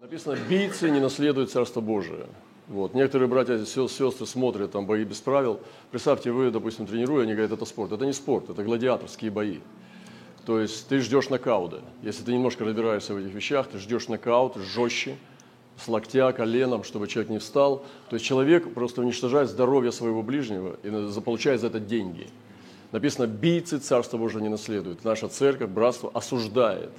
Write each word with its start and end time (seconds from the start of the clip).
Написано, 0.00 0.38
бийцы 0.48 0.90
не 0.90 1.00
наследуют 1.00 1.50
Царство 1.50 1.80
Божие. 1.80 2.26
Вот. 2.68 2.94
Некоторые 2.94 3.26
братья 3.28 3.56
и 3.56 3.64
сестры 3.64 4.26
смотрят 4.26 4.70
там 4.70 4.86
бои 4.86 5.02
без 5.02 5.18
правил. 5.18 5.58
Представьте, 5.90 6.30
вы, 6.30 6.52
допустим, 6.52 6.86
тренируете, 6.86 7.24
они 7.24 7.32
говорят, 7.32 7.50
это 7.50 7.64
спорт. 7.64 7.90
Это 7.90 8.06
не 8.06 8.12
спорт, 8.12 8.48
это 8.48 8.62
гладиаторские 8.62 9.32
бои. 9.32 9.58
То 10.46 10.60
есть 10.60 10.86
ты 10.86 11.00
ждешь 11.00 11.30
нокауда. 11.30 11.80
Если 12.02 12.22
ты 12.22 12.32
немножко 12.32 12.64
разбираешься 12.64 13.12
в 13.12 13.16
этих 13.16 13.34
вещах, 13.34 13.66
ты 13.66 13.78
ждешь 13.78 14.06
нокаут 14.06 14.54
жестче, 14.54 15.16
с 15.76 15.88
локтя, 15.88 16.30
коленом, 16.30 16.84
чтобы 16.84 17.08
человек 17.08 17.30
не 17.30 17.38
встал. 17.38 17.84
То 18.08 18.14
есть 18.14 18.24
человек 18.24 18.72
просто 18.74 19.00
уничтожает 19.00 19.50
здоровье 19.50 19.90
своего 19.90 20.22
ближнего 20.22 20.76
и 20.84 21.20
получает 21.20 21.60
за 21.60 21.66
это 21.66 21.80
деньги. 21.80 22.28
Написано, 22.92 23.26
бийцы 23.26 23.80
Царство 23.80 24.16
Божие 24.16 24.42
не 24.42 24.48
наследуют. 24.48 25.04
Наша 25.04 25.26
церковь, 25.26 25.70
братство 25.70 26.08
осуждает 26.14 26.92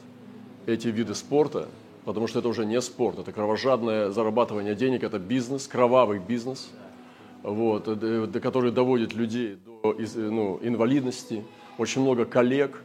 эти 0.65 0.89
виды 0.89 1.15
спорта, 1.15 1.69
потому 2.09 2.25
что 2.25 2.39
это 2.39 2.47
уже 2.47 2.65
не 2.65 2.81
спорт, 2.81 3.19
это 3.19 3.31
кровожадное 3.31 4.09
зарабатывание 4.09 4.73
денег, 4.73 5.03
это 5.03 5.19
бизнес, 5.19 5.67
кровавый 5.67 6.17
бизнес, 6.17 6.71
вот, 7.43 7.83
э, 7.85 8.27
который 8.41 8.71
доводит 8.71 9.13
людей 9.13 9.59
до 9.63 9.95
ну, 10.15 10.57
инвалидности, 10.63 11.43
очень 11.77 12.01
много 12.01 12.25
коллег, 12.25 12.81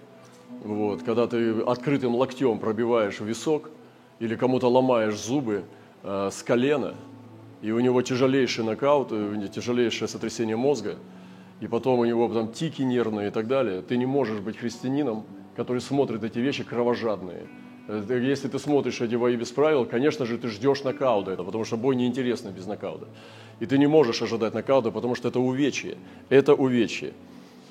вот, 0.62 1.04
когда 1.04 1.26
ты 1.26 1.58
открытым 1.62 2.14
локтем 2.14 2.58
пробиваешь 2.58 3.20
висок 3.20 3.70
или 4.18 4.36
кому-то 4.36 4.68
ломаешь 4.68 5.18
зубы 5.18 5.64
э, 6.02 6.28
с 6.30 6.42
колена, 6.42 6.94
и 7.62 7.70
у 7.70 7.80
него 7.80 8.02
тяжелейший 8.02 8.62
нокаут, 8.62 9.08
э, 9.10 9.48
тяжелейшее 9.50 10.06
сотрясение 10.06 10.56
мозга, 10.56 10.96
и 11.62 11.66
потом 11.66 12.00
у 12.00 12.04
него 12.04 12.28
там 12.28 12.52
тики 12.52 12.82
нервные 12.82 13.28
и 13.28 13.30
так 13.30 13.46
далее, 13.46 13.80
ты 13.80 13.96
не 13.96 14.04
можешь 14.04 14.40
быть 14.40 14.58
христианином, 14.58 15.24
который 15.56 15.80
смотрит 15.80 16.22
эти 16.24 16.40
вещи 16.40 16.62
кровожадные– 16.62 17.46
Э, 17.56 17.63
если 17.88 18.48
ты 18.48 18.58
смотришь 18.58 19.00
эти 19.00 19.14
бои 19.14 19.36
без 19.36 19.50
правил, 19.50 19.84
конечно 19.84 20.24
же, 20.24 20.38
ты 20.38 20.48
ждешь 20.48 20.82
нокаута, 20.84 21.36
потому 21.36 21.64
что 21.64 21.76
бой 21.76 21.96
неинтересный 21.96 22.52
без 22.52 22.66
нокаута. 22.66 23.06
И 23.60 23.66
ты 23.66 23.78
не 23.78 23.86
можешь 23.86 24.22
ожидать 24.22 24.54
нокаута, 24.54 24.90
потому 24.90 25.14
что 25.14 25.28
это 25.28 25.38
увечье. 25.38 25.98
Это 26.30 26.54
увечье. 26.54 27.12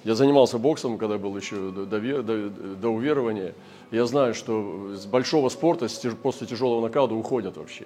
Я 0.03 0.15
занимался 0.15 0.57
боксом, 0.57 0.97
когда 0.97 1.17
был 1.17 1.35
еще 1.35 1.71
до, 1.71 1.85
до, 1.85 2.49
до 2.49 2.89
уверования. 2.89 3.53
Я 3.91 4.05
знаю, 4.05 4.33
что 4.33 4.93
с 4.95 5.05
большого 5.05 5.49
спорта 5.49 5.87
после 6.21 6.45
тяжелого 6.45 6.81
нокаута 6.81 7.15
уходят 7.15 7.57
вообще. 7.57 7.85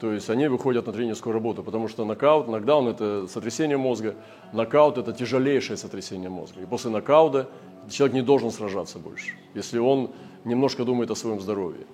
То 0.00 0.12
есть 0.12 0.28
они 0.28 0.48
выходят 0.48 0.86
на 0.86 0.92
тренерскую 0.92 1.32
работу, 1.32 1.62
потому 1.62 1.88
что 1.88 2.04
нокаут, 2.04 2.48
нокдаун– 2.48 2.88
это 2.88 3.26
сотрясение 3.28 3.76
мозга, 3.76 4.16
нокаут– 4.52 4.98
это 4.98 5.12
тяжелейшее 5.12 5.76
сотрясение 5.76 6.28
мозга. 6.28 6.60
И 6.60 6.66
после 6.66 6.90
нокаута 6.90 7.48
человек 7.88 8.14
не 8.14 8.22
должен 8.22 8.50
сражаться 8.50 8.98
больше, 8.98 9.34
если 9.54 9.78
он 9.78 10.10
немножко 10.44 10.84
думает 10.84 11.10
о 11.10 11.14
своем 11.14 11.40
здоровье. 11.40 11.86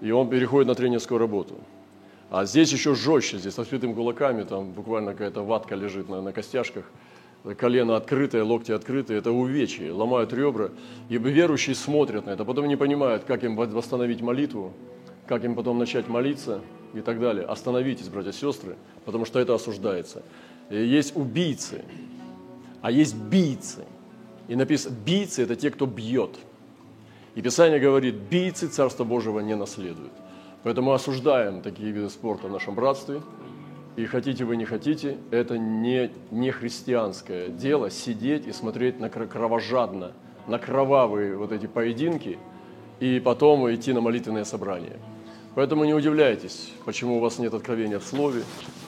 И 0.00 0.10
он 0.10 0.28
переходит 0.28 0.68
на 0.68 0.74
тренерскую 0.74 1.18
работу. 1.18 1.54
А 2.30 2.44
здесь 2.44 2.72
еще 2.72 2.94
жестче, 2.94 3.38
здесь 3.38 3.54
с 3.54 3.58
открытыми 3.58 3.94
кулаками, 3.94 4.42
там 4.42 4.72
буквально 4.72 5.12
какая-то 5.12 5.42
ватка 5.42 5.74
лежит 5.74 6.08
на, 6.08 6.20
на 6.20 6.32
костяшках, 6.32 6.84
колено 7.56 7.96
открытое, 7.96 8.42
локти 8.42 8.72
открытые, 8.72 9.18
это 9.18 9.30
увечье, 9.30 9.92
ломают 9.92 10.32
ребра. 10.32 10.70
И 11.08 11.18
верующие 11.18 11.76
смотрят 11.76 12.26
на 12.26 12.30
это, 12.30 12.44
потом 12.44 12.66
не 12.66 12.76
понимают, 12.76 13.24
как 13.24 13.44
им 13.44 13.56
восстановить 13.56 14.20
молитву, 14.20 14.72
как 15.26 15.44
им 15.44 15.54
потом 15.54 15.78
начать 15.78 16.08
молиться 16.08 16.60
и 16.94 17.00
так 17.00 17.20
далее. 17.20 17.44
Остановитесь, 17.44 18.08
братья 18.08 18.30
и 18.30 18.34
сестры, 18.34 18.76
потому 19.04 19.24
что 19.24 19.38
это 19.38 19.54
осуждается. 19.54 20.22
И 20.68 20.76
есть 20.76 21.16
убийцы, 21.16 21.84
а 22.82 22.90
есть 22.90 23.14
бийцы. 23.14 23.84
И 24.48 24.56
написано, 24.56 24.96
бийцы– 25.06 25.42
это 25.44 25.54
те, 25.54 25.70
кто 25.70 25.86
бьет– 25.86 26.36
и 27.36 27.42
Писание 27.42 27.78
говорит, 27.78 28.14
бийцы 28.14 28.66
Царства 28.66 29.04
Божьего 29.04 29.40
не 29.40 29.54
наследуют. 29.54 30.12
Поэтому 30.62 30.92
осуждаем 30.92 31.60
такие 31.60 31.92
виды 31.92 32.08
спорта 32.08 32.48
в 32.48 32.50
нашем 32.50 32.74
братстве. 32.74 33.20
И 33.96 34.06
хотите 34.06 34.44
вы, 34.46 34.56
не 34.56 34.64
хотите, 34.64 35.18
это 35.30 35.58
не, 35.58 36.10
не 36.30 36.50
христианское 36.50 37.48
дело 37.48 37.90
сидеть 37.90 38.46
и 38.46 38.52
смотреть 38.52 38.98
на 39.00 39.10
кровожадно, 39.10 40.12
на 40.46 40.58
кровавые 40.58 41.36
вот 41.36 41.52
эти 41.52 41.66
поединки 41.66 42.38
и 43.00 43.20
потом 43.20 43.72
идти 43.72 43.92
на 43.92 44.00
молитвенное 44.00 44.44
собрание. 44.44 44.96
Поэтому 45.54 45.84
не 45.84 45.92
удивляйтесь, 45.92 46.72
почему 46.86 47.18
у 47.18 47.20
вас 47.20 47.38
нет 47.38 47.52
откровения 47.52 47.98
в 47.98 48.04
Слове, 48.04 48.44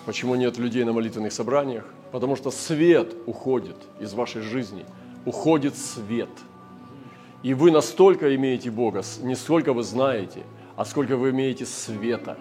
почему 0.06 0.36
нет 0.36 0.56
людей 0.56 0.84
на 0.84 0.94
молитвенных 0.94 1.34
собраниях, 1.34 1.84
потому 2.12 2.34
что 2.34 2.50
свет 2.50 3.15
уходит 3.26 3.76
из 4.00 4.15
вашей 4.15 4.41
жизни, 4.41 4.86
уходит 5.26 5.76
свет– 5.76 6.30
и 7.43 7.54
вы 7.54 7.71
настолько 7.71 8.34
имеете 8.34 8.71
Бога, 8.71 9.03
не 9.22 9.34
сколько 9.37 9.72
вы 9.72 9.82
знаете, 9.82 10.43
а 10.76 10.84
сколько 10.84 11.16
вы 11.16 11.31
имеете 11.31 11.66
света. 11.66 12.37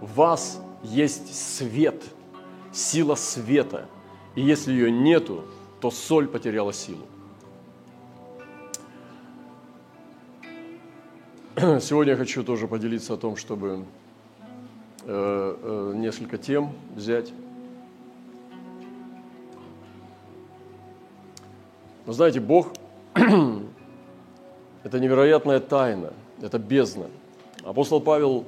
В 0.00 0.14
вас 0.14 0.60
есть 0.82 1.34
свет, 1.34 2.02
сила 2.72 3.14
света. 3.14 3.88
И 4.34 4.42
если 4.42 4.72
ее 4.72 4.90
нету, 4.90 5.44
то 5.80 5.90
соль 5.90 6.26
потеряла 6.26 6.72
силу. 6.72 7.06
Сегодня 11.80 12.12
я 12.12 12.18
хочу 12.18 12.44
тоже 12.44 12.68
поделиться 12.68 13.14
о 13.14 13.16
том, 13.16 13.36
чтобы 13.36 13.84
э, 15.04 15.56
э, 15.62 15.92
несколько 15.96 16.38
тем 16.38 16.72
взять. 16.94 17.32
Вы 22.04 22.12
знаете, 22.12 22.40
Бог 22.40 22.72
Это 24.86 25.00
невероятная 25.00 25.58
тайна, 25.58 26.12
это 26.40 26.60
бездна. 26.60 27.06
Апостол 27.64 28.00
Павел 28.00 28.44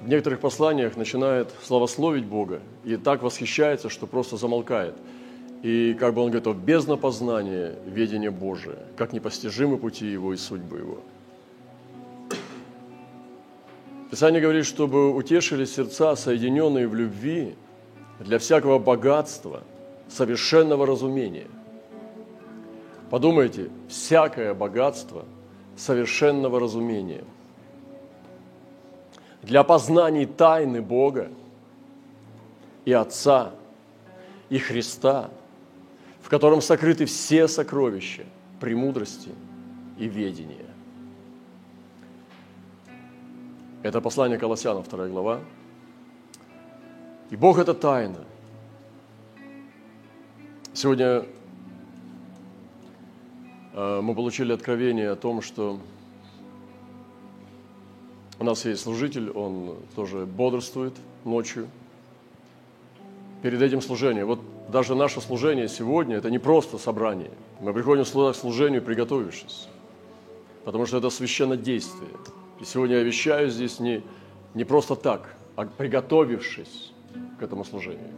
в 0.00 0.08
некоторых 0.08 0.40
посланиях 0.40 0.96
начинает 0.96 1.52
славословить 1.62 2.24
Бога 2.24 2.60
и 2.82 2.96
так 2.96 3.22
восхищается, 3.22 3.90
что 3.90 4.06
просто 4.06 4.38
замолкает. 4.38 4.94
И 5.62 5.92
как 6.00 6.14
бы 6.14 6.22
он 6.22 6.30
говорит, 6.30 6.46
о 6.46 6.54
бездна 6.54 6.96
познания, 6.96 7.74
ведение 7.84 8.30
Божие, 8.30 8.78
как 8.96 9.12
непостижимы 9.12 9.76
пути 9.76 10.06
Его 10.06 10.32
и 10.32 10.38
судьбы 10.38 10.78
Его. 10.78 10.98
Писание 14.10 14.40
говорит, 14.40 14.64
чтобы 14.64 15.14
утешили 15.14 15.66
сердца, 15.66 16.16
соединенные 16.16 16.88
в 16.88 16.94
любви, 16.94 17.54
для 18.20 18.38
всякого 18.38 18.78
богатства, 18.78 19.62
совершенного 20.08 20.86
разумения. 20.86 21.48
Подумайте, 23.10 23.68
всякое 23.90 24.54
богатство– 24.54 25.26
совершенного 25.76 26.58
разумения. 26.58 27.24
Для 29.42 29.62
познаний 29.62 30.26
тайны 30.26 30.82
Бога 30.82 31.30
и 32.84 32.92
Отца, 32.92 33.52
и 34.48 34.58
Христа, 34.58 35.30
в 36.20 36.28
котором 36.28 36.60
сокрыты 36.60 37.04
все 37.04 37.46
сокровища 37.46 38.24
премудрости 38.58 39.30
и 39.98 40.08
ведения. 40.08 40.66
Это 43.82 44.00
послание 44.00 44.38
Колоссянам, 44.38 44.82
2 44.82 45.06
глава. 45.08 45.40
И 47.30 47.36
Бог– 47.36 47.58
это 47.60 47.74
тайна. 47.74 48.24
Сегодня 50.72 51.24
мы 53.76 54.14
получили 54.14 54.52
откровение 54.52 55.10
о 55.10 55.16
том, 55.16 55.42
что 55.42 55.78
у 58.38 58.44
нас 58.44 58.64
есть 58.64 58.82
служитель, 58.82 59.30
он 59.30 59.76
тоже 59.94 60.24
бодрствует 60.24 60.94
ночью. 61.24 61.68
Перед 63.42 63.60
этим 63.60 63.82
служением. 63.82 64.26
Вот 64.26 64.40
даже 64.70 64.94
наше 64.94 65.20
служение 65.20 65.68
сегодня– 65.68 66.16
это 66.18 66.30
не 66.30 66.38
просто 66.38 66.78
собрание. 66.78 67.30
Мы 67.60 67.72
приходим 67.72 68.04
к 68.04 68.34
служению, 68.34 68.82
приготовившись. 68.82 69.68
Потому 70.64 70.86
что 70.86 70.98
это 70.98 71.10
священное 71.10 71.58
действие. 71.58 72.10
И 72.60 72.64
сегодня 72.64 72.96
я 72.96 73.02
вещаю 73.02 73.50
здесь 73.50 73.78
не, 73.78 74.02
не 74.54 74.64
просто 74.64 74.96
так, 74.96 75.34
а 75.54 75.66
приготовившись 75.66 76.92
к 77.38 77.42
этому 77.42 77.64
служению. 77.64 78.10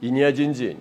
И 0.00 0.10
не 0.10 0.22
один 0.22 0.52
день. 0.52 0.78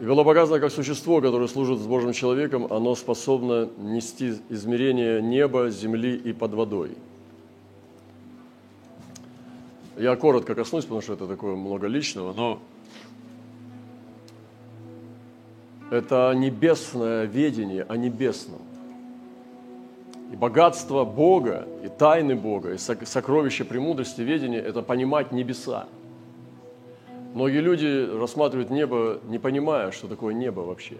И 0.00 0.04
было 0.04 0.22
показано, 0.22 0.60
как 0.60 0.70
существо, 0.70 1.20
которое 1.20 1.48
служит 1.48 1.80
с 1.80 1.86
Божьим 1.86 2.12
человеком, 2.12 2.72
оно 2.72 2.94
способно 2.94 3.68
нести 3.78 4.34
измерение 4.48 5.20
неба, 5.20 5.70
земли 5.70 6.14
и 6.14 6.32
под 6.32 6.54
водой. 6.54 6.96
Я 9.96 10.14
коротко 10.14 10.54
коснусь, 10.54 10.84
потому 10.84 11.02
что 11.02 11.14
это 11.14 11.26
такое 11.26 11.56
много 11.56 11.88
личного, 11.88 12.32
но 12.32 12.60
это 15.90 16.32
небесное 16.36 17.24
ведение 17.24 17.82
о 17.82 17.96
небесном. 17.96 18.60
И 20.32 20.36
богатство 20.36 21.04
Бога, 21.04 21.66
и 21.82 21.88
тайны 21.88 22.36
Бога, 22.36 22.74
и 22.74 22.78
сокровище 22.78 23.64
премудрости 23.64 24.20
ведения– 24.20 24.58
это 24.60 24.82
понимать 24.82 25.32
небеса– 25.32 25.88
Многие 27.34 27.60
люди 27.60 28.18
рассматривают 28.18 28.70
небо, 28.70 29.20
не 29.24 29.38
понимая, 29.38 29.90
что 29.90 30.08
такое 30.08 30.34
небо 30.34 30.60
вообще. 30.60 30.96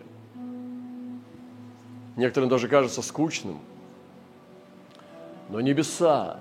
Некоторым 2.16 2.48
даже 2.48 2.69
кажется 2.69 3.00
скучным. 3.00 3.58
Но 5.48 5.60
небеса 5.60 6.40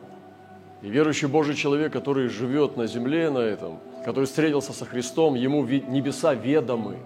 и 0.81 0.89
верующий 0.89 1.27
Божий 1.27 1.55
человек, 1.55 1.93
который 1.93 2.27
живет 2.27 2.77
на 2.77 2.87
земле 2.87 3.29
на 3.29 3.39
этом, 3.39 3.79
который 4.03 4.25
встретился 4.25 4.73
со 4.73 4.85
Христом, 4.85 5.35
ему 5.35 5.63
небеса 5.65 6.33
ведомы. 6.33 6.97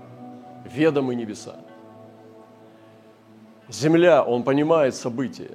Ведомы 0.65 1.15
небеса. 1.15 1.55
Земля, 3.69 4.23
он 4.23 4.43
понимает 4.43 4.95
события. 4.95 5.51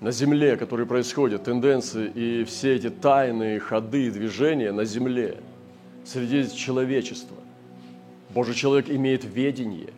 На 0.00 0.10
земле, 0.10 0.56
которые 0.56 0.86
происходят, 0.86 1.44
тенденции 1.44 2.08
и 2.08 2.44
все 2.44 2.74
эти 2.74 2.90
тайные 2.90 3.60
ходы 3.60 4.06
и 4.06 4.10
движения 4.10 4.72
на 4.72 4.84
земле, 4.84 5.38
среди 6.04 6.54
человечества. 6.54 7.36
Божий 8.30 8.54
человек 8.54 8.88
имеет 8.88 9.24
ведение 9.24 9.92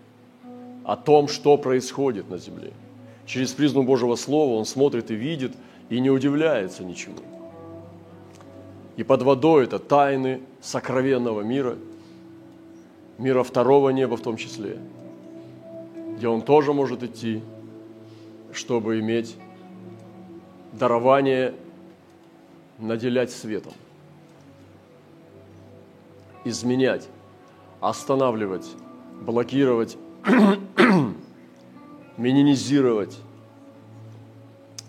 о 0.84 0.96
том, 0.96 1.28
что 1.28 1.56
происходит 1.56 2.28
на 2.28 2.38
земле. 2.38 2.72
Через 3.26 3.52
призму 3.52 3.84
Божьего 3.84 4.16
Слова 4.16 4.54
он 4.54 4.64
смотрит 4.64 5.10
и 5.10 5.14
видит– 5.14 5.52
и 5.88 6.00
не 6.00 6.10
удивляется 6.10 6.84
ничему. 6.84 7.18
И 8.96 9.02
под 9.02 9.22
водой 9.22 9.64
это 9.64 9.78
тайны 9.78 10.40
сокровенного 10.60 11.42
мира, 11.42 11.76
мира 13.18 13.42
второго 13.42 13.90
неба 13.90 14.16
в 14.16 14.22
том 14.22 14.36
числе, 14.36 14.78
где 16.16 16.28
он 16.28 16.42
тоже 16.42 16.72
может 16.72 17.02
идти, 17.02 17.42
чтобы 18.52 19.00
иметь 19.00 19.36
дарование 20.72 21.54
наделять 22.78 23.32
светом, 23.32 23.72
изменять, 26.44 27.08
останавливать, 27.80 28.66
блокировать, 29.20 29.96
минимизировать 32.16 33.18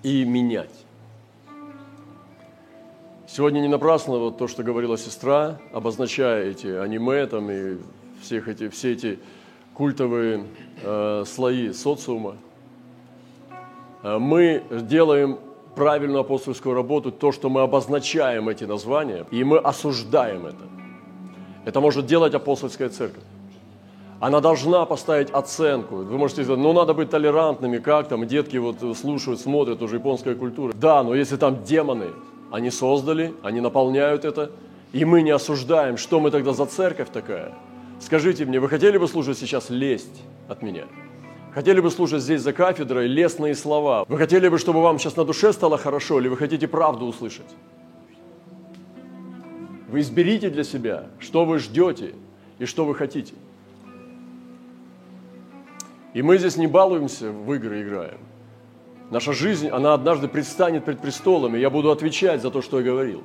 и 0.03 0.23
менять. 0.25 0.85
Сегодня 3.27 3.59
не 3.59 3.67
напрасно 3.67 4.17
вот 4.17 4.37
то, 4.37 4.47
что 4.47 4.63
говорила 4.63 4.97
сестра, 4.97 5.59
обозначая 5.73 6.51
эти 6.51 6.67
аниме 6.67 7.25
там, 7.25 7.49
и 7.51 7.77
всех 8.21 8.47
эти, 8.47 8.69
все 8.69 8.93
эти 8.93 9.19
культовые 9.73 10.45
э, 10.81 11.23
слои 11.25 11.73
социума. 11.73 12.37
Э, 14.03 14.19
мы 14.19 14.63
делаем 14.69 15.39
правильную 15.75 16.21
апостольскую 16.21 16.75
работу, 16.75 17.11
то, 17.11 17.31
что 17.31 17.49
мы 17.49 17.61
обозначаем 17.61 18.47
эти 18.47 18.63
названия, 18.63 19.25
и 19.31 19.43
мы 19.43 19.57
осуждаем 19.57 20.45
это. 20.45 20.63
Это 21.65 21.81
может 21.81 22.05
делать 22.05 22.33
апостольская 22.33 22.89
церковь. 22.89 23.23
Она 24.19 24.39
должна 24.39 24.85
поставить 24.85 25.29
оценку. 25.31 25.97
Вы 25.97 26.17
можете 26.17 26.43
сказать, 26.43 26.61
ну 26.61 26.71
надо 26.71 26.93
быть 26.93 27.09
толерантными, 27.09 27.79
как 27.79 28.07
там, 28.07 28.25
детки 28.25 28.57
вот 28.57 28.77
слушают, 28.97 29.41
смотрят 29.41 29.81
уже 29.81 29.97
японская 29.97 30.35
культура. 30.35 30.73
Да, 30.73 31.03
но 31.03 31.13
если 31.15 31.35
там 31.35 31.63
демоны, 31.63 32.11
они 32.51 32.71
создали, 32.71 33.33
они 33.43 33.59
наполняют 33.59 34.23
это, 34.23 34.51
и 34.93 35.03
мы 35.03 35.21
не 35.21 35.31
осуждаем, 35.31 35.97
что 35.97 36.19
мы 36.19 36.31
тогда 36.31 36.53
за 36.53 36.65
церковь 36.65 37.09
такая. 37.11 37.53
Скажите 37.99 38.45
мне, 38.45 38.59
вы 38.59 38.69
хотели 38.69 38.97
бы 38.97 39.07
слушать 39.07 39.37
сейчас 39.37 39.69
лесть 39.69 40.23
от 40.47 40.61
меня? 40.61 40.85
Хотели 41.53 41.79
бы 41.79 41.89
слушать 41.89 42.21
здесь 42.21 42.41
за 42.41 42.53
кафедрой 42.53 43.07
лестные 43.07 43.55
слова? 43.55 44.05
Вы 44.07 44.17
хотели 44.17 44.47
бы, 44.49 44.57
чтобы 44.57 44.81
вам 44.81 44.99
сейчас 44.99 45.15
на 45.15 45.25
душе 45.25 45.51
стало 45.51 45.77
хорошо, 45.77 46.19
или 46.19 46.27
вы 46.27 46.37
хотите 46.37 46.67
правду 46.67 47.05
услышать? 47.05 47.45
Вы 49.87 50.01
изберите 50.01 50.49
для 50.49 50.63
себя, 50.63 51.07
что 51.19 51.45
вы 51.45 51.59
ждете 51.59 52.15
и 52.59 52.65
что 52.65 52.85
вы 52.85 52.95
хотите. 52.95 53.33
И 56.13 56.21
мы 56.21 56.37
здесь 56.37 56.57
не 56.57 56.67
балуемся, 56.67 57.31
в 57.31 57.53
игры 57.53 57.81
играем– 57.81 58.19
Наша 59.11 59.33
жизнь, 59.33 59.69
она 59.69 59.93
однажды 59.93 60.27
предстанет 60.27 60.83
пред 60.83 60.99
престолом, 60.99 61.55
и 61.55 61.59
я 61.59 61.69
буду 61.69 61.91
отвечать 61.91 62.41
за 62.41 62.49
то, 62.49 62.61
что 62.61 62.79
я 62.79 62.85
говорил. 62.85 63.23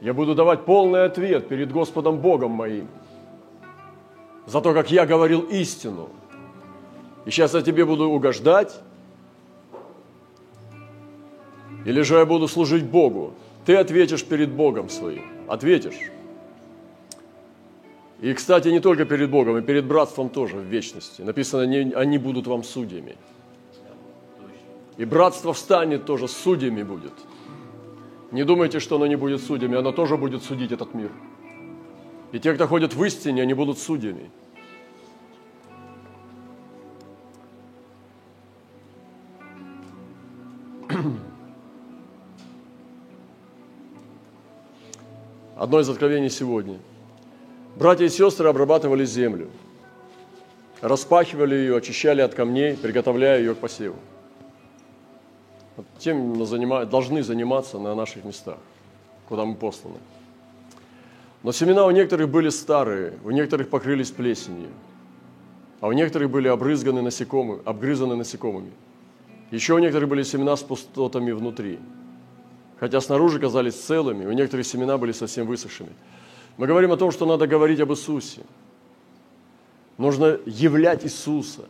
Я 0.00 0.14
буду 0.14 0.34
давать 0.34 0.64
полный 0.64 1.04
ответ 1.04 1.48
перед 1.48 1.70
Господом 1.70 2.18
Богом 2.18 2.52
моим 2.52 2.88
за 4.46 4.62
то, 4.62 4.72
как 4.72 4.90
я 4.90 5.04
говорил 5.04 5.42
истину. 5.42 6.08
И 7.26 7.30
сейчас 7.30 7.52
я 7.52 7.60
тебе 7.60 7.84
буду 7.84 8.08
угождать, 8.08 8.80
или 11.84 12.00
же 12.00 12.14
я 12.14 12.24
буду 12.24 12.48
служить 12.48 12.84
Богу. 12.84 13.34
Ты 13.68 13.76
ответишь 13.76 14.24
перед 14.24 14.50
Богом 14.50 14.88
своим. 14.88 15.24
Ответишь. 15.46 16.10
И, 18.18 18.32
кстати, 18.32 18.68
не 18.68 18.80
только 18.80 19.04
перед 19.04 19.30
Богом, 19.30 19.58
и 19.58 19.60
перед 19.60 19.84
братством 19.84 20.30
тоже 20.30 20.56
в 20.56 20.62
вечности. 20.62 21.20
Написано, 21.20 21.64
они 21.64 22.16
будут 22.16 22.46
вам 22.46 22.64
судьями. 22.64 23.16
И 24.96 25.04
братство 25.04 25.52
встанет 25.52 26.06
тоже, 26.06 26.28
судьями 26.28 26.82
будет. 26.82 27.12
Не 28.30 28.44
думайте, 28.44 28.80
что 28.80 28.96
оно 28.96 29.06
не 29.06 29.16
будет 29.16 29.42
судьями, 29.42 29.76
оно 29.76 29.92
тоже 29.92 30.16
будет 30.16 30.42
судить 30.42 30.72
этот 30.72 30.94
мир. 30.94 31.12
И 32.32 32.38
те, 32.38 32.54
кто 32.54 32.66
ходят 32.66 32.94
в 32.94 33.04
истине, 33.04 33.42
они 33.42 33.52
будут 33.52 33.78
судьями. 33.78 34.30
Одно 45.58 45.80
из 45.80 45.88
откровений 45.88 46.30
сегодня. 46.30 46.78
Братья 47.74 48.04
и 48.04 48.08
сестры 48.08 48.48
обрабатывали 48.48 49.04
землю, 49.04 49.50
распахивали 50.80 51.56
ее, 51.56 51.76
очищали 51.76 52.20
от 52.20 52.32
камней, 52.32 52.76
приготовляя 52.76 53.40
ее 53.40 53.56
к 53.56 53.58
посеву. 53.58 53.96
Вот 55.76 55.84
тем 55.98 56.38
должны 56.88 57.24
заниматься 57.24 57.80
на 57.80 57.96
наших 57.96 58.24
местах, 58.24 58.58
куда 59.28 59.44
мы 59.44 59.56
посланы. 59.56 59.96
Но 61.42 61.50
семена 61.50 61.86
у 61.86 61.90
некоторых 61.90 62.28
были 62.28 62.50
старые, 62.50 63.14
у 63.24 63.32
некоторых 63.32 63.68
покрылись 63.68 64.12
плесенью, 64.12 64.68
а 65.80 65.88
у 65.88 65.92
некоторых 65.92 66.30
были 66.30 66.46
обрызганы 66.46 67.02
насекомыми, 67.02 67.62
обгрызаны 67.64 68.14
насекомыми. 68.14 68.70
Еще 69.50 69.74
у 69.74 69.78
некоторых 69.78 70.08
были 70.08 70.22
семена 70.22 70.56
с 70.56 70.62
пустотами 70.62 71.32
внутри, 71.32 71.80
хотя 72.80 73.00
снаружи 73.00 73.38
казались 73.38 73.74
целыми, 73.74 74.26
у 74.26 74.32
некоторых 74.32 74.66
семена 74.66 74.98
были 74.98 75.12
совсем 75.12 75.46
высохшими. 75.46 75.90
Мы 76.56 76.66
говорим 76.66 76.92
о 76.92 76.96
том, 76.96 77.10
что 77.10 77.26
надо 77.26 77.46
говорить 77.46 77.80
об 77.80 77.92
Иисусе. 77.92 78.42
Нужно 79.96 80.38
являть 80.46 81.04
Иисуса. 81.04 81.64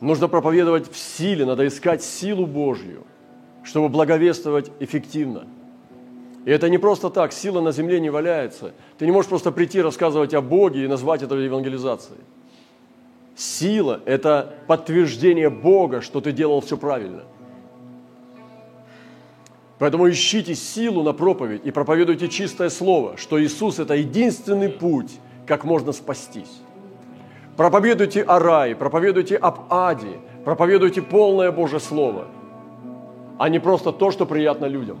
Нужно 0.00 0.28
проповедовать 0.28 0.90
в 0.90 0.96
силе, 0.96 1.44
надо 1.46 1.66
искать 1.66 2.02
силу 2.02 2.46
Божью– 2.46 3.04
чтобы 3.66 3.88
благовествовать 3.88 4.70
эффективно. 4.80 5.46
И 6.44 6.50
это 6.50 6.70
не 6.70 6.78
просто 6.78 7.10
так, 7.10 7.32
сила 7.32 7.60
на 7.60 7.72
земле 7.72 7.98
не 7.98 8.08
валяется. 8.08 8.72
Ты 8.98 9.04
не 9.04 9.12
можешь 9.12 9.28
просто 9.28 9.50
прийти 9.50 9.82
рассказывать 9.82 10.32
о 10.32 10.40
Боге 10.40 10.84
и 10.84 10.88
назвать 10.88 11.22
это 11.22 11.34
евангелизацией. 11.34 12.20
Сила– 13.34 14.00
это 14.06 14.54
подтверждение 14.68 15.50
Бога, 15.50 16.00
что 16.00 16.20
ты 16.20 16.30
делал 16.30 16.60
все 16.60 16.76
правильно. 16.76 17.24
Поэтому 19.78 20.08
ищите 20.08 20.54
силу 20.54 21.02
на 21.02 21.12
проповедь 21.12 21.62
и 21.64 21.70
проповедуйте 21.70 22.28
чистое 22.28 22.70
слово, 22.70 23.16
что 23.16 23.42
Иисус– 23.42 23.78
это 23.80 23.94
единственный 23.94 24.70
путь, 24.70 25.18
как 25.46 25.64
можно 25.64 25.92
спастись. 25.92 26.62
Проповедуйте 27.56 28.22
о 28.22 28.38
рае, 28.38 28.74
проповедуйте 28.74 29.36
об 29.36 29.72
аде, 29.72 30.18
проповедуйте 30.44 31.02
полное 31.02 31.52
Божье 31.52 31.80
Слово– 31.80 32.28
а 33.38 33.48
не 33.48 33.58
просто 33.58 33.92
то, 33.92 34.10
что 34.10 34.26
приятно 34.26 34.66
людям. 34.66 34.98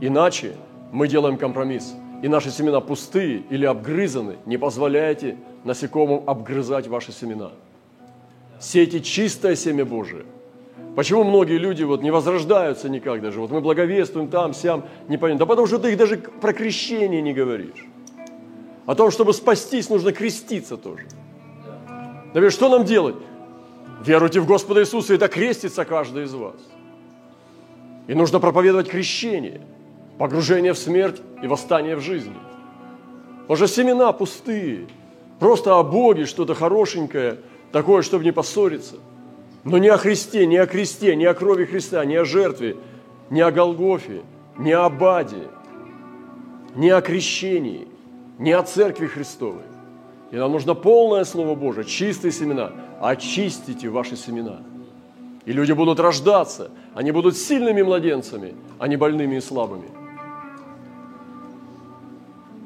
Иначе 0.00 0.54
мы 0.92 1.08
делаем 1.08 1.36
компромисс, 1.36 1.94
и 2.22 2.28
наши 2.28 2.50
семена 2.50 2.80
пустые 2.80 3.42
или 3.50 3.64
обгрызаны. 3.64 4.36
Не 4.46 4.58
позволяйте 4.58 5.36
насекомым 5.64 6.22
обгрызать 6.26 6.86
ваши 6.86 7.12
семена. 7.12 7.52
Сейте 8.58 9.00
чистое 9.00 9.56
семя 9.56 9.84
Божие. 9.86 10.24
Почему 10.96 11.22
многие 11.24 11.56
люди 11.56 11.84
вот 11.84 12.02
не 12.02 12.10
возрождаются 12.10 12.88
никак 12.88 13.22
даже? 13.22 13.40
Вот 13.40 13.50
мы 13.50 13.60
благовествуем 13.60 14.28
там, 14.28 14.52
сям, 14.52 14.84
не 15.08 15.16
понятно. 15.16 15.40
Да 15.40 15.46
потому 15.46 15.66
что 15.66 15.78
ты 15.78 15.92
их 15.92 15.98
даже 15.98 16.18
про 16.18 16.52
крещение 16.52 17.22
не 17.22 17.32
говоришь. 17.32 17.86
О 18.86 18.94
том, 18.94 19.10
чтобы 19.10 19.32
спастись, 19.32 19.88
нужно 19.88 20.12
креститься 20.12 20.76
тоже. 20.76 21.06
Да 22.34 22.50
что 22.50 22.68
нам 22.68 22.84
делать? 22.84 23.16
Веруйте 24.04 24.40
в 24.40 24.46
Господа 24.46 24.80
Иисуса, 24.80 25.12
и 25.12 25.16
это 25.16 25.28
крестится 25.28 25.84
каждый 25.84 26.24
из 26.24 26.34
вас. 26.34 26.56
И 28.06 28.14
нужно 28.14 28.40
проповедовать 28.40 28.88
крещение, 28.88 29.60
погружение 30.18 30.72
в 30.72 30.78
смерть 30.78 31.20
и 31.42 31.46
восстание 31.46 31.96
в 31.96 32.00
жизни. 32.00 32.34
Уже 33.46 33.68
семена 33.68 34.12
пустые, 34.12 34.86
просто 35.38 35.78
о 35.78 35.82
Боге 35.82 36.24
что-то 36.24 36.54
хорошенькое, 36.54 37.38
такое, 37.72 38.02
чтобы 38.02 38.24
не 38.24 38.32
поссориться. 38.32 38.96
Но 39.64 39.78
не 39.78 39.88
о 39.88 39.98
Христе, 39.98 40.46
не 40.46 40.56
о 40.56 40.66
кресте, 40.66 41.16
не 41.16 41.26
о 41.26 41.34
крови 41.34 41.64
Христа, 41.64 42.04
не 42.04 42.16
о 42.16 42.24
жертве, 42.24 42.76
не 43.28 43.40
о 43.40 43.50
Голгофе, 43.50 44.22
не 44.58 44.72
о 44.72 44.88
Баде, 44.88 45.48
не 46.74 46.90
о 46.90 47.00
крещении, 47.00 47.86
не 48.38 48.52
о 48.52 48.62
Церкви 48.62 49.06
Христовой. 49.06 49.62
И 50.30 50.36
нам 50.36 50.52
нужно 50.52 50.74
полное 50.74 51.24
Слово 51.24 51.54
Божие, 51.54 51.84
чистые 51.84 52.32
семена. 52.32 52.72
Очистите 53.00 53.88
ваши 53.88 54.16
семена– 54.16 54.62
И 55.46 55.52
люди 55.52 55.72
будут 55.72 55.98
рождаться. 56.00 56.70
Они 56.94 57.12
будут 57.12 57.36
сильными 57.36 57.82
младенцами, 57.82 58.54
а 58.78 58.88
не 58.88 58.96
больными 58.96 59.36
и 59.36 59.40
слабыми. 59.40 59.88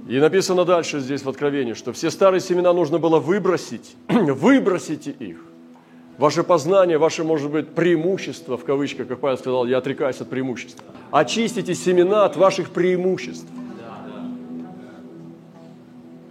И 0.09 0.19
написано 0.19 0.65
дальше 0.65 1.01
здесь 1.01 1.23
в 1.23 1.29
Откровении, 1.29 1.73
что 1.73 1.93
все 1.93 2.11
старые 2.11 2.41
семена 2.41 2.73
нужно 2.73 2.99
было 2.99 3.19
выбросить. 3.21 3.97
Выбросите 4.09 5.13
их. 5.13 5.39
Ваше 6.19 6.45
познание, 6.45 6.97
ваше, 6.97 7.25
может 7.25 7.51
быть, 7.51 7.71
преимущество, 7.71 8.57
в 8.57 8.65
кавычках, 8.65 9.09
как 9.09 9.19
Павел 9.19 9.37
сказал, 9.37 9.67
я 9.67 9.79
отрекаюсь 9.79 10.21
от 10.21 10.31
преимущества. 10.31 10.85
Очистите 11.11 11.75
семена 11.75 12.25
от 12.25 12.37
ваших 12.37 12.71
преимуществ. 12.71 13.49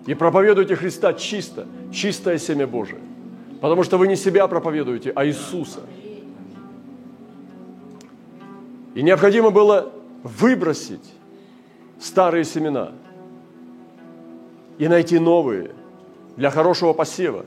И 0.06 0.14
проповедуйте 0.14 0.76
Христа 0.76 1.14
чисто, 1.14 1.66
чистое 1.92 2.38
семя 2.38 2.68
Божие. 2.68 3.00
Потому 3.62 3.84
что 3.84 3.98
вы 3.98 4.08
не 4.08 4.16
себя 4.16 4.48
проповедуете, 4.48 5.12
а 5.16 5.26
Иисуса. 5.26 5.82
И 8.94 9.02
необходимо 9.02 9.50
было 9.50 9.92
выбросить 10.24 11.14
старые 12.00 12.44
семена 12.44 12.92
и 14.78 14.88
найти 14.88 15.20
новые 15.20 15.72
для 16.36 16.50
хорошего 16.50 16.94
посева. 16.94 17.46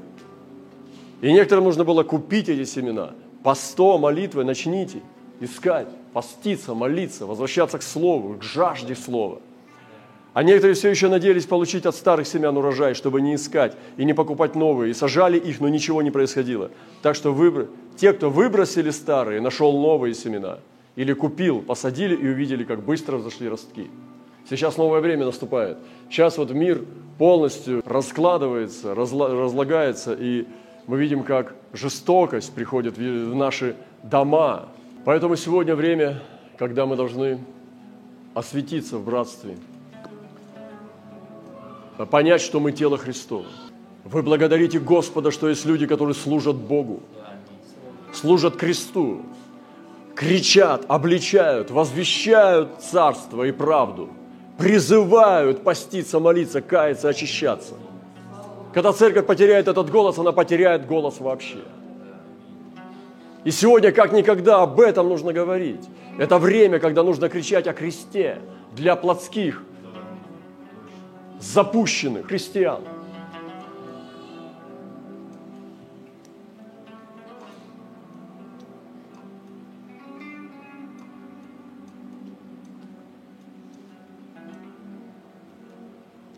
И 1.21 1.33
некоторым 1.33 1.65
нужно 1.65 1.85
было 1.85 2.03
купить 2.03 2.49
эти 2.49 2.65
семена. 2.65 3.15
По 3.43 3.55
сто 3.55 3.99
молитвы 3.99 4.45
начните 4.45 5.01
искать, 5.41 5.89
поститься, 6.13 6.75
молиться, 6.75 7.27
возвращаться 7.27 7.79
к 7.79 7.83
Слову, 7.83 8.35
к 8.35 8.43
жажде 8.43 8.95
Слова. 8.95 9.41
А 10.35 10.43
некоторые 10.43 10.75
все 10.75 10.91
еще 10.91 11.09
надеялись 11.09 11.47
получить 11.47 11.87
от 11.87 11.95
старых 11.95 12.27
семян 12.27 12.55
урожай, 12.59 12.93
чтобы 12.93 13.23
не 13.23 13.37
искать 13.37 13.75
и 13.97 14.05
не 14.05 14.13
покупать 14.13 14.55
новые. 14.55 14.91
И 14.91 14.95
сажали 14.95 15.39
их, 15.39 15.61
но 15.61 15.69
ничего 15.71 16.03
не 16.03 16.11
происходило. 16.11 16.71
Так 17.01 17.17
что 17.17 17.33
выбр... 17.33 17.69
те, 17.97 18.13
кто 18.13 18.29
выбросили 18.29 18.91
старые, 18.91 19.41
нашел 19.41 19.81
новые 19.81 20.13
семена. 20.13 20.59
Или 20.95 21.15
купил, 21.15 21.63
посадили 21.63 22.15
и 22.15 22.29
увидели, 22.29 22.65
как 22.65 22.83
быстро 22.83 23.17
взошли 23.17 23.49
ростки. 23.49 23.91
Сейчас 24.49 24.77
новое 24.77 25.01
время 25.01 25.25
наступает. 25.25 25.79
Сейчас 26.11 26.37
вот 26.37 26.51
мир 26.51 26.85
полностью 27.17 27.83
раскладывается, 27.87 28.95
разла... 28.95 29.29
разлагается, 29.29 30.15
и 30.19 30.47
мы 30.87 30.99
видим, 30.99 31.25
как 31.25 31.55
жестокость 31.73 32.55
приходит 32.55 32.97
в 32.97 33.35
наши 33.35 33.77
дома. 34.03 34.69
Поэтому 35.05 35.37
сегодня 35.37 35.75
время, 35.75 36.23
когда 36.57 36.87
мы 36.87 36.97
должны 36.97 37.39
осветиться 38.35 38.99
в 38.99 39.05
братстве, 39.05 39.57
понять, 42.11 42.41
что 42.41 42.61
мы 42.61 42.73
тело 42.73 42.99
Христово. 42.99 43.47
Вы 44.05 44.23
благодарите 44.23 44.79
Господа, 44.79 45.31
что 45.31 45.49
есть 45.49 45.65
люди, 45.65 45.87
которые 45.87 46.15
служат 46.15 46.57
Богу, 46.57 47.03
служат 48.13 48.57
кресту, 48.57 49.23
кричат, 50.15 50.85
обличают, 50.89 51.71
возвещают 51.71 52.81
царство 52.81 53.43
и 53.43 53.53
правду, 53.53 54.11
призывают 54.59 55.65
поститься, 55.65 56.21
молиться, 56.21 56.61
каяться, 56.61 57.09
очищаться. 57.09 57.75
Когда 58.77 58.93
церковь 58.93 59.25
потеряет 59.25 59.69
этот 59.69 59.89
голос, 59.89 60.19
она 60.19 60.33
потеряет 60.33 60.87
голос 60.87 61.19
вообще. 61.19 61.61
И 63.43 63.51
сегодня, 63.51 63.91
как 63.91 64.13
никогда, 64.13 64.61
об 64.61 64.79
этом 64.79 65.09
нужно 65.09 65.33
говорить. 65.33 65.81
Это 66.19 66.37
время, 66.37 66.79
когда 66.79 67.03
нужно 67.03 67.31
кричать 67.31 67.67
о 67.69 67.73
кресте 67.73 68.39
для 68.73 68.95
плотских, 68.95 69.63
запущенных 71.41 72.27
христиан. 72.27 72.83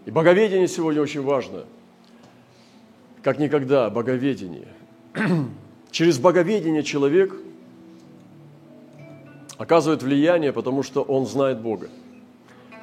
И 0.06 0.12
боговедение 0.12 0.68
сегодня 0.68 1.02
очень 1.02 1.24
важно. 1.24 1.64
Как 3.22 3.38
никогда, 3.38 3.90
боговедение. 3.90 4.68
Через 5.90 6.18
боговедение 6.18 6.82
человек 6.82 7.34
оказывает 9.56 10.02
влияние, 10.02 10.52
потому 10.52 10.82
что 10.82 11.02
он 11.02 11.26
знает 11.26 11.60
Бога. 11.60 11.88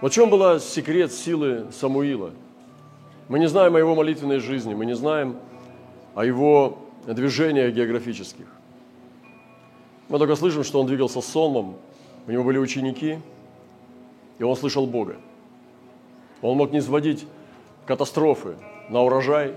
Вот 0.02 0.12
в 0.12 0.16
чем 0.16 0.30
был 0.30 0.60
секрет 0.60 1.12
силы 1.14 1.68
Самуила? 1.72 2.32
Мы 3.30 3.40
не 3.40 3.48
знаем 3.48 3.76
о 3.76 3.80
его 3.80 3.96
молитвенной 3.96 4.40
жизни, 4.40 4.74
мы 4.74 4.86
не 4.86 4.96
знаем 4.96 5.38
о 6.14 6.26
его 6.26 6.78
движениях 7.08 7.74
географических. 7.74 8.46
Мы 10.10 10.20
только 10.20 10.36
слышим, 10.36 10.64
что 10.64 10.80
он 10.82 10.88
двигался 10.88 11.22
с 11.22 11.26
сонмом, 11.26 11.78
у 12.28 12.32
него 12.32 12.44
были 12.44 12.58
ученики, 12.58 13.20
и 14.38 14.44
он 14.44 14.56
слышал 14.56 14.86
Бога. 14.86 15.16
Он 16.42 16.58
мог 16.58 16.72
не 16.72 16.82
сводить 16.82 17.26
катастрофы 17.86 18.56
на 18.90 19.02
урожай, 19.02 19.56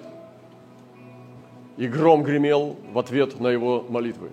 и 1.78 1.88
гром 1.88 2.23
гремел 2.23 2.76
в 2.92 2.99
ответ 2.99 3.40
на 3.40 3.49
его 3.49 3.87
молитвы. 3.88 4.28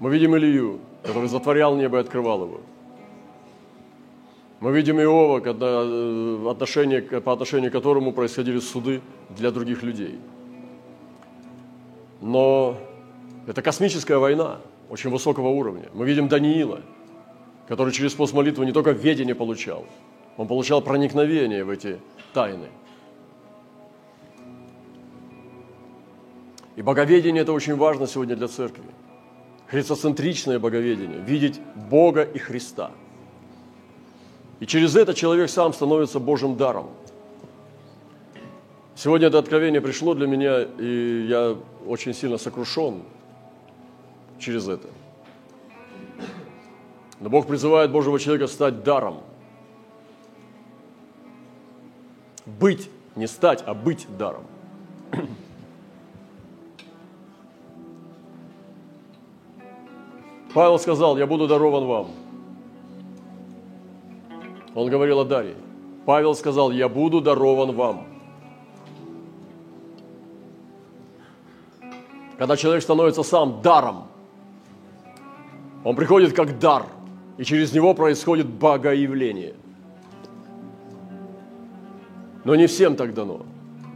Мы 0.00 0.10
видим 0.10 0.36
Илью, 0.36 0.80
который 1.04 1.28
затворял 1.28 1.76
небо 1.76 1.98
и 1.98 2.00
открывал 2.00 2.42
его– 2.44 2.60
мы 4.64 4.72
видим 4.72 4.98
Иова, 4.98 5.40
когда, 5.40 5.82
э, 5.84 6.48
отношение, 6.50 7.02
по 7.02 7.34
отношению 7.34 7.70
к 7.70 7.74
которому 7.74 8.12
происходили 8.12 8.60
суды 8.60 9.02
для 9.28 9.50
других 9.50 9.82
людей. 9.82 10.18
Но 12.22 12.78
это 13.46 13.60
космическая 13.60 14.16
война 14.16 14.60
очень 14.88 15.10
высокого 15.10 15.48
уровня. 15.48 15.90
Мы 15.92 16.06
видим 16.06 16.28
Даниила, 16.28 16.80
который 17.68 17.92
через 17.92 18.14
пост 18.14 18.32
молитвы 18.32 18.64
не 18.64 18.72
только 18.72 18.92
ведение 18.92 19.34
получал, 19.34 19.84
он 20.38 20.48
получал 20.48 20.80
проникновение 20.80 21.62
в 21.62 21.68
эти 21.68 21.98
тайны. 22.32 22.68
И 26.76 26.82
боговедение– 26.82 27.42
это 27.44 27.52
очень 27.52 27.76
важно 27.76 28.06
сегодня 28.06 28.36
для 28.36 28.48
церкви. 28.48 28.84
Христоцентричное 29.66 30.58
боговедение– 30.58 31.20
видеть 31.26 31.60
Бога 31.90 32.22
и 32.22 32.38
Христа– 32.38 32.90
и 34.60 34.66
через 34.66 34.96
это 34.96 35.14
человек 35.14 35.50
сам 35.50 35.72
становится 35.72 36.18
Божьим 36.18 36.56
даром. 36.56 36.88
Сегодня 38.94 39.26
это 39.28 39.38
откровение 39.38 39.80
пришло 39.80 40.14
для 40.14 40.26
меня, 40.26 40.62
и 40.62 41.26
я 41.28 41.56
очень 41.86 42.14
сильно 42.14 42.38
сокрушен 42.38 43.02
через 44.38 44.68
это. 44.68 44.88
Но 47.20 47.28
Бог 47.28 47.46
призывает 47.46 47.90
Божьего 47.90 48.18
человека 48.20 48.46
стать 48.46 48.84
даром. 48.84 49.22
Быть, 52.46 52.88
не 53.16 53.26
стать, 53.26 53.62
а 53.66 53.74
быть 53.74 54.06
даром. 54.16 54.44
Павел 60.54 60.78
сказал, 60.78 61.18
я 61.18 61.26
буду 61.26 61.46
дарован 61.46 61.84
вам– 61.86 62.06
он 64.74 64.90
говорил 64.90 65.20
о 65.20 65.24
даре. 65.24 65.54
Павел 66.04 66.34
сказал, 66.34 66.70
я 66.72 66.88
буду 66.88 67.20
дарован 67.20 67.74
вам. 67.74 68.06
Когда 72.36 72.56
человек 72.56 72.82
становится 72.82 73.22
сам 73.22 73.62
даром, 73.62 74.08
он 75.84 75.94
приходит 75.94 76.34
как 76.34 76.58
дар, 76.58 76.86
и 77.38 77.44
через 77.44 77.72
него 77.72 77.94
происходит 77.94 78.48
богоявление. 78.48 79.54
Но 82.44 82.56
не 82.56 82.66
всем 82.66 82.96
так 82.96 83.14
дано. 83.14 83.42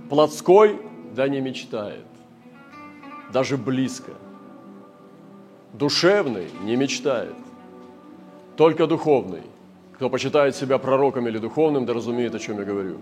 Плотской 0.08 0.80
да 1.14 1.28
не 1.28 1.40
мечтает, 1.40 2.04
даже 3.32 3.56
близко. 3.56 4.12
Душевный 5.72 6.48
не 6.62 6.76
мечтает, 6.76 7.34
только 8.56 8.87
духовный– 8.87 9.42
кто 9.98 10.08
почитает 10.08 10.54
себя 10.54 10.78
пророком 10.78 11.26
или 11.26 11.38
духовным, 11.38 11.84
да 11.84 11.92
разумеет, 11.92 12.32
о 12.32 12.38
чем 12.38 12.58
я 12.60 12.64
говорю. 12.64 12.98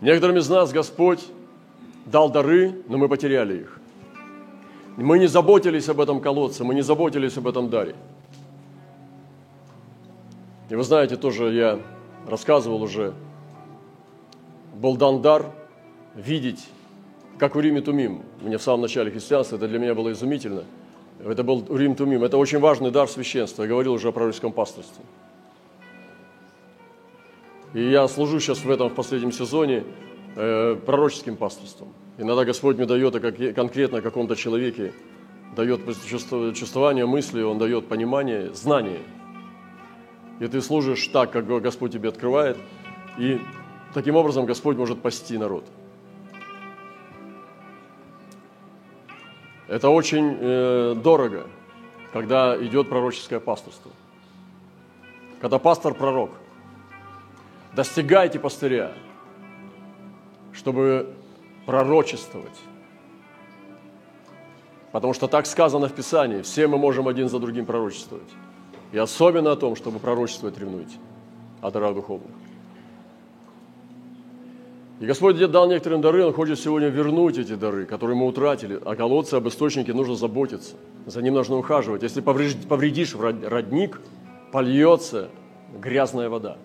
Некоторым 0.00 0.36
из 0.36 0.48
нас 0.48 0.70
Господь 0.70 1.26
дал 2.06 2.30
дары, 2.30 2.80
но 2.86 2.96
мы 2.96 3.08
потеряли 3.08 3.62
их. 3.62 3.80
Мы 4.96 5.18
не 5.18 5.26
заботились 5.26 5.88
об 5.88 6.00
этом 6.00 6.20
колодце, 6.20 6.62
мы 6.62 6.74
не 6.76 6.82
заботились 6.82 7.36
об 7.36 7.48
этом 7.48 7.70
даре. 7.70 7.96
И 10.68 10.76
вы 10.76 10.84
знаете, 10.84 11.16
тоже 11.16 11.52
я 11.52 11.80
рассказывал 12.28 12.82
уже, 12.82 13.14
был 14.74 14.96
дан 14.96 15.20
дар 15.20 15.46
видеть, 16.14 16.68
как 17.40 17.56
у 17.56 17.60
Риме 17.60 17.80
Тумим. 17.80 18.22
Мне 18.40 18.58
в 18.58 18.62
самом 18.62 18.82
начале 18.82 19.10
христианства 19.10 19.56
это 19.56 19.66
для 19.66 19.80
меня 19.80 19.94
было 19.94 20.12
изумительно– 20.12 20.64
это 21.24 21.42
был 21.42 21.66
Урим 21.68 21.94
Тумим. 21.96 22.24
Это 22.24 22.38
очень 22.38 22.58
важный 22.58 22.90
дар 22.90 23.08
священства. 23.08 23.62
Я 23.62 23.68
говорил 23.68 23.92
уже 23.92 24.08
о 24.08 24.12
пророческом 24.12 24.52
пасторстве. 24.52 25.04
И 27.74 27.90
я 27.90 28.08
служу 28.08 28.40
сейчас 28.40 28.64
в 28.64 28.70
этом 28.70 28.88
в 28.88 28.94
последнем 28.94 29.30
сезоне 29.30 29.84
э, 30.36 30.76
пророческим 30.86 31.36
пасторством. 31.36 31.92
Иногда 32.18 32.44
Господь 32.44 32.76
мне 32.76 32.86
дает 32.86 33.20
как, 33.20 33.54
конкретно 33.54 33.98
о 33.98 34.02
каком-то 34.02 34.34
человеке, 34.34 34.92
дает 35.54 35.80
чувствование 36.54 37.06
мысли, 37.06 37.42
Он 37.42 37.58
дает 37.58 37.86
понимание, 37.86 38.52
знание. 38.54 39.00
И 40.40 40.46
ты 40.46 40.60
служишь 40.62 41.06
так, 41.08 41.30
как 41.30 41.46
Господь 41.46 41.92
тебе 41.92 42.08
открывает, 42.08 42.56
и 43.18 43.40
таким 43.92 44.16
образом 44.16 44.46
Господь 44.46 44.76
может 44.76 45.02
пасти 45.02 45.36
народ. 45.36 45.64
Это 49.70 49.88
очень 49.88 50.36
э, 50.40 50.94
дорого, 50.96 51.46
когда 52.12 52.56
идет 52.60 52.88
пророческое 52.88 53.38
пасторство. 53.38 53.92
Когда 55.40 55.60
пастор 55.60 55.94
пророк. 55.94 56.32
Достигайте 57.72 58.40
пастыря, 58.40 58.92
чтобы 60.52 61.14
пророчествовать. 61.66 62.58
Потому 64.90 65.14
что 65.14 65.28
так 65.28 65.46
сказано 65.46 65.86
в 65.86 65.92
Писании, 65.92 66.42
все 66.42 66.66
мы 66.66 66.76
можем 66.76 67.06
один 67.06 67.28
за 67.28 67.38
другим 67.38 67.64
пророчествовать. 67.64 68.28
И 68.90 68.98
особенно 68.98 69.52
о 69.52 69.56
том, 69.56 69.76
чтобы 69.76 70.00
пророчествовать 70.00 70.58
ревнуйте 70.58 70.96
о 71.62 71.70
дарах 71.70 71.94
духовных. 71.94 72.32
И 75.00 75.06
Господь 75.06 75.38
дал 75.50 75.66
некоторым 75.66 76.02
дары, 76.02 76.26
Он 76.26 76.34
хочет 76.34 76.60
сегодня 76.60 76.88
вернуть 76.88 77.38
эти 77.38 77.54
дары, 77.54 77.86
которые 77.86 78.16
мы 78.16 78.26
утратили. 78.26 78.78
О 78.84 78.94
колодце, 78.94 79.34
об 79.34 79.48
источнике 79.48 79.94
нужно 79.94 80.14
заботиться. 80.14 80.74
За 81.06 81.22
ним 81.22 81.34
нужно 81.34 81.56
ухаживать. 81.56 82.02
Если 82.02 82.20
повредишь 82.20 83.14
родник, 83.14 83.98
польется 84.52 85.30
грязная 85.74 86.28
вода. 86.28 86.58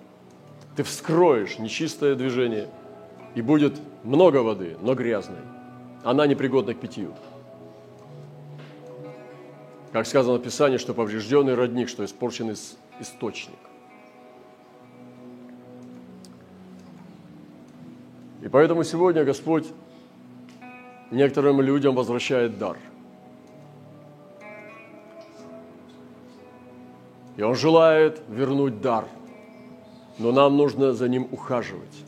Ты 0.75 0.83
вскроешь 0.83 1.59
нечистое 1.59 2.15
движение, 2.15 2.67
и 3.35 3.41
будет 3.41 3.79
много 4.03 4.37
воды, 4.39 4.75
но 4.81 4.95
грязной. 4.95 5.39
Она 6.03 6.27
непригодна 6.27 6.73
к 6.73 6.79
питью. 6.79 7.13
Как 9.93 10.05
сказано 10.05 10.39
в 10.39 10.41
Писании, 10.41 10.77
что 10.77 10.93
поврежденный 10.93 11.55
родник, 11.55 11.87
что 11.87 12.03
испорченный 12.03 12.55
источник. 12.99 13.55
И 18.45 18.47
поэтому 18.47 18.85
сегодня 18.85 19.25
Господь 19.25 19.65
некоторым 21.11 21.59
людям 21.59 21.95
возвращает 21.95 22.57
дар. 22.57 22.77
И 27.35 27.43
Он 27.43 27.55
желает 27.55 28.21
вернуть 28.29 28.79
дар, 28.79 29.05
но 30.17 30.31
нам 30.31 30.55
нужно 30.55 30.93
за 30.93 31.09
ним 31.09 31.27
ухаживать. 31.31 32.03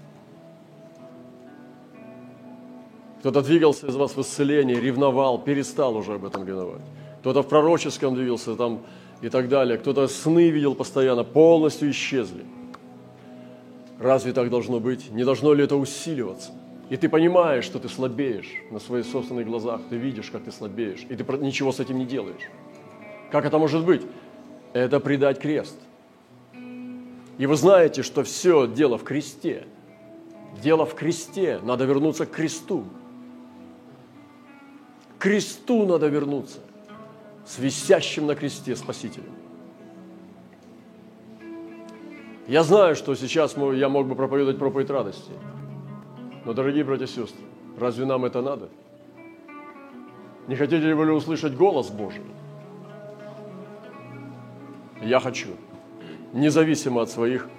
Кто-то 3.19 3.41
двигался 3.41 3.87
из 3.87 3.95
вас 3.97 4.15
в 4.15 4.21
исцелении, 4.21 4.75
ревновал, 4.75 5.39
перестал 5.39 5.97
уже 5.97 6.13
об 6.13 6.23
этом 6.23 6.47
ревновать 6.47 6.81
кто-то 7.27 7.43
в 7.43 7.47
пророческом 7.49 8.15
двигался 8.15 8.55
там 8.55 8.79
и 9.21 9.27
так 9.27 9.49
далее, 9.49 9.77
кто-то 9.77 10.07
сны 10.07 10.49
видел 10.49 10.75
постоянно, 10.75 11.25
полностью 11.25 11.91
исчезли. 11.91 12.45
Разве 13.99 14.33
так 14.33 14.49
должно 14.49 14.79
быть? 14.79 15.11
Не 15.11 15.23
должно 15.23 15.53
ли 15.53 15.63
это 15.63 15.75
усиливаться? 15.75 16.51
И 16.89 16.97
ты 16.97 17.09
понимаешь, 17.09 17.65
что 17.65 17.79
ты 17.79 17.89
слабеешь 17.89 18.63
на 18.71 18.79
своих 18.79 19.05
собственных 19.05 19.45
глазах, 19.47 19.81
ты 19.89 19.97
видишь, 19.97 20.29
как 20.31 20.43
ты 20.43 20.51
слабеешь, 20.51 21.05
и 21.09 21.15
ты 21.15 21.23
ничего 21.37 21.71
с 21.71 21.79
этим 21.79 21.97
не 21.97 22.05
делаешь. 22.05 22.49
Как 23.31 23.45
это 23.45 23.57
может 23.57 23.83
быть? 23.83 24.03
Это 24.73 24.99
предать 24.99 25.39
крест. 25.39 25.75
И 27.37 27.45
вы 27.45 27.55
знаете, 27.55 28.03
что 28.03 28.23
все 28.23 28.67
дело 28.67 28.97
в 28.97 29.03
кресте. 29.03 29.67
Дело 30.61 30.85
в 30.85 30.95
кресте. 30.95 31.59
Надо 31.63 31.85
вернуться 31.85 32.25
к 32.25 32.31
кресту. 32.31 32.85
К 35.17 35.23
кресту 35.23 35.85
надо 35.85 36.07
вернуться 36.07 36.59
с 37.45 37.59
висящим 37.59 38.27
на 38.27 38.35
кресте 38.35 38.75
Спасителем. 38.75 39.33
Я 42.47 42.63
знаю, 42.63 42.95
что 42.95 43.13
сейчас 43.15 43.57
я 43.57 43.89
мог 43.89 44.07
бы 44.07 44.15
проповедовать 44.15 44.57
проповедь 44.57 44.89
радости. 44.89 45.33
Но, 46.45 46.53
дорогие 46.53 46.85
братья 46.85 47.03
и 47.03 47.07
сестры, 47.07 47.43
разве 47.77 48.05
нам 48.05 48.23
это 48.23 48.41
надо? 48.41 48.69
Не 50.47 50.55
хотите 50.55 50.77
ли 50.77 50.93
вы 50.93 51.11
услышать 51.11 51.55
голос 51.55 51.89
Божий? 51.89 52.23
Я 55.01 55.19
хочу, 55.19 55.49
независимо 56.31 57.01
от 57.01 57.09
своих 57.09 57.49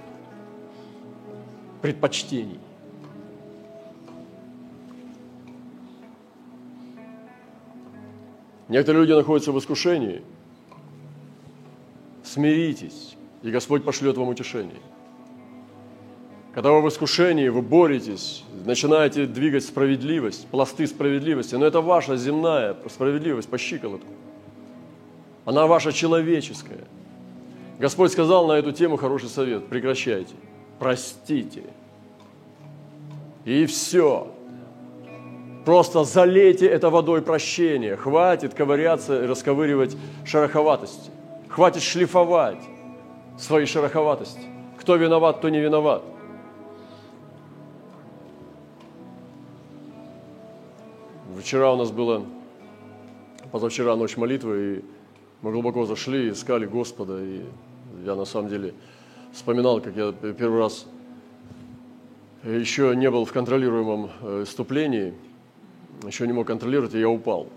предпочтений. 1.83 2.59
Некоторые 8.69 9.03
люди 9.03 9.13
находятся 9.13 9.53
в 9.53 9.59
искушении. 9.59 10.23
Смиритесь, 12.23 13.18
и 13.43 13.51
Господь 13.51 13.85
пошлет 13.85 14.17
вам 14.17 14.29
утешение. 14.29 14.81
Когда 16.55 16.73
вы 16.73 16.83
в 16.83 16.89
искушении, 16.89 17.49
вы 17.49 17.63
боретесь, 17.63 18.43
начинаете 18.65 19.27
двигать 19.27 19.65
справедливость, 19.65 20.49
пласты 20.49 20.87
справедливости, 20.87 21.55
но 21.55 21.67
это 21.67 21.81
ваша 21.81 22.17
земная 22.17 22.77
справедливость 22.89 23.49
по 23.49 23.59
щиколотку. 23.59 24.09
Она 25.45 25.67
ваша 25.67 25.93
человеческая. 25.93 26.85
Господь 27.79 28.11
сказал 28.11 28.49
на 28.49 28.55
эту 28.55 28.73
тему 28.73 28.97
хороший 28.97 29.29
совет. 29.29 29.69
Прекращайте, 29.69 30.35
простите. 30.81 31.63
И 33.45 33.65
все. 33.67 34.35
Просто 35.65 36.03
залейте 36.03 36.67
это 36.67 36.91
водой 36.91 37.23
прощения. 37.23 37.95
Хватит 37.95 38.55
ковыряться 38.55 39.23
и 39.23 39.27
расковыривать 39.27 39.97
шероховатости. 40.25 41.11
Хватит 41.49 41.83
шлифовать 41.83 42.61
свои 43.39 43.65
шероховатости. 43.65 44.41
Кто 44.79 44.97
виноват, 44.97 45.39
кто 45.39 45.49
не 45.49 45.61
виноват. 45.61 46.03
Вчера 51.41 51.73
у 51.73 51.77
нас 51.77 51.91
было, 51.91 52.27
позавчера 53.53 53.97
ночь 53.97 54.17
молитвы, 54.17 54.59
и 54.59 54.85
мы 55.41 55.53
глубоко 55.53 55.87
зашли, 55.87 56.31
искали 56.31 56.67
Господа, 56.67 57.23
и 57.23 57.43
я 58.05 58.17
на 58.17 58.25
самом 58.25 58.49
деле 58.49 58.75
вспоминал, 59.33 59.81
как 59.81 59.97
я 59.97 60.13
первый 60.13 60.59
раз 60.59 60.87
еще 62.45 62.95
не 62.97 63.11
был 63.11 63.25
в 63.25 63.33
контролируемом 63.33 64.11
э, 64.21 64.45
вступлении– 64.45 65.15
еще 66.07 66.27
не 66.27 66.33
мог 66.33 66.47
контролировать, 66.47 66.95
и 66.95 67.01
я 67.01 67.09
упал. 67.09 67.49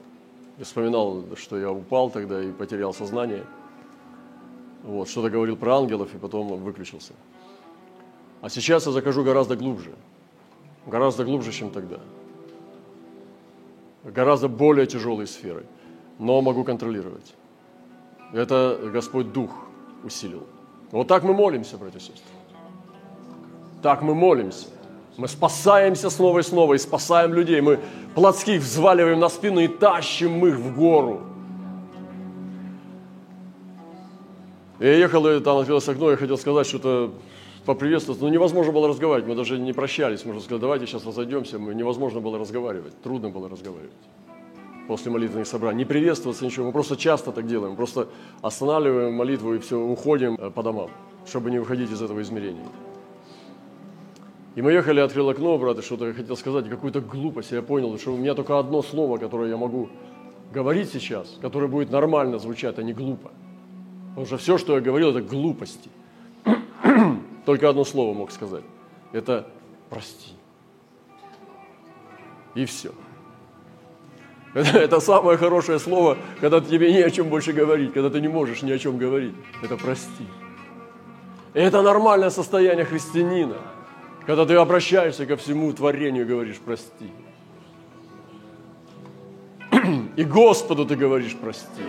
Я 0.58 0.66
вспоминал, 0.66 1.24
что 1.36 1.58
я 1.58 1.72
упал 1.72 2.10
тогда 2.10 2.42
и 2.44 2.52
потерял 2.52 2.94
сознание. 2.94 3.44
Вот, 4.84 5.10
что-то 5.10 5.30
говорил 5.30 5.56
про 5.56 5.78
ангелов, 5.78 6.14
и 6.16 6.18
потом 6.18 6.64
выключился. 6.64 7.14
А 8.42 8.50
сейчас 8.50 8.86
я 8.86 8.92
захожу 8.92 9.24
гораздо 9.24 9.56
глубже. 9.56 9.92
Гораздо 10.88 11.24
глубже, 11.24 11.52
чем 11.52 11.70
тогда. 11.70 11.98
Гораздо 14.04 14.48
более 14.48 14.88
тяжелые 14.88 15.28
сферы. 15.28 15.66
Но 16.18 16.42
могу 16.42 16.64
контролировать. 16.64 17.36
Это 18.34 18.80
Господь 18.92 19.32
Дух 19.32 19.52
усилил. 20.04 20.44
Вот 20.92 21.08
так 21.08 21.24
мы 21.24 21.34
молимся, 21.34 21.78
братья 21.78 22.00
и 22.00 22.02
сестры. 22.02 22.34
Так 23.82 24.02
мы 24.02 24.16
молимся. 24.16 24.68
Мы 25.18 25.28
спасаемся 25.28 26.10
снова 26.10 26.40
и 26.40 26.44
снова 26.44 26.74
и 26.74 26.78
спасаем 26.78 27.34
людей. 27.34 27.62
Мы 27.62 27.80
плотских 28.16 28.62
взваливаем 28.62 29.20
на 29.20 29.30
спину 29.30 29.60
и 29.60 29.68
тащим 29.68 30.46
их 30.46 30.56
в 30.56 30.76
гору. 30.76 31.22
Я 34.82 34.96
ехал, 34.96 35.28
и 35.28 35.40
там 35.42 35.60
открылось 35.60 35.88
окно, 35.88 36.10
я 36.10 36.18
хотел 36.18 36.40
сказать 36.40 36.66
что-то 36.66 37.14
поприветствовать, 37.68 38.20
но 38.20 38.30
невозможно 38.30 38.74
было 38.74 38.88
разговаривать, 38.88 39.30
мы 39.30 39.36
даже 39.36 39.60
не 39.60 39.74
прощались, 39.74 40.26
можно 40.26 40.42
сказать, 40.42 40.60
давайте 40.60 40.88
сейчас 40.88 41.06
разойдемся, 41.06 41.60
мы, 41.60 41.76
невозможно 41.76 42.20
было 42.20 42.40
разговаривать, 42.40 43.00
трудно 43.04 43.30
было 43.30 43.48
разговаривать 43.48 43.92
после 44.88 45.12
молитвенных 45.12 45.46
собраний. 45.46 45.78
Не 45.78 45.86
приветствоваться, 45.86 46.44
ничего, 46.44 46.66
мы 46.66 46.72
просто 46.72 46.98
часто 46.98 47.32
так 47.32 47.46
делаем, 47.46 47.76
просто 47.76 48.08
останавливаем 48.42 49.14
молитву 49.14 49.54
и 49.54 49.60
все, 49.60 49.78
уходим 49.78 50.34
э, 50.34 50.50
по 50.50 50.64
домам, 50.64 50.90
чтобы 51.28 51.52
не 51.52 51.60
выходить 51.60 51.92
из 51.92 52.02
этого 52.02 52.20
измерения. 52.24 52.66
И 54.56 54.64
мы 54.64 54.72
ехали, 54.72 55.00
открыл 55.00 55.30
окно, 55.30 55.60
брат, 55.60 55.78
и 55.78 55.84
что-то 55.84 56.08
я 56.08 56.14
хотел 56.14 56.36
сказать, 56.36 56.68
какую-то 56.68 57.02
глупость. 57.02 57.52
Я 57.52 57.62
понял, 57.62 57.96
что 58.00 58.16
у 58.16 58.18
меня 58.18 58.34
только 58.34 58.58
одно 58.58 58.82
слово, 58.82 59.20
которое 59.20 59.52
я 59.52 59.58
могу 59.58 59.90
говорить 60.52 60.90
сейчас, 60.92 61.38
которое 61.40 61.68
будет 61.68 61.92
нормально 61.92 62.40
звучать, 62.40 62.80
а 62.80 62.84
не 62.84 62.94
глупо. 62.94 63.30
Потому 64.12 64.28
что 64.28 64.38
все, 64.38 64.58
что 64.58 64.76
я 64.76 64.82
говорил, 64.82 65.12
это 65.12 65.22
глупости. 65.22 65.90
Только 67.46 67.70
одно 67.70 67.86
слово 67.86 68.14
мог 68.14 68.32
сказать. 68.32 68.64
Это 69.14 69.48
прости. 69.90 70.34
И 72.56 72.66
все. 72.66 72.92
Это, 74.54 74.80
это 74.80 75.00
самое 75.00 75.38
хорошее 75.38 75.80
слово, 75.80 76.18
когда 76.42 76.60
тебе 76.60 76.92
не 76.92 77.00
о 77.00 77.10
чем 77.10 77.30
больше 77.30 77.54
говорить, 77.54 77.94
когда 77.94 78.10
ты 78.10 78.20
не 78.20 78.28
можешь 78.28 78.64
ни 78.64 78.72
о 78.72 78.78
чем 78.78 78.98
говорить. 78.98 79.34
Это 79.64 79.78
прости. 79.78 80.28
И 81.54 81.60
это 81.60 81.82
нормальное 81.82 82.30
состояние 82.30 82.84
христианина. 82.84 83.56
Когда 84.26 84.46
ты 84.46 84.56
обращаешься 84.56 85.26
ко 85.26 85.38
всему 85.38 85.72
творению 85.72 86.26
и 86.26 86.28
говоришь 86.28 86.60
«прости». 86.64 87.12
И 90.18 90.24
Господу 90.26 90.86
ты 90.86 90.98
говоришь 90.98 91.38
«прости». 91.40 91.82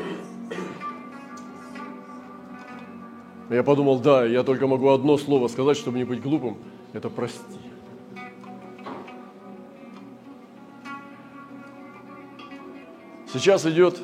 Я 3.51 3.63
подумал, 3.63 3.99
да, 3.99 4.25
я 4.25 4.43
только 4.45 4.67
могу 4.67 4.89
одно 4.91 5.19
слово 5.19 5.49
сказать, 5.49 5.77
чтобы 5.77 5.99
не 5.99 6.05
быть 6.05 6.23
глупым, 6.23 6.57
это 6.93 7.11
«прости». 7.11 7.41
Сейчас 13.33 13.65
идет 13.65 13.99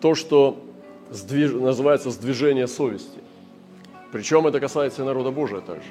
то, 0.00 0.14
что 0.14 0.62
сдвиж... 1.10 1.52
называется 1.52 2.10
сдвижение 2.10 2.66
совести. 2.66 3.20
Причем 4.10 4.46
это 4.46 4.60
касается 4.60 5.02
и 5.02 5.06
народа 5.06 5.30
Божия 5.30 5.60
также. 5.60 5.88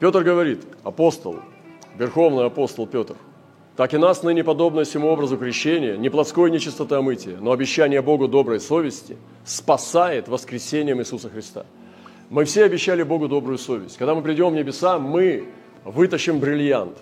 Петр 0.00 0.24
говорит, 0.24 0.66
апостол, 0.82 1.36
верховный 1.96 2.46
апостол 2.46 2.86
Петр, 2.86 3.16
так 3.76 3.94
и 3.94 3.98
нас 3.98 4.22
ныне 4.22 4.44
подобно 4.44 4.84
всему 4.84 5.08
образу 5.08 5.38
крещения, 5.38 5.96
не 5.96 6.10
плотской 6.10 6.50
нечистоты 6.50 6.96
омытия, 6.96 7.38
но 7.40 7.52
обещание 7.52 8.02
Богу 8.02 8.28
доброй 8.28 8.60
совести 8.60 9.16
спасает 9.44 10.28
воскресением 10.28 11.00
Иисуса 11.00 11.30
Христа. 11.30 11.64
Мы 12.28 12.44
все 12.44 12.64
обещали 12.64 13.02
Богу 13.02 13.28
добрую 13.28 13.58
совесть. 13.58 13.96
Когда 13.96 14.14
мы 14.14 14.22
придем 14.22 14.50
в 14.50 14.54
небеса, 14.54 14.98
мы 14.98 15.48
вытащим 15.84 16.38
бриллиант. 16.38 16.96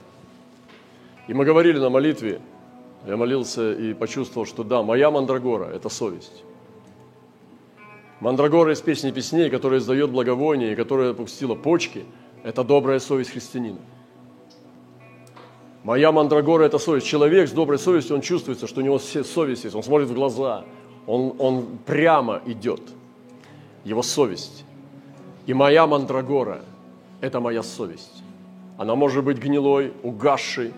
И 1.26 1.34
мы 1.34 1.44
говорили 1.44 1.78
на 1.78 1.90
молитве, 1.90 2.40
я 3.06 3.16
молился 3.16 3.72
и 3.72 3.92
почувствовал, 3.92 4.46
что 4.46 4.64
да, 4.64 4.82
моя 4.82 5.10
мандрагора– 5.10 5.64
это 5.74 5.88
совесть. 5.88 6.44
Мандрагора 8.20 8.72
из 8.72 8.80
песни 8.80 9.10
песней, 9.10 9.50
которая 9.50 9.80
издает 9.80 10.10
благовоние 10.10 10.74
которая 10.74 11.10
опустила 11.10 11.54
почки– 11.54 12.04
это 12.42 12.64
добрая 12.64 12.98
совесть 12.98 13.30
христианина. 13.30 13.78
Моя 15.84 16.12
мандрагора– 16.12 16.64
это 16.64 16.78
совесть. 16.78 17.06
Человек 17.06 17.48
с 17.48 17.52
доброй 17.52 17.78
совестью, 17.78 18.16
он 18.16 18.22
чувствуется, 18.22 18.66
что 18.66 18.80
у 18.80 18.84
него 18.84 18.98
совесть 18.98 19.64
есть. 19.64 19.76
Он 19.76 19.82
смотрит 19.82 20.08
в 20.08 20.14
глаза, 20.14 20.64
он, 21.06 21.34
он 21.38 21.78
прямо 21.86 22.42
идет. 22.46 22.80
Его 23.84 24.02
совесть. 24.02 24.64
И 25.46 25.54
моя 25.54 25.86
мандрагора– 25.86 26.60
это 27.20 27.40
моя 27.40 27.62
совесть. 27.62 28.22
Она 28.76 28.94
может 28.94 29.24
быть 29.24 29.38
гнилой, 29.38 29.92
угасшей, 30.02 30.72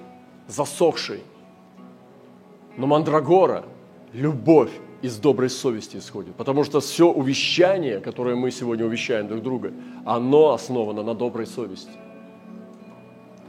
засохшей. 0.46 1.22
Но 2.76 2.86
мандрагора– 2.86 3.64
любовь 4.12 4.70
из 5.02 5.16
доброй 5.16 5.50
совести 5.50 5.96
исходит. 5.96 6.34
Потому 6.34 6.64
что 6.64 6.80
все 6.80 7.10
увещание, 7.10 8.00
которое 8.00 8.36
мы 8.36 8.50
сегодня 8.50 8.84
увещаем 8.84 9.28
друг 9.28 9.42
друга, 9.42 9.72
оно 10.04 10.52
основано 10.52 11.02
на 11.02 11.14
доброй 11.14 11.46
совести, 11.46 11.90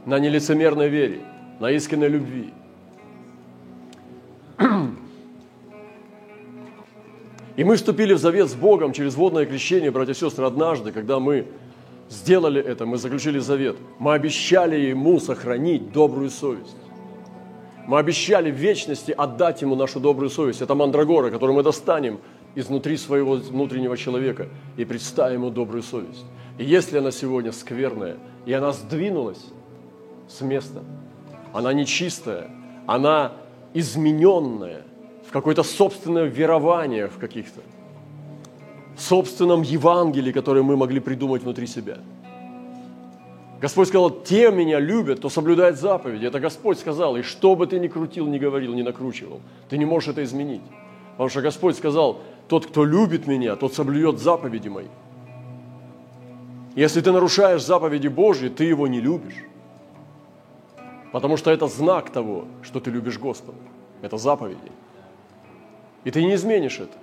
на 0.06 0.18
нелицемерной 0.18 0.88
вере, 0.88 1.20
на 1.62 1.70
искренней 1.70 2.08
любви. 2.08 2.52
И 7.54 7.62
мы 7.62 7.76
вступили 7.76 8.14
в 8.14 8.18
завет 8.18 8.48
с 8.48 8.54
Богом 8.54 8.92
через 8.92 9.14
водное 9.14 9.46
крещение, 9.46 9.92
братья 9.92 10.10
и 10.12 10.16
сестры, 10.16 10.44
однажды, 10.44 10.90
когда 10.90 11.20
мы 11.20 11.46
сделали 12.08 12.60
это, 12.60 12.84
мы 12.84 12.96
заключили 12.96 13.38
завет, 13.38 13.76
мы 14.00 14.14
обещали 14.14 14.74
Ему 14.74 15.20
сохранить 15.20 15.92
добрую 15.92 16.30
совесть. 16.30 16.74
Мы 17.86 18.00
обещали 18.00 18.50
в 18.50 18.56
вечности 18.56 19.12
отдать 19.12 19.62
Ему 19.62 19.76
нашу 19.76 20.00
добрую 20.00 20.30
совесть. 20.30 20.62
Это 20.62 20.74
мандрагора, 20.74 21.30
которую 21.30 21.54
мы 21.54 21.62
достанем 21.62 22.18
изнутри 22.56 22.96
своего 22.96 23.34
внутреннего 23.34 23.96
человека 23.96 24.48
и 24.76 24.84
представим 24.84 25.42
Ему 25.42 25.50
добрую 25.50 25.84
совесть. 25.84 26.24
И 26.58 26.64
если 26.64 26.98
она 26.98 27.12
сегодня 27.12 27.52
скверная, 27.52 28.16
и 28.46 28.52
она 28.52 28.72
сдвинулась 28.72 29.44
с 30.28 30.40
места, 30.40 30.82
она 31.52 31.72
нечистая, 31.72 32.50
она 32.86 33.32
измененная 33.74 34.82
в 35.26 35.32
какое-то 35.32 35.62
собственное 35.62 36.24
верование 36.24 37.08
в 37.08 37.18
каких-то, 37.18 37.60
в 38.96 39.00
собственном 39.00 39.62
Евангелии, 39.62 40.32
которое 40.32 40.62
мы 40.62 40.76
могли 40.76 41.00
придумать 41.00 41.42
внутри 41.42 41.66
себя– 41.66 41.98
Господь 43.62 43.86
сказал, 43.86 44.10
те 44.10 44.50
меня 44.50 44.80
любят, 44.80 45.20
кто 45.20 45.28
соблюдает 45.28 45.78
заповеди. 45.78 46.26
Это 46.26 46.40
Господь 46.40 46.80
сказал. 46.80 47.16
И 47.16 47.22
что 47.22 47.54
бы 47.54 47.68
ты 47.68 47.78
ни 47.78 47.86
крутил, 47.86 48.26
ни 48.26 48.36
говорил, 48.36 48.74
ни 48.74 48.82
накручивал, 48.82 49.40
ты 49.68 49.78
не 49.78 49.84
можешь 49.84 50.08
это 50.08 50.24
изменить. 50.24 50.62
Потому 51.12 51.28
что 51.28 51.42
Господь 51.42 51.76
сказал, 51.76 52.22
тот, 52.48 52.66
кто 52.66 52.84
любит 52.84 53.28
меня, 53.28 53.54
тот 53.54 53.72
соблюдет 53.72 54.18
заповеди 54.18 54.66
мои. 54.66 54.86
Если 56.74 57.00
ты 57.00 57.12
нарушаешь 57.12 57.64
заповеди 57.64 58.08
Божьи, 58.08 58.48
ты 58.48 58.64
его 58.64 58.88
не 58.88 59.00
любишь. 59.00 59.44
Потому 61.12 61.36
что 61.36 61.50
это 61.50 61.68
знак 61.68 62.10
того, 62.10 62.46
что 62.62 62.80
ты 62.80 62.90
любишь 62.90 63.18
Господа. 63.18 63.58
Это 64.00 64.16
заповеди. 64.16 64.72
И 66.04 66.10
ты 66.10 66.24
не 66.24 66.34
изменишь 66.34 66.80
это. 66.80 66.96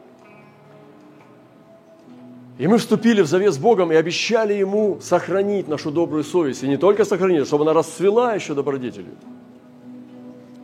И 2.58 2.68
мы 2.68 2.78
вступили 2.78 3.22
в 3.22 3.28
завет 3.28 3.54
с 3.54 3.58
Богом 3.58 3.92
и 3.92 3.96
обещали 3.96 4.54
Ему 4.54 5.00
сохранить 5.00 5.70
нашу 5.70 5.92
добрую 5.92 6.24
совесть. 6.24 6.64
И 6.64 6.68
не 6.68 6.78
только 6.78 7.06
сохранить, 7.06 7.48
чтобы 7.48 7.64
она 7.64 7.74
расцвела 7.74 8.34
еще 8.34 8.54
добродетелью. 8.54 9.16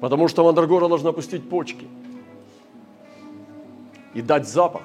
Потому 0.02 0.28
что 0.28 0.44
мандрагора 0.44 0.90
должна 0.90 1.14
пустить 1.14 1.48
почки 1.48 1.88
и 4.14 4.22
дать 4.22 4.48
запах, 4.48 4.82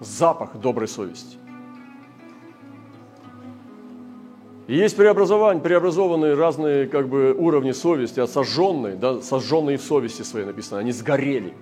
запах 0.00 0.56
доброй 0.56 0.88
совести. 0.88 1.37
И 4.68 4.76
есть 4.76 4.96
преобразование, 4.96 5.62
преобразованные 5.62 6.34
разные 6.34 6.86
как 6.86 7.08
бы, 7.08 7.34
уровни 7.36 7.72
совести, 7.72 8.20
от 8.20 8.30
сожженной, 8.30 8.96
да, 8.96 9.22
сожженные 9.22 9.78
в 9.78 9.82
совести 9.82 10.20
своей 10.20 10.44
написано, 10.44 10.78
они 10.78 10.92
сгорели 10.92 11.54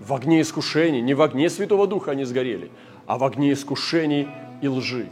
в 0.00 0.12
огне 0.14 0.40
искушений, 0.40 1.02
не 1.02 1.12
в 1.12 1.20
огне 1.20 1.50
Святого 1.50 1.86
Духа 1.86 2.12
они 2.12 2.24
сгорели, 2.24 2.70
а 3.06 3.18
в 3.18 3.24
огне 3.24 3.52
искушений 3.52 4.26
и 4.62 4.68
лжи. 4.68 5.08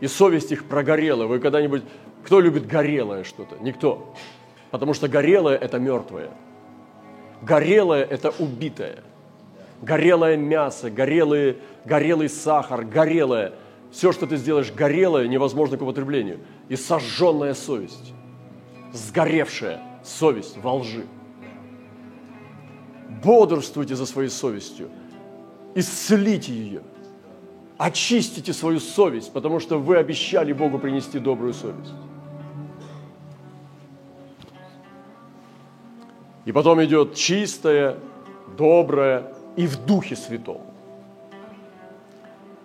И 0.00 0.08
совесть 0.08 0.50
их 0.50 0.64
прогорела. 0.64 1.26
Вы 1.26 1.38
когда-нибудь... 1.38 1.84
Кто 2.24 2.40
любит 2.40 2.66
горелое 2.66 3.22
что-то? 3.22 3.54
Никто. 3.60 4.12
Потому 4.72 4.92
что 4.92 5.06
горелое– 5.06 5.56
это 5.60 5.78
мертвое. 5.78 6.30
Горелое– 7.42 8.04
это 8.10 8.34
убитое. 8.40 8.96
Горелое 9.80 10.36
мясо, 10.36 10.90
горелый, 10.90 11.58
горелый 11.84 12.28
сахар, 12.28 12.84
горелое. 12.84 13.52
Все, 13.90 14.12
что 14.12 14.26
ты 14.26 14.36
сделаешь 14.36 14.72
горелое, 14.72 15.28
невозможно 15.28 15.76
к 15.76 15.82
употреблению. 15.82 16.40
И 16.68 16.76
сожженная 16.76 17.54
совесть, 17.54 18.12
сгоревшая 18.92 19.80
совесть 20.04 20.56
во 20.58 20.74
лжи. 20.74 21.06
Бодрствуйте 23.22 23.96
за 23.96 24.06
своей 24.06 24.30
совестью– 24.30 24.88
исцелите 25.76 26.54
ее, 26.54 26.82
очистите 27.76 28.52
свою 28.54 28.80
совесть, 28.80 29.30
потому 29.32 29.60
что 29.60 29.78
вы 29.78 29.98
обещали 29.98 30.52
Богу 30.54 30.78
принести 30.78 31.18
добрую 31.18 31.52
совесть. 31.52 31.92
И 36.46 36.52
потом 36.52 36.82
идет 36.82 37.14
чистая, 37.14 37.98
добрая 38.56 39.34
и 39.56 39.66
в 39.66 39.84
Духе 39.84 40.16
Святом. 40.16 40.62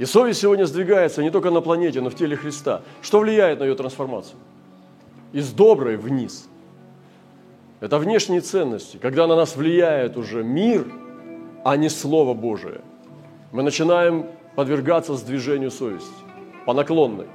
И 0.02 0.06
совесть 0.06 0.40
сегодня 0.40 0.66
сдвигается 0.66 1.22
не 1.22 1.30
только 1.30 1.52
на 1.52 1.62
планете, 1.62 2.02
но 2.02 2.10
в 2.10 2.16
теле 2.16 2.36
Христа. 2.36 2.82
Что 3.04 3.20
влияет 3.20 3.60
на 3.60 3.66
ее 3.66 3.76
трансформацию? 3.76 4.40
Из 5.32 5.52
доброй 5.52 5.96
вниз. 5.96 6.50
Это 7.82 8.00
внешние 8.00 8.42
ценности. 8.42 8.98
Когда 8.98 9.28
на 9.28 9.36
нас 9.36 9.56
влияет 9.56 10.18
уже 10.18 10.44
мир, 10.44 10.88
а 11.64 11.78
не 11.78 11.88
Слово 11.88 12.34
Божие– 12.34 12.82
мы 13.52 13.62
начинаем 13.62 14.26
подвергаться 14.56 15.16
сдвижению 15.16 15.70
совести, 15.70 16.10
по 16.66 16.74
наклонной. 16.74 17.28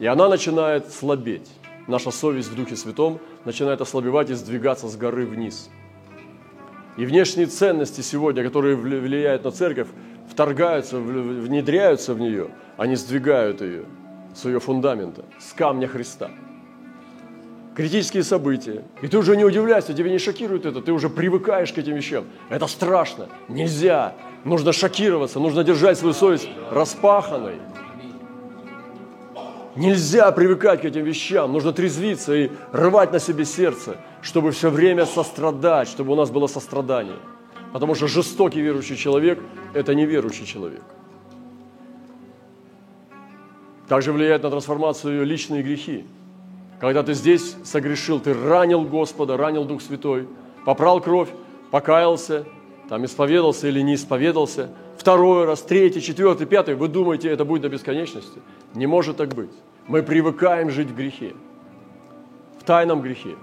И 0.00 0.06
она 0.06 0.28
начинает 0.28 0.90
слабеть. 0.92 1.48
Наша 1.86 2.10
совесть 2.10 2.48
в 2.48 2.56
Духе 2.56 2.74
Святом 2.74 3.20
начинает 3.44 3.80
ослабевать 3.80 4.30
и 4.30 4.34
сдвигаться 4.34 4.88
с 4.88 4.96
горы 4.96 5.26
вниз. 5.26 5.70
И 6.96 7.06
внешние 7.06 7.46
ценности 7.46 8.00
сегодня, 8.00 8.42
которые 8.42 8.74
влияют 8.74 9.44
на 9.44 9.52
церковь, 9.52 9.86
вторгаются, 10.30 10.98
внедряются 10.98 12.14
в 12.14 12.20
нее, 12.20 12.50
они 12.76 12.96
сдвигают 12.96 13.60
ее 13.60 13.84
с 14.34 14.44
ее 14.44 14.60
фундамента, 14.60 15.24
с 15.38 15.52
камня 15.52 15.88
Христа– 15.88 16.30
критические 17.78 18.24
события, 18.24 18.82
и 19.02 19.06
ты 19.06 19.16
уже 19.16 19.36
не 19.36 19.44
удивляешься, 19.44 19.94
тебя 19.94 20.10
не 20.10 20.18
шокирует 20.18 20.66
это, 20.66 20.82
ты 20.82 20.90
уже 20.90 21.08
привыкаешь 21.08 21.72
к 21.72 21.78
этим 21.78 21.94
вещам. 21.94 22.24
Это 22.48 22.66
страшно, 22.66 23.28
нельзя, 23.46 24.14
нужно 24.42 24.72
шокироваться, 24.72 25.38
нужно 25.38 25.62
держать 25.62 25.96
свою 25.96 26.12
совесть 26.12 26.48
распаханной. 26.72 27.60
Нельзя 29.76 30.32
привыкать 30.32 30.80
к 30.80 30.86
этим 30.86 31.04
вещам, 31.04 31.52
нужно 31.52 31.72
трезвиться 31.72 32.34
и 32.34 32.50
рвать 32.72 33.12
на 33.12 33.20
себе 33.20 33.44
сердце, 33.44 33.98
чтобы 34.22 34.50
все 34.50 34.70
время 34.70 35.06
сострадать, 35.06 35.86
чтобы 35.86 36.14
у 36.14 36.16
нас 36.16 36.32
было 36.32 36.48
сострадание. 36.48 37.18
Потому 37.72 37.94
что 37.94 38.08
жестокий 38.08 38.60
верующий 38.60 38.96
человек– 38.96 39.38
это 39.74 39.94
неверующий 39.94 40.46
человек. 40.46 40.82
Также 43.88 44.12
влияет 44.12 44.42
на 44.42 44.50
трансформацию 44.50 45.24
личные 45.24 45.62
грехи. 45.62 46.04
Когда 46.80 47.02
ты 47.02 47.14
здесь 47.14 47.56
согрешил, 47.64 48.20
ты 48.20 48.34
ранил 48.34 48.82
Господа, 48.82 49.36
ранил 49.36 49.64
Дух 49.64 49.82
Святой, 49.82 50.28
попрал 50.64 51.00
кровь, 51.00 51.28
покаялся, 51.70 52.44
там 52.88 53.04
исповедался 53.04 53.68
или 53.68 53.80
не 53.80 53.94
исповедался, 53.94 54.70
второй 54.96 55.44
раз, 55.44 55.62
третий, 55.62 56.00
четвертый, 56.00 56.46
пятый, 56.46 56.74
вы 56.74 56.88
думаете, 56.88 57.28
это 57.30 57.44
будет 57.44 57.62
до 57.62 57.68
бесконечности? 57.68 58.40
Не 58.74 58.86
может 58.86 59.16
так 59.16 59.34
быть. 59.34 59.50
Мы 59.86 60.02
привыкаем 60.02 60.70
жить 60.70 60.88
в 60.88 60.94
грехе, 60.94 61.34
в 62.60 62.64
тайном 62.64 63.00
грехе, 63.00 63.36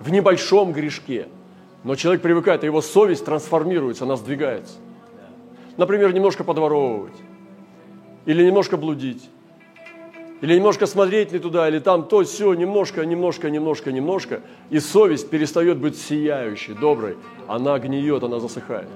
в 0.00 0.10
небольшом 0.10 0.72
грешке. 0.72 1.28
Но 1.84 1.94
человек 1.94 2.22
привыкает, 2.22 2.64
и 2.64 2.66
его 2.66 2.82
совесть 2.82 3.24
трансформируется, 3.24 4.04
она 4.04 4.16
сдвигается. 4.16 4.74
Например, 5.76 6.12
немножко 6.12 6.42
подворовывать, 6.42 7.14
или 8.26 8.44
немножко 8.44 8.76
блудить, 8.76 9.28
или 10.40 10.54
немножко 10.54 10.86
смотреть 10.86 11.32
не 11.32 11.38
туда, 11.38 11.68
или 11.68 11.78
там 11.78 12.04
то, 12.06 12.22
все, 12.24 12.54
немножко, 12.54 13.04
немножко, 13.06 13.50
немножко, 13.50 13.92
немножко, 13.92 14.40
и 14.70 14.80
совесть 14.80 15.30
перестает 15.30 15.78
быть 15.78 15.96
сияющей, 15.96 16.74
доброй. 16.74 17.16
Она 17.46 17.78
гниет, 17.78 18.22
она 18.22 18.40
засыхает. 18.40 18.88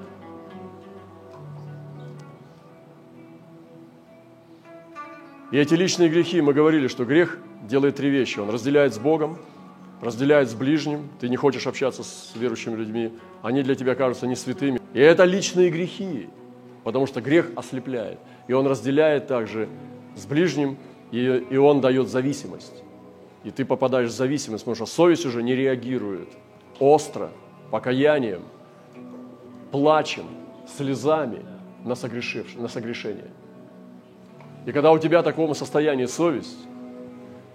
И 5.51 5.57
эти 5.57 5.75
личные 5.75 6.09
грехи, 6.09 6.41
мы 6.41 6.53
говорили, 6.53 6.87
что 6.87 7.05
грех 7.05 7.37
делает 7.61 7.95
три 7.95 8.09
вещи. 8.09 8.39
Он 8.39 8.49
разделяет 8.49 8.93
с 8.93 8.97
Богом, 8.97 9.37
разделяет 10.03 10.49
с 10.49 10.53
ближним, 10.53 11.09
ты 11.19 11.29
не 11.29 11.35
хочешь 11.35 11.65
общаться 11.65 12.03
с 12.03 12.31
верующими 12.35 12.75
людьми, 12.75 13.13
они 13.41 13.63
для 13.63 13.75
тебя 13.75 13.95
кажутся 13.95 14.27
не 14.27 14.35
святыми. 14.35 14.81
И 14.93 14.99
это 14.99 15.23
личные 15.23 15.69
грехи, 15.69 16.29
потому 16.83 17.07
что 17.07 17.21
грех 17.21 17.51
ослепляет. 17.55 18.19
И 18.47 18.53
он 18.53 18.67
разделяет 18.67 19.27
также 19.27 19.69
с 20.15 20.25
ближним, 20.25 20.77
и, 21.11 21.45
и 21.49 21.57
он 21.57 21.81
дает 21.81 22.09
зависимость. 22.09 22.83
И 23.43 23.51
ты 23.51 23.65
попадаешь 23.65 24.09
в 24.09 24.15
зависимость, 24.15 24.63
потому 24.63 24.75
что 24.75 24.85
совесть 24.85 25.25
уже 25.25 25.41
не 25.41 25.55
реагирует 25.55 26.29
остро, 26.79 27.31
покаянием, 27.71 28.43
плачем, 29.71 30.25
слезами 30.77 31.45
на, 31.83 31.95
согрешив, 31.95 32.55
на 32.57 32.67
согрешение. 32.67 33.31
И 34.65 34.71
когда 34.71 34.91
у 34.91 34.99
тебя 34.99 35.21
в 35.21 35.23
таком 35.23 35.53
состоянии 35.55 36.05
совесть, 36.05 36.57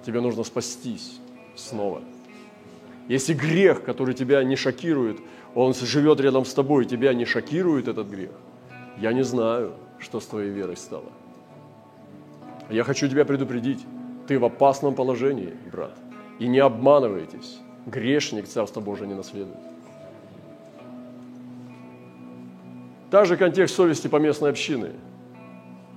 тебе 0.04 0.20
нужно 0.20 0.44
спастись 0.44 1.18
снова. 1.54 2.02
Если 3.08 3.32
грех, 3.32 3.84
который 3.84 4.14
тебя 4.14 4.44
не 4.44 4.54
шокирует, 4.54 5.18
он 5.54 5.74
живет 5.74 6.20
рядом 6.20 6.44
с 6.44 6.52
тобой, 6.52 6.84
тебя 6.84 7.14
не 7.14 7.24
шокирует 7.24 7.88
этот 7.88 8.08
грех, 8.08 8.32
я 8.98 9.12
не 9.14 9.24
знаю, 9.24 9.72
что 9.98 10.20
с 10.20 10.26
твоей 10.26 10.50
верой 10.50 10.76
стало. 10.76 11.10
Я 12.70 12.84
хочу 12.84 13.08
тебя 13.08 13.24
предупредить. 13.24 13.84
Ты 14.26 14.38
в 14.38 14.44
опасном 14.44 14.94
положении, 14.94 15.54
брат. 15.72 15.96
И 16.38 16.46
не 16.46 16.58
обманывайтесь. 16.58 17.58
Грешник 17.86 18.46
Царство 18.46 18.80
Божие 18.80 19.08
не 19.08 19.14
наследует. 19.14 19.56
Также 23.10 23.38
контекст 23.38 23.74
совести 23.74 24.06
по 24.08 24.16
местной 24.16 24.50
общины 24.50 24.90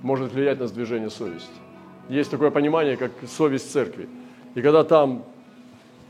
может 0.02 0.32
влиять 0.32 0.58
на 0.58 0.66
сдвижение 0.66 1.10
совести. 1.10 1.50
Есть 2.08 2.30
такое 2.30 2.50
понимание, 2.50 2.96
как 2.96 3.12
совесть 3.28 3.70
церкви. 3.70 4.08
И 4.54 4.62
когда 4.62 4.82
там 4.82 5.24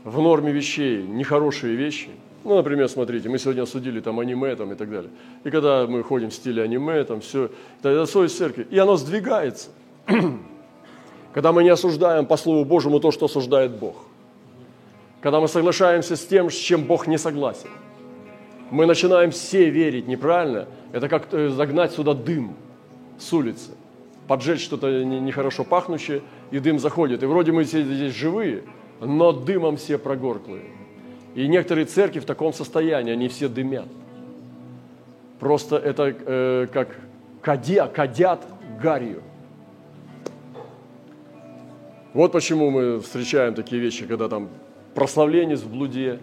в 0.03 0.21
норме 0.21 0.51
вещей 0.51 1.03
нехорошие 1.03 1.75
вещи, 1.75 2.09
ну, 2.43 2.55
например, 2.55 2.89
смотрите, 2.89 3.29
мы 3.29 3.39
сегодня 3.39 3.61
осудили 3.61 4.01
там 4.01 4.19
аниме 4.19 4.55
там, 4.55 4.73
и 4.73 4.75
так 4.75 4.89
далее. 4.89 5.11
И 5.45 5.49
когда 5.49 5.87
мы 5.87 6.03
ходим 6.03 6.29
в 6.29 6.33
стиле 6.33 6.61
аниме, 6.63 7.03
там 7.05 7.21
все, 7.21 7.49
это 7.79 8.05
совесть 8.05 8.37
церкви. 8.37 8.67
И 8.69 8.77
оно 8.77 8.97
сдвигается. 8.97 9.69
Когда 11.33 11.53
мы 11.53 11.63
не 11.63 11.69
осуждаем 11.69 12.25
по 12.25 12.35
Слову 12.35 12.65
Божьему 12.65 12.99
то, 12.99 13.11
что 13.11 13.25
осуждает 13.25 13.71
Бог. 13.71 13.95
Когда 15.21 15.39
мы 15.39 15.47
соглашаемся 15.47 16.17
с 16.17 16.25
тем, 16.25 16.49
с 16.49 16.55
чем 16.55 16.83
Бог 16.83 17.07
не 17.07 17.17
согласен. 17.17 17.69
Мы 18.71 18.85
начинаем 18.85 19.31
все 19.31 19.69
верить 19.69 20.07
неправильно. 20.07 20.67
Это 20.91 21.07
как 21.07 21.33
э, 21.33 21.47
загнать 21.47 21.93
сюда 21.93 22.13
дым 22.13 22.55
с 23.17 23.31
улицы. 23.31 23.71
Поджечь 24.27 24.61
что-то 24.61 25.03
нехорошо 25.03 25.63
пахнущее, 25.63 26.21
и 26.51 26.59
дым 26.59 26.77
заходит. 26.77 27.23
И 27.23 27.25
вроде 27.25 27.51
мы 27.53 27.63
все 27.63 27.83
здесь 27.83 28.13
живые, 28.13 28.63
но 29.05 29.31
дымом 29.31 29.77
все 29.77 29.97
прогорклые. 29.97 30.65
И 31.35 31.47
некоторые 31.47 31.85
церкви 31.85 32.19
в 32.19 32.25
таком 32.25 32.53
состоянии, 32.53 33.11
они 33.11 33.27
все 33.27 33.47
дымят. 33.47 33.87
Просто 35.39 35.77
это 35.77 36.15
э, 36.17 36.67
как 36.71 36.95
кадя, 37.41 37.87
кадят 37.87 38.45
гарью. 38.81 39.21
Вот 42.13 42.31
почему 42.31 42.69
мы 42.69 42.99
встречаем 43.01 43.55
такие 43.55 43.81
вещи, 43.81 44.05
когда 44.05 44.29
там 44.29 44.49
прославленец 44.93 45.61
в 45.61 45.71
блуде, 45.71 46.19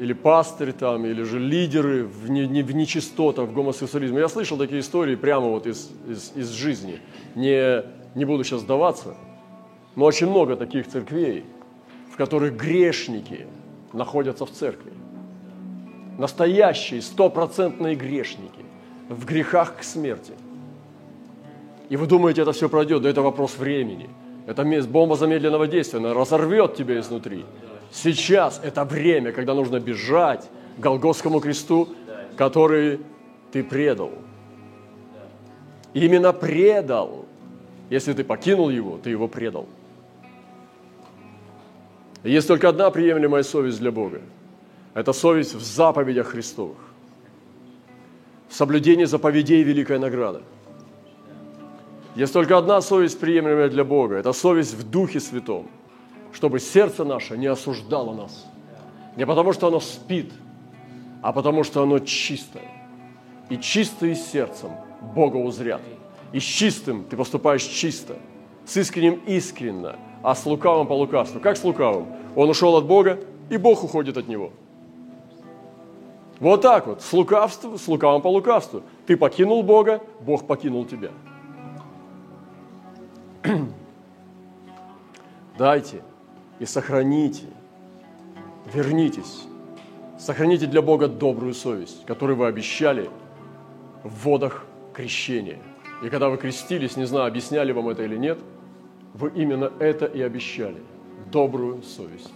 или 0.00 0.12
пастырь 0.12 0.72
там, 0.72 1.04
или 1.04 1.22
же 1.22 1.38
лидеры 1.38 2.04
в, 2.04 2.30
не, 2.30 2.46
не, 2.48 2.62
в 2.62 2.74
нечистотах, 2.74 3.48
в 3.48 3.52
гомосексуализме. 3.52 4.20
Я 4.20 4.28
слышал 4.28 4.56
такие 4.56 4.80
истории 4.80 5.14
прямо 5.14 5.48
вот 5.48 5.66
из, 5.66 5.90
из, 6.08 6.32
из 6.34 6.48
жизни. 6.48 7.00
Не, 7.34 7.84
не 8.14 8.24
буду 8.24 8.42
сейчас 8.42 8.62
сдаваться, 8.62 9.14
но 9.96 10.04
очень 10.04 10.28
много 10.28 10.56
таких 10.56 10.88
церквей, 10.88 11.44
в 12.12 12.16
которых 12.16 12.56
грешники 12.56 13.46
находятся 13.92 14.46
в 14.46 14.50
церкви. 14.50 14.92
Настоящие, 16.18 17.02
стопроцентные 17.02 17.94
грешники 17.94 18.64
в 19.08 19.24
грехах 19.24 19.76
к 19.78 19.82
смерти. 19.82 20.32
И 21.88 21.96
вы 21.96 22.06
думаете, 22.06 22.42
это 22.42 22.52
все 22.52 22.68
пройдет, 22.68 23.02
да 23.02 23.10
это 23.10 23.22
вопрос 23.22 23.58
времени– 23.58 24.08
это 24.50 24.64
бомба 24.88 25.14
замедленного 25.14 25.68
действия, 25.68 26.00
она 26.00 26.12
разорвет 26.12 26.74
тебя 26.74 26.98
изнутри. 26.98 27.44
Сейчас 27.92 28.60
это 28.64 28.84
время, 28.84 29.30
когда 29.30 29.54
нужно 29.54 29.78
бежать 29.78 30.48
к 30.76 30.80
Голгофскому 30.80 31.38
кресту, 31.38 31.88
который 32.36 32.98
ты 33.52 33.62
предал. 33.62 34.10
Именно 35.94 36.32
предал. 36.32 37.26
Если 37.90 38.12
ты 38.12 38.24
покинул 38.24 38.70
его, 38.70 38.98
ты 38.98 39.10
его 39.10 39.28
предал. 39.28 39.66
Есть 42.28 42.48
только 42.48 42.68
одна 42.68 42.90
приемлемая 42.90 43.42
совесть 43.42 43.78
для 43.78 43.90
Бога. 43.90 44.20
Это 44.94 45.12
совесть 45.12 45.54
в 45.54 45.62
заповедях 45.62 46.28
Христовых. 46.28 46.78
В 48.48 48.54
соблюдении 48.54 49.04
заповедей 49.04 49.62
великая 49.62 49.98
награда– 49.98 50.42
есть 52.14 52.32
только 52.32 52.58
одна 52.58 52.80
совесть, 52.80 53.20
приемлемая 53.20 53.68
для 53.68 53.84
Бога. 53.84 54.16
Это 54.16 54.32
совесть 54.32 54.74
в 54.74 54.88
Духе 54.88 55.20
Святом, 55.20 55.68
чтобы 56.32 56.58
сердце 56.58 57.04
наше 57.04 57.38
не 57.38 57.46
осуждало 57.46 58.14
нас. 58.14 58.46
Не 59.16 59.26
потому, 59.26 59.52
что 59.52 59.68
оно 59.68 59.80
спит, 59.80 60.32
а 61.22 61.32
потому, 61.32 61.62
что 61.62 61.82
оно 61.82 61.98
чистое. 62.00 62.68
И 63.48 63.56
чистое 63.56 64.14
сердцем 64.14 64.70
Бога 65.14 65.36
узрят. 65.36 65.80
И 66.32 66.40
с 66.40 66.44
чистым 66.44 67.04
ты 67.04 67.16
поступаешь 67.16 67.62
чисто, 67.62 68.16
с 68.64 68.76
искренним 68.76 69.20
искренно, 69.26 69.96
а 70.22 70.34
с 70.34 70.44
лукавым 70.46 70.86
по 70.86 70.92
лукавству. 70.92 71.40
Как 71.40 71.56
с 71.56 71.64
лукавым? 71.64 72.06
Он 72.36 72.50
ушел 72.50 72.76
от 72.76 72.86
Бога, 72.86 73.18
и 73.48 73.56
Бог 73.56 73.82
уходит 73.84 74.16
от 74.16 74.28
него. 74.28 74.52
Вот 76.38 76.62
так 76.62 76.86
вот, 76.86 77.02
с 77.02 77.12
лукавством, 77.12 77.78
с 77.78 77.86
лукавым 77.86 78.22
по 78.22 78.28
лукавству. 78.28 78.82
Ты 79.06 79.16
покинул 79.16 79.62
Бога, 79.62 80.00
Бог 80.20 80.46
покинул 80.46 80.86
тебя. 80.86 81.10
Дайте 85.58 86.02
и 86.58 86.64
сохраните, 86.64 87.46
вернитесь, 88.72 89.44
сохраните 90.18 90.66
для 90.66 90.80
Бога 90.80 91.08
добрую 91.08 91.52
совесть, 91.52 92.06
которую 92.06 92.36
вы 92.38 92.46
обещали 92.46 93.10
в 94.02 94.24
водах 94.24 94.64
крещения. 94.94 95.58
И 96.02 96.08
когда 96.08 96.30
вы 96.30 96.38
крестились, 96.38 96.96
не 96.96 97.04
знаю, 97.04 97.26
объясняли 97.26 97.72
вам 97.72 97.90
это 97.90 98.04
или 98.04 98.16
нет, 98.16 98.38
вы 99.14 99.32
именно 99.34 99.72
это 99.78 100.06
и 100.06 100.20
обещали– 100.20 100.82
добрую 101.32 101.82
совесть. 101.82 102.32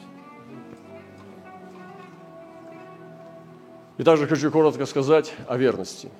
И 3.99 4.03
также 4.03 4.27
хочу 4.27 4.51
коротко 4.51 4.87
сказать 4.87 5.35
о 5.47 5.57
верности– 5.57 6.09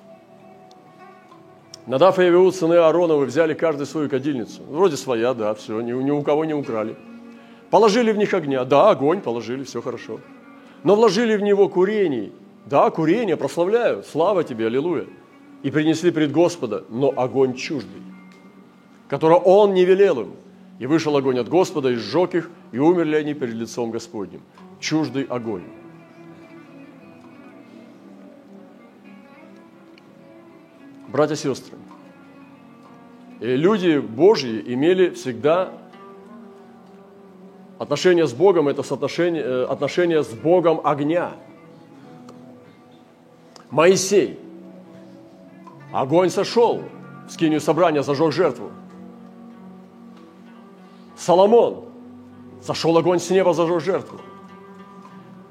Надав 1.87 2.17
и 2.17 2.23
Авиуд, 2.23 2.55
сыны 2.55 2.73
Аароновы, 2.73 3.25
взяли 3.25 3.53
каждый 3.53 3.85
свою 3.85 4.09
кадильницу. 4.09 4.63
Вроде 4.67 4.97
своя, 4.97 5.35
да, 5.35 5.53
все, 5.53 5.81
ни, 5.81 5.91
ни 5.91 6.09
у 6.09 6.23
кого 6.23 6.43
не 6.43 6.55
украли. 6.55 6.95
Положили 7.69 8.11
в 8.11 8.17
них 8.17 8.33
огня, 8.33 8.63
да, 8.63 8.89
огонь 8.89 9.21
положили, 9.21 9.63
все 9.63 9.81
хорошо. 9.81 10.19
Но 10.83 10.95
вложили 10.95 11.37
в 11.37 11.43
него 11.43 11.69
курений, 11.69 12.31
да, 12.65 12.89
курение, 12.89 13.37
прославляю, 13.37 14.03
слава 14.03 14.43
тебе, 14.43 14.65
аллилуйя. 14.65 15.05
И 15.61 15.69
принесли 15.69 16.09
пред 16.09 16.31
Господа, 16.31 16.85
но 16.89 17.13
огонь 17.15 17.53
чуждый, 17.53 18.01
которого 19.07 19.37
он 19.37 19.73
не 19.73 19.85
велел 19.85 20.21
им. 20.21 20.31
И 20.79 20.85
вышел 20.87 21.15
огонь 21.15 21.39
от 21.39 21.47
Господа, 21.47 21.89
и 21.89 21.95
сжег 21.95 22.35
их, 22.35 22.49
и 22.71 22.79
умерли 22.79 23.15
они 23.15 23.33
перед 23.33 23.53
лицом 23.53 23.91
Господним. 23.91 24.41
Чуждый 24.79 25.23
огонь. 25.23 25.63
Братья 31.07 31.35
и 31.35 31.37
сестры, 31.37 31.77
И 33.39 33.55
люди 33.55 33.99
Божьи 33.99 34.61
имели 34.65 35.11
всегда 35.11 35.71
отношения 37.79 38.27
с 38.27 38.33
Богом, 38.33 38.67
это 38.67 38.83
соотношение, 38.83 39.43
э, 39.43 39.63
отношения 39.65 40.23
с 40.23 40.29
Богом 40.29 40.81
огня. 40.83 41.31
Моисей. 43.71 44.39
Огонь 45.93 46.29
сошел 46.29 46.81
в 47.27 47.31
скинию 47.31 47.61
собрания, 47.61 48.03
зажег 48.03 48.33
жертву. 48.33 48.71
Соломон. 51.25 51.85
Сошел 52.61 52.95
огонь 52.97 53.19
с 53.19 53.31
неба, 53.31 53.53
зажег 53.53 53.81
жертву. 53.81 54.19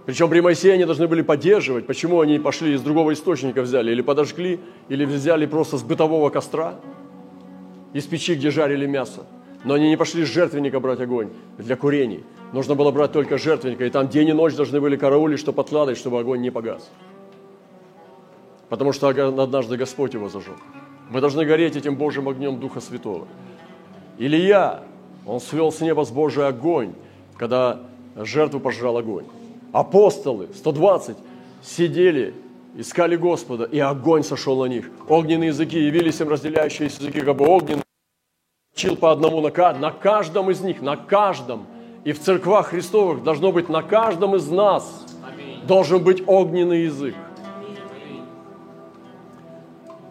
Причем 0.07 0.29
при 0.29 0.41
Моисее 0.41 0.75
они 0.75 0.85
должны 0.85 1.09
были 1.09 1.23
поддерживать. 1.23 1.87
Почему 1.87 2.21
они 2.21 2.39
пошли 2.39 2.75
из 2.75 2.81
другого 2.81 3.13
источника 3.13 3.63
взяли? 3.63 3.91
Или 3.91 4.01
подожгли, 4.01 4.61
или 4.89 5.05
взяли 5.05 5.47
просто 5.47 5.77
с 5.77 5.83
бытового 5.83 6.31
костра, 6.31 6.77
из 7.93 8.05
печи, 8.05 8.35
где 8.35 8.51
жарили 8.51 8.87
мясо. 8.87 9.27
Но 9.65 9.75
они 9.75 9.89
не 9.89 9.97
пошли 9.97 10.25
с 10.25 10.29
жертвенника 10.29 10.79
брать 10.79 11.01
огонь 11.01 11.31
для 11.59 11.75
курений. 11.75 12.23
Нужно 12.53 12.77
было 12.77 12.93
брать 12.93 13.11
только 13.11 13.37
жертвенника. 13.37 13.85
И 13.85 13.91
там 13.91 14.09
день 14.09 14.29
и 14.29 14.33
ночь 14.33 14.55
должны 14.55 14.81
были 14.81 14.97
караулить, 14.97 15.41
чтобы 15.41 15.63
откладывать, 15.63 15.99
чтобы 15.99 16.21
огонь 16.21 16.41
не 16.41 16.51
погас. 16.51 16.89
Потому 18.69 18.93
что 18.93 19.09
однажды 19.09 19.77
Господь 19.77 20.15
его 20.15 20.29
зажег. 20.29 20.57
Мы 21.11 21.21
должны 21.21 21.45
гореть 21.45 21.75
этим 21.75 21.97
Божьим 21.97 22.29
огнем 22.29 22.61
Духа 22.61 22.81
Святого. 22.81 23.27
Илья, 24.19 24.85
он 25.27 25.41
свел 25.41 25.73
с 25.73 25.81
неба 25.81 26.05
с 26.05 26.11
Божий 26.11 26.47
огонь, 26.47 26.93
когда 27.37 27.81
жертву 28.17 28.61
пожрал 28.61 28.99
огонь 28.99 29.25
апостолы, 29.75 30.49
120, 30.55 31.17
сидели, 31.61 32.33
искали 32.77 33.17
Господа, 33.17 33.65
и 33.65 33.81
огонь 33.81 34.23
сошел 34.23 34.63
на 34.63 34.67
них. 34.67 34.89
Огненные 35.09 35.49
языки 35.49 35.79
явились 35.79 36.21
им 36.21 36.29
разделяющие 36.29 36.87
языки, 36.87 37.21
как 37.21 37.37
бы 37.37 37.47
огненные. 37.47 37.83
Учил 38.77 38.97
по 38.97 39.11
одному 39.11 39.41
на, 39.41 39.73
на 39.73 39.91
каждом 39.91 40.51
из 40.51 40.61
них, 40.61 40.81
на 40.81 40.97
каждом. 40.97 41.67
И 42.05 42.13
в 42.13 42.21
церквах 42.21 42.69
Христовых 42.69 43.25
должно 43.25 43.51
быть 43.51 43.69
на 43.69 43.83
каждом 43.83 44.37
из 44.37 44.49
нас 44.49 45.05
должен 45.67 46.05
быть 46.05 46.23
огненный 46.27 46.83
язык. 46.83 47.17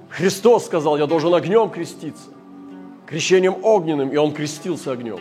Христос 0.09 0.65
сказал, 0.65 0.97
я 0.97 1.05
должен 1.05 1.33
огнем 1.33 1.69
креститься, 1.69 2.29
крещением 3.05 3.63
огненным, 3.63 4.09
и 4.09 4.17
Он 4.17 4.33
крестился 4.33 4.91
огнем. 4.91 5.19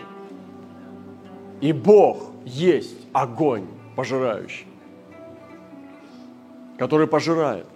И 1.61 1.73
Бог 1.73 2.25
есть 2.45 2.97
огонь 3.13 3.67
пожирающий, 3.95 4.67
который 6.79 7.07
пожирает. 7.07 7.67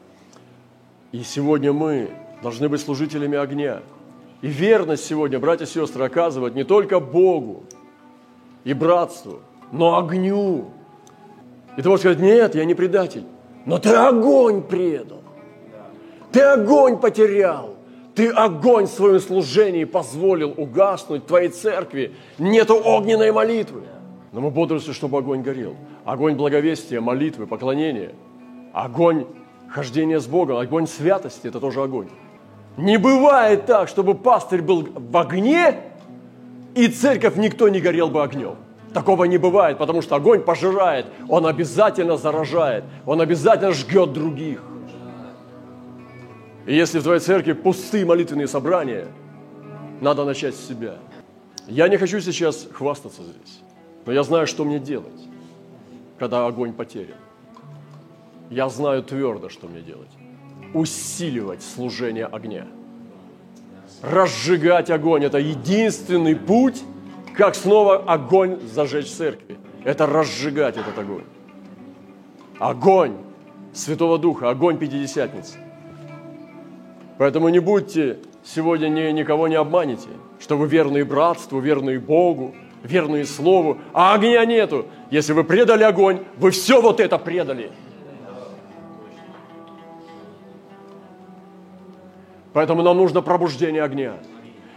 И 1.12 1.22
сегодня 1.22 1.72
мы 1.72 2.10
должны 2.42 2.68
быть 2.68 2.80
служителями 2.80 3.38
огня. 3.38 3.82
И 4.42 4.48
верность 4.48 5.04
сегодня, 5.04 5.38
братья 5.38 5.64
и 5.64 5.68
сестры, 5.68 6.04
оказывать 6.04 6.54
не 6.54 6.64
только 6.64 7.00
Богу 7.00 7.64
и 8.64 8.74
братству, 8.74 9.40
но 9.72 9.96
огню. 9.96 10.66
И 11.76 11.82
ты 11.82 11.88
можешь 11.88 12.00
сказать, 12.00 12.20
нет, 12.20 12.54
я 12.54 12.64
не 12.64 12.74
предатель. 12.74 13.24
Но 13.64 13.78
ты 13.78 13.90
огонь 13.90 14.62
предал. 14.62 15.22
Ты 16.32 16.40
огонь 16.40 16.98
потерял. 16.98 17.75
Ты 18.16 18.30
огонь 18.30 18.86
в 18.86 18.90
своем 18.90 19.20
служении 19.20 19.84
позволил 19.84 20.54
угаснуть 20.56 21.26
твоей 21.26 21.50
церкви. 21.50 22.14
Нету 22.38 22.74
огненной 22.82 23.30
молитвы. 23.30 23.82
Но 24.32 24.40
мы 24.40 24.50
бодрствуем, 24.50 24.94
чтобы 24.94 25.18
огонь 25.18 25.42
горел. 25.42 25.76
Огонь 26.06 26.34
благовестия, 26.34 27.02
молитвы, 27.02 27.46
поклонения. 27.46 28.12
Огонь 28.72 29.26
хождения 29.68 30.18
с 30.18 30.26
Богом, 30.26 30.56
огонь 30.56 30.86
святости– 30.86 31.46
это 31.48 31.60
тоже 31.60 31.82
огонь. 31.82 32.08
Не 32.78 32.96
бывает 32.96 33.66
так, 33.66 33.88
чтобы 33.88 34.14
пастырь 34.14 34.62
был 34.62 34.88
в 34.94 35.16
огне, 35.16 35.80
и 36.74 36.88
церковь 36.88 37.36
никто 37.36 37.68
не 37.68 37.80
горел 37.80 38.08
бы 38.08 38.22
огнем. 38.22 38.56
Такого 38.94 39.24
не 39.24 39.36
бывает, 39.36 39.76
потому 39.76 40.00
что 40.00 40.16
огонь 40.16 40.40
пожирает, 40.40 41.06
он 41.28 41.46
обязательно 41.46 42.16
заражает, 42.16 42.84
он 43.04 43.20
обязательно 43.20 43.72
жгет 43.72 44.12
других. 44.12 44.62
И 46.66 46.74
если 46.74 46.98
в 46.98 47.04
твоей 47.04 47.20
церкви 47.20 47.52
пустые 47.52 48.04
молитвенные 48.04 48.48
собрания, 48.48 49.06
надо 50.00 50.24
начать 50.24 50.54
с 50.56 50.66
себя. 50.66 50.96
Я 51.68 51.88
не 51.88 51.96
хочу 51.96 52.20
сейчас 52.20 52.66
хвастаться 52.72 53.22
здесь. 53.22 53.60
Но 54.04 54.12
я 54.12 54.22
знаю, 54.24 54.46
что 54.46 54.64
мне 54.64 54.78
делать, 54.78 55.28
когда 56.18 56.46
огонь 56.46 56.72
потерян. 56.72 57.18
Я 58.50 58.68
знаю 58.68 59.02
твердо, 59.02 59.48
что 59.48 59.68
мне 59.68 59.80
делать. 59.80 60.10
Усиливать 60.74 61.62
служение 61.62 62.26
огня. 62.26 62.66
Разжигать 64.02 64.90
огонь– 64.90 65.24
это 65.24 65.38
единственный 65.38 66.36
путь, 66.36 66.82
как 67.36 67.54
снова 67.54 67.96
огонь 67.96 68.58
зажечь 68.72 69.06
в 69.06 69.16
церкви. 69.16 69.56
Это 69.84 70.06
разжигать 70.06 70.76
этот 70.76 70.98
огонь. 70.98 71.24
Огонь 72.58 73.16
Святого 73.72 74.18
Духа, 74.18 74.50
огонь 74.50 74.78
Пятидесятницы. 74.78 75.58
Поэтому 77.18 77.48
не 77.48 77.60
будьте 77.60 78.18
сегодня 78.44 78.88
ни, 78.88 79.10
никого 79.10 79.48
не 79.48 79.54
обманете, 79.54 80.08
что 80.38 80.56
вы 80.56 80.68
верные 80.68 81.04
братству, 81.04 81.60
верные 81.60 81.98
Богу, 81.98 82.54
верные 82.82 83.24
Слову, 83.24 83.78
а 83.92 84.14
огня 84.14 84.44
нету. 84.44 84.86
Если 85.10 85.32
вы 85.32 85.44
предали 85.44 85.82
огонь, 85.82 86.20
вы 86.36 86.50
все 86.50 86.80
вот 86.80 87.00
это 87.00 87.18
предали. 87.18 87.70
Поэтому 92.52 92.82
нам 92.82 92.96
нужно 92.96 93.20
пробуждение 93.20 93.82
огня. 93.82 94.14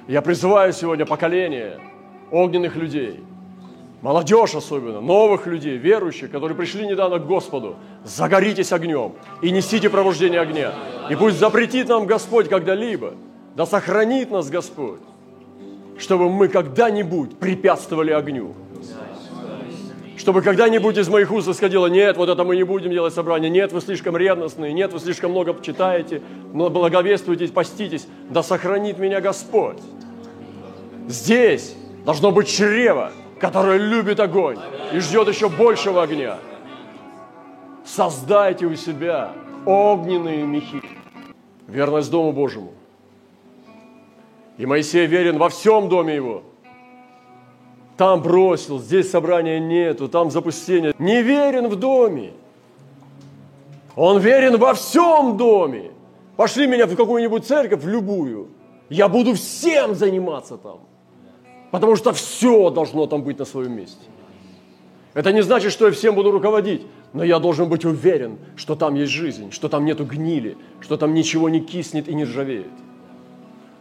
Я 0.07 0.21
призываю 0.21 0.73
сегодня 0.73 1.05
поколение 1.05 1.79
огненных 2.31 2.75
людей, 2.75 3.21
молодежь 4.01 4.55
особенно, 4.55 5.01
новых 5.01 5.47
людей, 5.47 5.77
верующих, 5.77 6.31
которые 6.31 6.57
пришли 6.57 6.87
недавно 6.87 7.19
к 7.19 7.27
Господу. 7.27 7.75
Загоритесь 8.03 8.71
огнем 8.71 9.13
и 9.41 9.51
несите 9.51 9.89
пробуждение 9.89 10.39
огня. 10.39 10.73
И 11.09 11.15
пусть 11.15 11.39
запретит 11.39 11.87
нам 11.89 12.05
Господь 12.05 12.49
когда-либо, 12.49 13.13
да 13.55 13.65
сохранит 13.65 14.31
нас 14.31 14.49
Господь 14.49 14.99
чтобы 15.99 16.29
мы 16.29 16.47
когда-нибудь 16.47 17.37
препятствовали 17.37 18.11
огню. 18.11 18.55
Чтобы 20.17 20.41
когда-нибудь 20.41 20.97
из 20.97 21.07
моих 21.07 21.31
уст 21.31 21.47
исходило, 21.47 21.87
нет, 21.87 22.17
вот 22.17 22.27
это 22.27 22.43
мы 22.43 22.57
не 22.57 22.63
будем 22.63 22.91
делать 22.91 23.13
собрание, 23.13 23.49
нет, 23.49 23.71
вы 23.71 23.79
слишком 23.79 24.17
ревностные, 24.17 24.73
нет, 24.73 24.91
вы 24.91 24.99
слишком 24.99 25.31
много 25.31 25.55
читаете, 25.61 26.21
благовествуете, 26.51 27.47
поститесь. 27.47 28.05
Да 28.29 28.43
сохранит 28.43 28.99
меня 28.99 29.21
Господь. 29.21 29.77
Здесь 31.07 31.73
должно 32.05 32.31
быть 32.31 32.49
чрево, 32.49 33.11
которое 33.39 33.77
любит 33.77 34.19
огонь 34.19 34.59
и 34.93 34.99
ждет 34.99 35.27
еще 35.27 35.49
большего 35.49 36.03
огня. 36.03 36.37
Создайте 37.85 38.65
у 38.65 38.75
себя 38.75 39.31
огненные 39.65 40.43
мехи. 40.43 40.81
Верность 41.67 42.11
Дому 42.11 42.33
Божьему. 42.33 42.73
И 44.57 44.65
Моисей 44.65 45.05
верен 45.05 45.37
во 45.37 45.49
всем 45.49 45.87
доме 45.87 46.15
его. 46.15 46.43
Там 47.97 48.21
бросил, 48.21 48.79
здесь 48.79 49.09
собрания 49.09 49.59
нету, 49.59 50.07
там 50.07 50.31
запустение. 50.31 50.93
Не 50.99 51.21
верен 51.21 51.67
в 51.67 51.75
доме. 51.75 52.33
Он 53.95 54.19
верен 54.19 54.57
во 54.57 54.73
всем 54.73 55.37
доме. 55.37 55.91
Пошли 56.35 56.67
меня 56.67 56.87
в 56.87 56.95
какую-нибудь 56.95 57.45
церковь, 57.45 57.83
в 57.83 57.87
любую. 57.87 58.47
Я 58.89 59.07
буду 59.09 59.33
всем 59.33 59.95
заниматься 59.95 60.57
там. 60.57 60.79
Потому 61.71 61.95
что 61.95 62.13
все 62.13 62.69
должно 62.69 63.05
там 63.07 63.23
быть 63.23 63.39
на 63.39 63.45
своем 63.45 63.73
месте. 63.73 64.05
Это 65.13 65.31
не 65.31 65.41
значит, 65.41 65.71
что 65.71 65.87
я 65.87 65.91
всем 65.91 66.15
буду 66.15 66.31
руководить, 66.31 66.85
но 67.13 67.23
я 67.23 67.39
должен 67.39 67.67
быть 67.67 67.85
уверен, 67.85 68.37
что 68.55 68.75
там 68.75 68.95
есть 68.95 69.11
жизнь, 69.11 69.51
что 69.51 69.67
там 69.67 69.85
нету 69.85 70.05
гнили, 70.05 70.57
что 70.79 70.97
там 70.97 71.13
ничего 71.13 71.49
не 71.49 71.59
киснет 71.59 72.07
и 72.07 72.13
не 72.13 72.25
ржавеет 72.25 72.71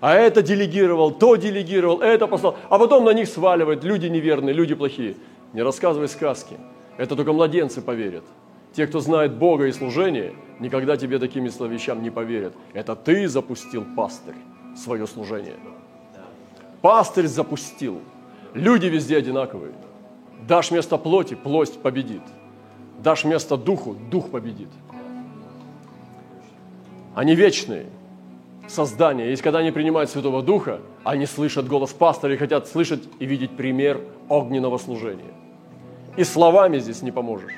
а 0.01 0.15
это 0.15 0.43
делегировал, 0.43 1.11
то 1.11 1.37
делегировал, 1.37 2.01
это 2.01 2.27
послал, 2.27 2.57
а 2.69 2.79
потом 2.79 3.05
на 3.05 3.13
них 3.13 3.29
сваливает, 3.29 3.85
люди 3.85 4.07
неверные, 4.07 4.55
люди 4.55 4.75
плохие. 4.75 5.17
Не 5.53 5.63
рассказывай 5.63 6.09
сказки, 6.09 6.57
это 6.97 7.17
только 7.17 7.33
младенцы 7.33 7.81
поверят. 7.81 8.25
Те, 8.75 8.87
кто 8.87 9.01
знает 9.01 9.35
Бога 9.35 9.67
и 9.67 9.73
служение, 9.73 10.35
никогда 10.61 10.97
тебе 10.97 11.19
такими 11.19 11.49
словещам 11.49 12.03
не 12.03 12.11
поверят. 12.11 12.53
Это 12.75 12.95
ты 12.95 13.27
запустил, 13.27 13.85
пастырь, 13.97 14.37
свое 14.77 15.07
служение. 15.07 15.57
Пастырь 16.83 17.27
запустил. 17.27 18.01
Люди 18.55 18.87
везде 18.87 19.17
одинаковые. 19.17 19.73
Дашь 20.47 20.71
место 20.71 20.97
плоти, 20.97 21.35
плоть 21.35 21.79
победит. 21.81 22.23
Дашь 22.99 23.25
место 23.25 23.57
духу, 23.57 23.95
дух 24.11 24.31
победит. 24.31 24.69
Они 27.15 27.35
вечные– 27.35 27.87
создания. 28.69 29.31
Есть 29.31 29.43
когда 29.43 29.59
они 29.59 29.71
принимают 29.71 30.11
Святого 30.11 30.43
Духа, 30.43 30.81
они 31.05 31.27
слышат 31.27 31.67
голос 31.67 31.93
пастора 31.93 32.35
и 32.35 32.37
хотят 32.37 32.69
слышать 32.69 33.03
и 33.19 33.27
видеть 33.27 33.57
пример 33.57 34.01
огненного 34.29 34.79
служения. 34.79 35.33
И 36.17 36.25
словами 36.25 36.79
здесь 36.79 37.03
не 37.03 37.11
поможешь. 37.11 37.53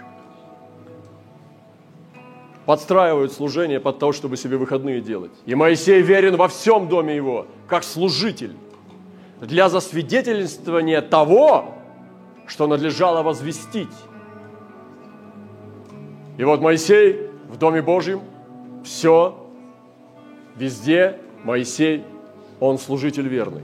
подстраивают 2.66 3.32
служение 3.32 3.80
под 3.80 3.98
то, 3.98 4.12
чтобы 4.12 4.36
себе 4.36 4.56
выходные 4.56 5.00
делать. 5.00 5.32
И 5.44 5.56
Моисей 5.56 6.02
верен 6.02 6.36
во 6.36 6.46
всем 6.46 6.88
доме 6.88 7.16
его, 7.16 7.46
как 7.66 7.82
служитель, 7.82 8.54
для 9.40 9.68
засвидетельствования 9.68 11.00
того, 11.00 11.74
что 12.46 12.66
надлежало 12.66 13.22
возвестить. 13.22 13.88
И 16.36 16.44
вот 16.44 16.60
Моисей 16.60 17.30
в 17.48 17.56
Доме 17.56 17.82
Божьем, 17.82 18.20
все, 18.84 19.36
везде 20.56 21.18
Моисей, 21.44 22.04
он 22.60 22.78
служитель 22.78 23.28
верный. 23.28 23.62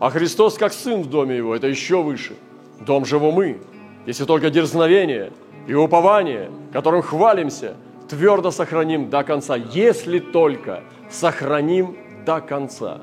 А 0.00 0.10
Христос 0.10 0.56
как 0.56 0.72
сын 0.72 1.02
в 1.02 1.10
доме 1.10 1.36
его, 1.36 1.54
это 1.54 1.66
еще 1.66 2.02
выше. 2.02 2.34
Дом 2.80 3.04
живо 3.04 3.30
мы, 3.30 3.60
если 4.06 4.24
только 4.24 4.50
дерзновение 4.50 5.30
и 5.66 5.74
упование, 5.74 6.50
которым 6.72 7.02
хвалимся, 7.02 7.76
твердо 8.08 8.50
сохраним 8.50 9.10
до 9.10 9.22
конца, 9.22 9.56
если 9.56 10.18
только 10.18 10.82
сохраним 11.10 11.96
до 12.24 12.40
конца. 12.40 13.02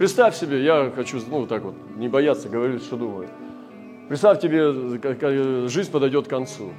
Представь 0.00 0.34
себе, 0.34 0.64
я 0.64 0.90
хочу, 0.96 1.20
ну, 1.28 1.46
так 1.46 1.62
вот, 1.62 1.74
не 1.96 2.08
бояться 2.08 2.48
говорить, 2.48 2.82
что 2.82 2.96
думаю. 2.96 3.28
Представь 4.08 4.40
тебе, 4.40 5.68
жизнь 5.68 5.90
подойдет 5.90 6.26
к 6.26 6.30
концу. 6.30 6.72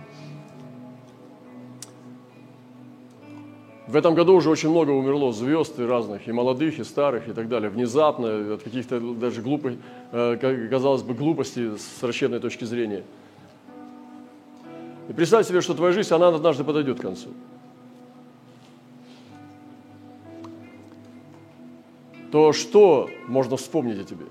В 3.85 3.95
этом 3.95 4.15
году 4.15 4.33
уже 4.33 4.49
очень 4.49 4.71
много 4.71 4.89
умерло 4.89 5.31
звезд 5.33 5.79
и 5.79 5.83
разных, 5.83 6.27
и 6.27 6.31
молодых, 6.31 6.79
и 6.79 6.83
старых, 6.83 7.27
и 7.27 7.33
так 7.33 7.47
далее. 7.47 7.69
Внезапно, 7.69 8.55
от 8.55 8.63
каких-то 8.63 8.99
даже 8.99 9.43
глупых, 9.43 9.75
э, 10.11 10.67
казалось 10.71 11.03
бы, 11.03 11.13
глупостей 11.13 11.77
с 11.77 12.01
врачебной 12.01 12.39
точки 12.39 12.63
зрения. 12.63 13.03
И 15.09 15.13
представь 15.13 15.47
себе, 15.47 15.61
что 15.61 15.75
твоя 15.75 15.93
жизнь, 15.93 16.11
она 16.11 16.29
однажды 16.29 16.63
подойдет 16.63 16.97
к 16.97 17.03
концу. 17.03 17.29
То 22.31 22.53
что 22.53 23.09
можно 23.27 23.57
вспомнить 23.57 23.99
о 23.99 24.03
тебе? 24.03 24.25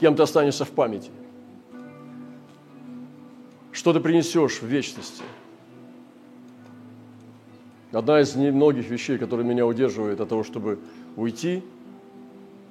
Кем 0.00 0.14
ты 0.14 0.22
останешься 0.22 0.64
в 0.64 0.70
памяти? 0.70 1.10
Что 3.72 3.92
ты 3.92 4.00
принесешь 4.00 4.60
в 4.60 4.66
вечности– 4.66 5.22
Одна 7.96 8.20
из 8.20 8.34
немногих 8.36 8.90
вещей, 8.90 9.16
которые 9.16 9.46
меня 9.46 9.64
удерживает 9.64 10.20
от 10.20 10.28
того, 10.28 10.42
чтобы 10.42 10.78
уйти, 11.16 11.62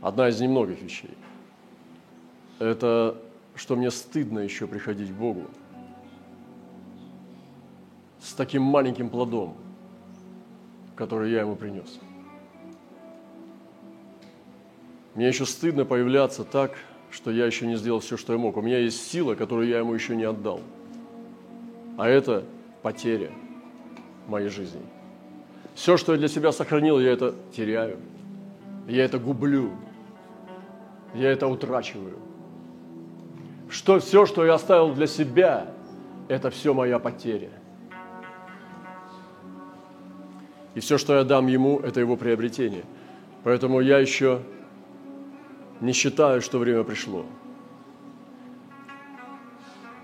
одна 0.01 0.29
из 0.29 0.39
немногих 0.39 0.81
вещей, 0.81 1.17
это 2.59 3.17
что 3.55 3.75
мне 3.75 3.89
стыдно 3.89 4.37
еще 4.37 4.67
приходить 4.67 5.09
к 5.09 5.13
Богу 5.13 5.45
с 8.19 8.33
таким 8.33 8.61
маленьким 8.61 9.09
плодом, 9.09 9.55
который 10.95 11.31
я 11.31 11.39
ему 11.39 11.55
принес. 11.55 11.99
Мне 15.15 15.29
еще 15.29 15.45
стыдно 15.45 15.85
появляться 15.85 16.43
так, 16.43 16.71
что 17.09 17.31
я 17.31 17.45
еще 17.45 17.65
не 17.65 17.77
сделал 17.77 18.01
все, 18.01 18.17
что 18.17 18.33
я 18.33 18.39
мог. 18.39 18.57
У 18.57 18.61
меня 18.61 18.79
есть 18.79 19.09
сила, 19.09 19.35
которую 19.35 19.67
я 19.67 19.79
ему 19.79 19.93
еще 19.93 20.15
не 20.15 20.25
отдал. 20.25 20.59
А 21.97 22.09
это 22.09 22.43
потеря 22.81 23.31
моей 24.27 24.49
жизни. 24.49 24.81
Все, 25.73 25.95
что 25.95 26.11
я 26.11 26.17
для 26.17 26.27
себя 26.27 26.51
сохранил, 26.51 26.99
я 26.99 27.11
это 27.11 27.33
теряю. 27.55 27.97
Я 28.87 29.05
это 29.05 29.17
гублю. 29.17 29.71
Я 31.13 31.31
это 31.31 31.47
утрачиваю. 31.47 32.19
Что 33.69 33.99
все, 33.99 34.25
что 34.25 34.45
я 34.45 34.55
оставил 34.55 34.93
для 34.93 35.07
себя, 35.07 35.67
это 36.27 36.49
все 36.49 36.73
моя 36.73 36.99
потеря. 36.99 37.51
И 40.75 40.81
все, 40.81 40.97
что 40.97 41.15
я 41.15 41.23
дам 41.23 41.47
ему, 41.47 41.79
это 41.79 42.01
его 42.01 42.17
приобретение. 42.17 42.83
Поэтому 43.43 43.79
я 43.79 43.99
еще 43.99 44.41
не 45.81 45.93
считаю, 45.93 46.41
что 46.41 46.59
время 46.59 46.83
пришло. 46.83 47.25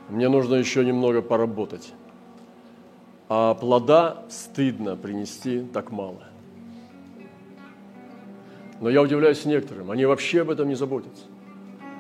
Мне 0.10 0.30
нужно 0.30 0.56
еще 0.56 0.84
немного 0.84 1.22
поработать 1.22 1.94
а 3.34 3.54
плода 3.54 4.26
стыдно 4.30 4.98
принести 4.98 5.62
так 5.74 5.90
мало. 5.90 6.22
Но 8.82 8.90
я 8.90 9.02
удивляюсь 9.02 9.46
некоторым, 9.46 9.90
они 9.90 10.06
вообще 10.06 10.42
об 10.42 10.50
этом 10.50 10.68
не 10.68 10.76
заботятся. 10.76 11.24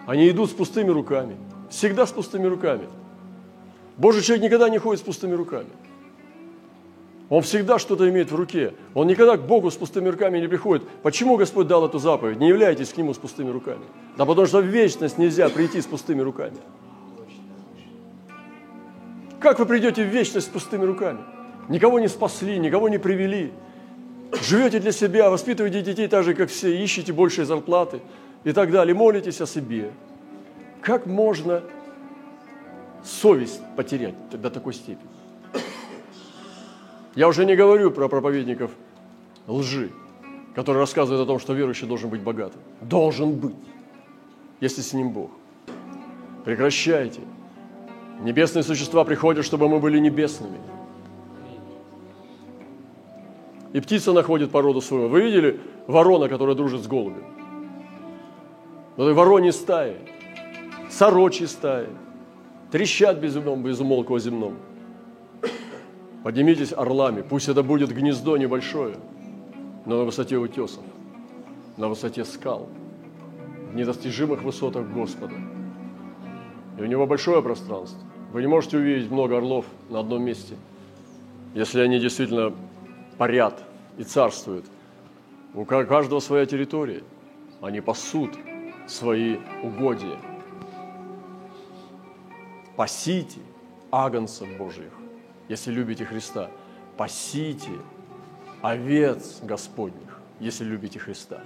Они 0.07 0.29
идут 0.29 0.49
с 0.49 0.53
пустыми 0.53 0.89
руками, 0.89 1.37
всегда 1.69 2.05
с 2.05 2.11
пустыми 2.11 2.47
руками. 2.47 2.89
Божий 3.95 4.21
человек 4.21 4.43
никогда 4.43 4.67
не 4.67 4.77
ходит 4.77 4.99
с 4.99 5.05
пустыми 5.05 5.35
руками. 5.35 5.69
Он 7.31 7.41
всегда 7.43 7.79
что-то 7.79 8.09
имеет 8.09 8.29
в 8.29 8.35
руке. 8.35 8.73
Он 8.93 9.07
никогда 9.07 9.37
к 9.37 9.47
Богу 9.47 9.71
с 9.71 9.75
пустыми 9.77 10.09
руками 10.09 10.37
не 10.37 10.49
приходит. 10.49 10.85
Почему 11.01 11.37
Господь 11.37 11.65
дал 11.65 11.85
эту 11.85 11.97
заповедь? 11.97 12.37
Не 12.39 12.49
являйтесь 12.49 12.89
к 12.89 12.97
Нему 12.97 13.13
с 13.13 13.17
пустыми 13.17 13.49
руками. 13.49 13.85
Да 14.17 14.25
потому 14.25 14.45
что 14.47 14.59
в 14.59 14.65
вечность 14.65 15.17
нельзя 15.17 15.47
прийти 15.47 15.79
с 15.79 15.85
пустыми 15.85 16.19
руками. 16.19 16.57
Как 19.39 19.59
вы 19.59 19.65
придете 19.65 20.03
в 20.03 20.07
вечность 20.07 20.47
с 20.47 20.49
пустыми 20.49 20.83
руками? 20.83 21.19
Никого 21.69 22.01
не 22.01 22.09
спасли, 22.09 22.59
никого 22.59 22.89
не 22.89 22.97
привели. 22.97 23.53
Живете 24.41 24.79
для 24.79 24.91
себя, 24.91 25.29
воспитываете 25.29 25.81
детей 25.81 26.09
так 26.09 26.25
же, 26.25 26.33
как 26.33 26.49
все, 26.49 26.83
ищете 26.83 27.13
большие 27.13 27.45
зарплаты 27.45 28.01
и 28.43 28.51
так 28.51 28.71
далее, 28.71 28.93
молитесь 28.93 29.39
о 29.39 29.45
себе. 29.45 29.91
Как 30.81 31.05
можно 31.05 31.63
совесть 33.05 33.61
потерять 33.77 34.15
до 34.31 34.49
такой 34.49 34.73
степени? 34.73 35.20
Я 37.15 37.27
уже 37.27 37.45
не 37.45 37.55
говорю 37.55 37.91
про 37.91 38.07
проповедников 38.07 38.71
лжи, 39.47 39.91
которые 40.55 40.81
рассказывают 40.81 41.23
о 41.23 41.25
том, 41.25 41.39
что 41.39 41.53
верующий 41.53 41.87
должен 41.87 42.09
быть 42.09 42.21
богатым. 42.21 42.61
Должен 42.81 43.33
быть, 43.33 43.55
если 44.61 44.81
с 44.81 44.93
ним 44.93 45.11
Бог. 45.11 45.31
Прекращайте. 46.45 47.21
Небесные 48.21 48.63
существа 48.63 49.03
приходят, 49.03 49.45
чтобы 49.45 49.67
мы 49.67 49.79
были 49.79 49.99
небесными. 49.99 50.59
И 53.73 53.79
птица 53.79 54.13
находит 54.13 54.51
породу 54.51 54.81
свою. 54.81 55.07
Вы 55.07 55.21
видели 55.21 55.59
ворона, 55.87 56.27
которая 56.27 56.55
дружит 56.55 56.81
с 56.81 56.87
голубем? 56.87 57.23
Вот 58.97 59.09
и 59.09 59.13
вороньи 59.13 59.51
стаи, 59.51 59.95
сорочьи 60.89 61.45
стаи, 61.45 61.87
трещат 62.71 63.17
безумом, 63.17 63.63
безумолку 63.63 64.15
о 64.15 64.19
земном. 64.19 64.57
Поднимитесь 66.23 66.73
орлами, 66.73 67.21
пусть 67.21 67.49
это 67.49 67.63
будет 67.63 67.91
гнездо 67.91 68.37
небольшое, 68.37 68.95
но 69.85 69.97
на 69.97 70.03
высоте 70.03 70.37
утесов, 70.37 70.83
на 71.77 71.87
высоте 71.89 72.25
скал, 72.25 72.69
в 73.71 73.75
недостижимых 73.75 74.43
высотах 74.43 74.87
Господа. 74.87 75.35
И 76.77 76.81
у 76.81 76.85
него 76.85 77.07
большое 77.07 77.41
пространство. 77.41 77.99
Вы 78.31 78.41
не 78.41 78.47
можете 78.47 78.77
увидеть 78.77 79.09
много 79.09 79.37
орлов 79.37 79.65
на 79.89 79.99
одном 79.99 80.23
месте, 80.23 80.55
если 81.55 81.81
они 81.81 81.99
действительно 81.99 82.53
парят 83.17 83.63
и 83.97 84.03
царствуют. 84.03 84.65
У 85.53 85.65
каждого 85.65 86.19
своя 86.19 86.45
территория. 86.45 87.03
Они 87.61 87.81
пасут 87.81 88.31
свои 88.87 89.37
угодья. 89.63 90.17
Пасите 92.75 93.39
агнцев 93.91 94.47
Божьих, 94.57 94.91
если 95.47 95.71
любите 95.71 96.05
Христа. 96.05 96.49
Пасите 96.97 97.71
овец 98.61 99.39
Господних, 99.41 100.19
если 100.39 100.63
любите 100.63 100.99
Христа. 100.99 101.41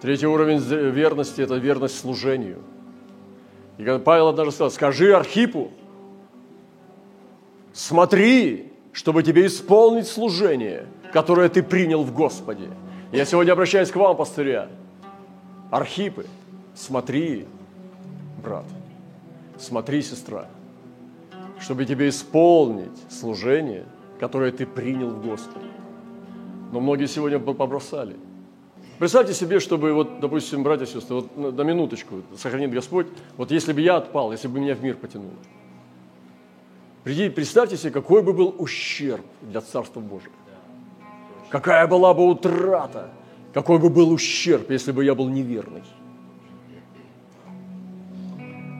Третий 0.00 0.26
уровень 0.26 0.58
верности– 0.58 1.40
это 1.42 1.54
верность 1.54 1.98
служению. 1.98 2.58
И 3.78 3.84
Павел 4.04 4.28
однажды 4.28 4.52
сказал, 4.52 4.70
скажи 4.72 5.14
Архипу, 5.14 5.70
смотри, 7.72 8.72
чтобы 8.92 9.22
тебе 9.22 9.46
исполнить 9.46 10.08
служение, 10.08 10.86
которое 11.12 11.48
ты 11.48 11.62
принял 11.62 12.02
в 12.02 12.12
Господе. 12.12 12.68
Я 13.12 13.24
сегодня 13.24 13.52
обращаюсь 13.52 13.90
к 13.90 13.96
вам, 13.96 14.16
пастыря. 14.16 14.68
Архипы, 15.70 16.26
смотри, 16.74 17.46
брат, 18.42 18.64
смотри, 19.58 20.02
сестра, 20.02 20.46
чтобы 21.58 21.84
тебе 21.84 22.08
исполнить 22.08 22.98
служение, 23.10 23.84
которое 24.18 24.52
ты 24.52 24.66
принял 24.66 25.10
в 25.10 25.24
Господе. 25.24 25.66
Но 26.72 26.80
многие 26.80 27.06
сегодня 27.06 27.38
побросали– 27.38 28.16
Представьте 29.02 29.34
себе, 29.34 29.58
чтобы, 29.58 29.92
вот, 29.94 30.20
допустим, 30.20 30.62
братья 30.62 30.84
и 30.84 30.88
сестры, 30.88 31.16
вот 31.16 31.36
на, 31.36 31.50
на 31.50 31.62
минуточку, 31.62 32.22
сохранит 32.36 32.70
Господь, 32.70 33.08
вот 33.36 33.50
если 33.50 33.72
бы 33.72 33.80
я 33.80 33.96
отпал, 33.96 34.30
если 34.30 34.46
бы 34.46 34.60
меня 34.60 34.76
в 34.76 34.82
мир 34.84 34.96
потянуло. 34.96 35.34
Представьте 37.02 37.76
себе, 37.76 37.90
какой 37.90 38.22
бы 38.22 38.32
был 38.32 38.54
ущерб 38.58 39.24
для 39.40 39.60
Царства 39.60 39.98
Божьего. 39.98 40.32
Какая 41.48 41.88
была 41.88 42.14
бы 42.14 42.24
утрата, 42.28 43.10
какой 43.52 43.80
бы 43.80 43.90
был 43.90 44.12
ущерб, 44.12 44.70
если 44.70 44.92
бы 44.92 45.04
я 45.04 45.16
был 45.16 45.28
неверный. 45.28 45.82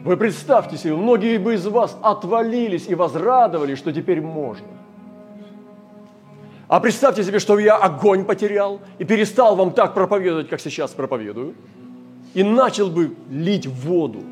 Вы 0.04 0.16
представьте 0.16 0.76
себе, 0.76 0.96
многие 0.96 1.38
бы 1.38 1.54
из 1.54 1.64
вас 1.66 1.96
отвалились 2.02 2.88
и 2.88 2.94
возрадовали, 2.94 3.76
что 3.76 3.92
теперь 3.92 4.20
можно. 4.20 4.66
А 6.66 6.80
представьте 6.80 7.22
себе, 7.22 7.38
что 7.38 7.58
я 7.58 7.76
огонь 7.76 8.24
потерял 8.24 8.80
и 8.98 9.04
перестал 9.04 9.54
вам 9.54 9.72
так 9.72 9.94
проповедовать, 9.94 10.48
как 10.48 10.60
сейчас 10.60 10.90
проповедую, 10.90 11.54
и 12.34 12.42
начал 12.42 12.88
бы 12.88 13.14
лить 13.30 13.66
воду, 13.66 14.22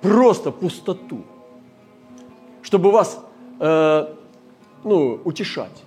просто 0.00 0.50
пустоту, 0.50 1.24
чтобы 2.62 2.90
вас 2.90 3.20
э, 3.58 4.14
ну, 4.84 5.20
утешать. 5.24 5.84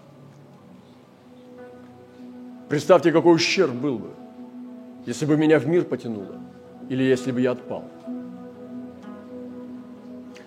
Представьте, 2.70 3.12
какой 3.12 3.36
ущерб 3.36 3.72
был 3.72 3.98
бы, 3.98 4.10
если 5.08 5.26
бы 5.26 5.36
меня 5.36 5.58
в 5.60 5.68
мир 5.68 5.86
потянуло, 5.86 6.36
или 6.90 7.04
если 7.04 7.32
бы 7.32 7.42
я 7.42 7.52
отпал. 7.52 7.86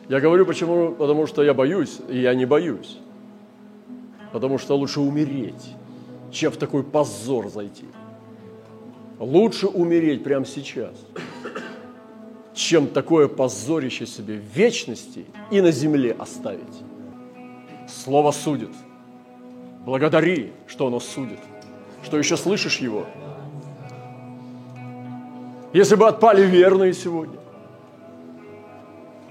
Я 0.09 0.21
говорю 0.21 0.45
почему? 0.47 0.93
Потому 0.93 1.27
что 1.27 1.43
я 1.43 1.55
боюсь, 1.55 1.99
и 2.09 2.21
я 2.21 2.35
не 2.35 2.45
боюсь 2.45 2.99
потому 4.35 4.59
что 4.59 4.77
лучше 4.77 4.99
умереть, 4.99 5.77
чем 6.33 6.51
в 6.51 6.57
такой 6.57 6.83
позор 6.83 7.49
зайти. 7.49 7.85
Лучше 9.21 9.69
умереть 9.69 10.25
прямо 10.25 10.45
сейчас, 10.45 10.97
чем 12.53 12.89
такое 12.89 13.29
позорище 13.29 14.07
себе 14.07 14.35
в 14.39 14.57
вечности 14.57 15.27
и 15.53 15.61
на 15.61 15.71
земле 15.71 16.17
оставить. 16.19 16.83
Слово 17.87 18.33
судит. 18.33 18.73
Благодари, 19.87 20.53
что 20.67 20.89
оно 20.89 20.99
судит, 20.99 21.39
что 22.03 22.19
еще 22.19 22.37
слышишь 22.37 22.79
его. 22.79 23.07
Если 25.75 25.97
бы 25.97 26.07
отпали 26.07 26.47
верные 26.47 26.93
сегодня, 26.93 27.41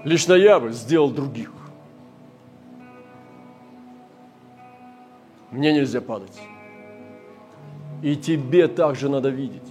лично 0.04 0.34
я 0.34 0.60
бы 0.60 0.72
сделал 0.72 1.10
других. 1.10 1.50
Мне 5.50 5.72
нельзя 5.72 6.02
падать. 6.02 6.38
И 8.02 8.14
тебе 8.14 8.68
также 8.68 9.08
надо 9.08 9.30
видеть, 9.30 9.66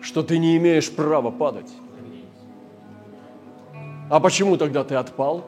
что 0.00 0.24
ты 0.24 0.38
не 0.38 0.56
имеешь 0.56 0.90
права 0.90 1.30
падать. 1.30 1.72
А 4.10 4.18
почему 4.18 4.56
тогда 4.56 4.82
ты 4.82 4.96
отпал? 4.96 5.44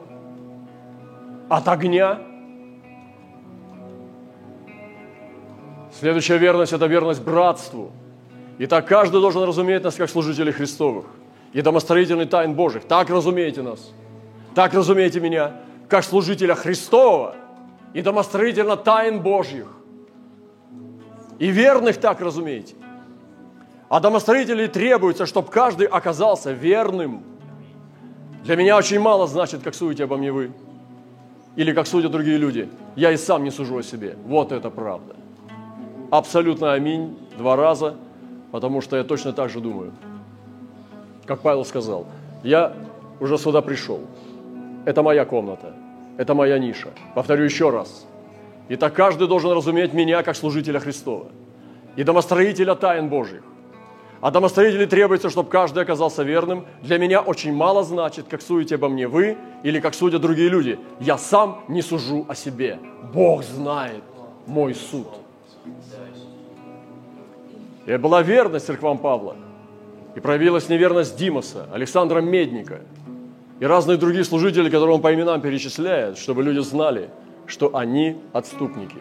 От 1.49 1.67
огня? 1.67 2.21
Следующая 5.91 6.37
верность– 6.37 6.71
это 6.71 6.85
верность 6.85 7.21
братству. 7.21 7.91
И 8.61 8.67
так 8.67 8.87
каждый 8.87 9.21
должен 9.21 9.43
разуметь 9.43 9.83
нас 9.83 9.95
как 9.95 10.09
служителей 10.09 10.51
Христовых 10.51 11.05
и 11.51 11.61
домостроительный 11.61 12.25
тайн 12.25 12.53
Божьих. 12.53 12.83
Так 12.83 13.09
разумеете 13.09 13.61
нас. 13.61 13.91
Так 14.53 14.73
разумеете 14.73 15.19
меня, 15.19 15.61
как 15.89 16.03
служителя 16.03 16.55
Христового– 16.55 17.35
и 17.93 18.01
домостроительно 18.01 18.77
тайн 18.77 19.21
Божьих. 19.21 19.67
И 21.39 21.47
верных 21.47 21.97
так, 21.97 22.21
разумеете. 22.21 22.75
А 23.89 23.99
домостроителей 23.99 24.67
требуется, 24.67 25.25
чтобы 25.25 25.49
каждый 25.49 25.87
оказался 25.87 26.51
верным. 26.51 27.23
Для 28.43 28.55
меня 28.55 28.77
очень 28.77 28.99
мало 28.99 29.27
значит, 29.27 29.61
как 29.61 29.75
судите 29.75 30.05
обо 30.05 30.17
мне 30.17 30.31
вы. 30.31 30.51
Или 31.55 31.73
как 31.73 31.87
судят 31.87 32.11
другие 32.11 32.37
люди. 32.37 32.69
Я 32.95 33.11
и 33.11 33.17
сам 33.17 33.43
не 33.43 33.51
сужу 33.51 33.77
о 33.77 33.83
себе. 33.83 34.15
Вот 34.25 34.51
это 34.51 34.69
правда. 34.69 35.15
Абсолютно 36.09 36.73
аминь. 36.73 37.17
Два 37.37 37.55
раза. 37.55 37.95
Потому 38.51 38.81
что 38.81 38.97
я 38.97 39.03
точно 39.03 39.33
так 39.33 39.49
же 39.49 39.59
думаю. 39.59 39.91
Как 41.25 41.39
Павел 41.41 41.65
сказал. 41.65 42.05
Я 42.43 42.73
уже 43.19 43.37
сюда 43.37 43.61
пришел. 43.61 44.01
Это 44.85 45.03
моя 45.03 45.25
комната. 45.25 45.73
Это 46.17 46.33
моя 46.33 46.59
ниша. 46.59 46.89
Повторю 47.15 47.43
еще 47.43 47.69
раз. 47.69 48.05
И 48.69 48.75
так 48.75 48.93
каждый 48.93 49.27
должен 49.27 49.51
разуметь 49.51 49.93
меня 49.93 50.23
как 50.23 50.35
служителя 50.35 50.79
Христова 50.79 51.27
и 51.95 52.03
домостроителя 52.03 52.75
тайн 52.75 53.09
Божьих. 53.09 53.43
А 54.21 54.29
домостроителей 54.29 54.85
требуется, 54.85 55.29
чтобы 55.29 55.49
каждый 55.49 55.81
оказался 55.81 56.21
верным. 56.23 56.65
Для 56.83 56.99
меня 56.99 57.21
очень 57.21 57.53
мало 57.53 57.83
значит, 57.83 58.27
как 58.29 58.41
судите 58.41 58.75
обо 58.75 58.87
мне 58.87 59.07
вы 59.07 59.35
или 59.63 59.79
как 59.79 59.95
судят 59.95 60.21
другие 60.21 60.47
люди. 60.47 60.79
Я 60.99 61.17
сам 61.17 61.63
не 61.67 61.81
сужу 61.81 62.25
о 62.29 62.35
себе. 62.35 62.79
Бог 63.13 63.43
знает 63.43 64.03
мой 64.45 64.75
суд. 64.75 65.07
И 67.85 67.97
была 67.97 68.21
верность 68.21 68.67
церквам 68.67 68.97
Павла. 68.97 69.35
И 70.15 70.19
проявилась 70.19 70.69
неверность 70.69 71.17
Димоса, 71.17 71.67
Александра 71.71 72.21
Медника– 72.21 72.81
и 73.61 73.65
разные 73.65 73.99
другие 73.99 74.23
служители, 74.23 74.71
которые 74.71 74.95
он 74.95 75.01
по 75.01 75.13
именам 75.13 75.39
перечисляет, 75.39 76.17
чтобы 76.17 76.41
люди 76.41 76.57
знали, 76.61 77.11
что 77.45 77.75
они 77.75 78.19
отступники. 78.33 78.97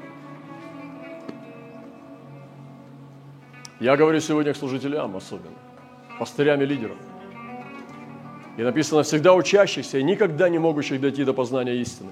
Я 3.81 3.97
говорю 3.97 4.20
сегодня 4.20 4.53
к 4.53 4.59
служителям 4.59 5.16
особенно, 5.16 5.57
пастырям 6.18 6.61
и 6.61 6.66
лидерам. 6.66 6.99
И 8.59 8.62
написано, 8.62 9.03
всегда 9.03 9.33
учащихся 9.33 9.97
и 9.97 10.03
никогда 10.03 10.51
не 10.51 10.59
могущих 10.59 11.01
дойти 11.01 11.24
до 11.24 11.33
познания 11.33 11.76
истины. 11.76 12.11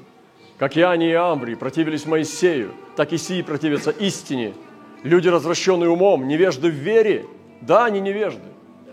Как 0.57 0.79
Иоанне 0.79 1.11
и 1.11 1.13
Амбрий 1.13 1.55
противились 1.55 2.07
Моисею, 2.07 2.73
так 2.97 3.13
и 3.13 3.19
сии 3.19 3.43
противятся 3.43 3.91
истине. 3.91 4.55
Люди, 5.03 5.29
развращенные 5.29 5.89
умом, 5.89 6.27
невежды 6.27 6.69
в 6.69 6.75
вере. 6.75 7.27
Да, 7.61 7.87
они 7.87 8.01
невежды. 8.01 8.43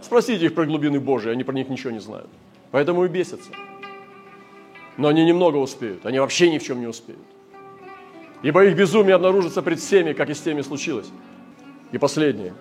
Спросите 0.02 0.46
их 0.46 0.54
про 0.54 0.66
глубины 0.66 1.00
Божии, 1.00 1.32
они 1.32 1.44
про 1.44 1.54
них 1.54 1.70
ничего 1.70 1.92
не 1.92 2.00
знают. 2.00 2.30
Поэтому 2.72 3.06
и 3.06 3.08
бесятся. 3.08 3.50
Но 4.98 5.08
они 5.08 5.26
немного 5.26 5.58
успеют, 5.58 6.06
они 6.06 6.20
вообще 6.20 6.50
ни 6.52 6.58
в 6.58 6.64
чем 6.64 6.80
не 6.80 6.88
успеют. 6.88 7.22
Ибо 8.44 8.66
их 8.66 8.76
безумие 8.76 9.16
обнаружится 9.16 9.62
пред 9.62 9.80
всеми, 9.80 10.14
как 10.14 10.30
и 10.30 10.34
с 10.34 10.42
теми 10.42 10.62
случилось. 10.62 11.08
И 11.92 11.98
последнее. 11.98 12.54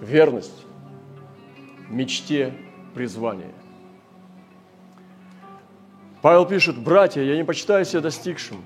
Верность 0.00 0.64
мечте 1.88 2.52
призвания. 2.94 3.52
Павел 6.22 6.46
пишет, 6.46 6.78
«Братья, 6.78 7.22
я 7.22 7.36
не 7.36 7.44
почитаю 7.44 7.84
себя 7.84 8.00
достигшим, 8.00 8.56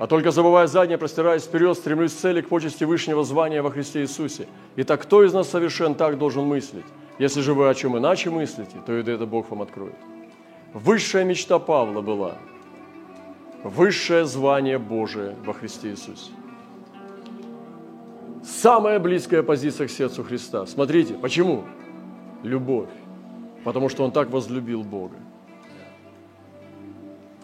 а 0.00 0.06
только 0.06 0.30
забывая 0.30 0.66
заднее, 0.66 0.96
простираясь 0.96 1.44
вперед, 1.44 1.76
стремлюсь 1.76 2.14
к 2.14 2.16
цели 2.16 2.40
к 2.40 2.48
почести 2.48 2.84
Вышнего 2.84 3.22
звания 3.22 3.60
во 3.60 3.70
Христе 3.70 4.00
Иисусе. 4.00 4.48
Итак, 4.76 5.02
кто 5.02 5.22
из 5.22 5.34
нас 5.34 5.50
совершен, 5.50 5.94
так 5.94 6.16
должен 6.16 6.44
мыслить. 6.44 6.86
Если 7.18 7.42
же 7.42 7.52
вы 7.52 7.68
о 7.68 7.74
чем 7.74 7.98
иначе 7.98 8.30
мыслите, 8.30 8.78
то 8.86 8.96
и 8.96 9.02
это 9.02 9.26
Бог 9.26 9.50
вам 9.50 9.60
откроет. 9.60 9.94
Высшая 10.72 11.24
мечта 11.24 11.58
Павла 11.58 12.00
была 12.00 12.38
высшее 13.62 14.24
звание 14.24 14.78
Божие 14.78 15.36
во 15.44 15.52
Христе 15.52 15.90
Иисусе. 15.90 16.30
Самая 18.42 19.00
близкая 19.00 19.42
позиция 19.42 19.86
к 19.86 19.90
сердцу 19.90 20.24
Христа. 20.24 20.64
Смотрите, 20.64 21.12
почему? 21.12 21.64
Любовь. 22.42 22.88
Потому 23.64 23.90
что 23.90 24.04
Он 24.04 24.12
так 24.12 24.30
возлюбил 24.30 24.82
Бога. 24.82 25.16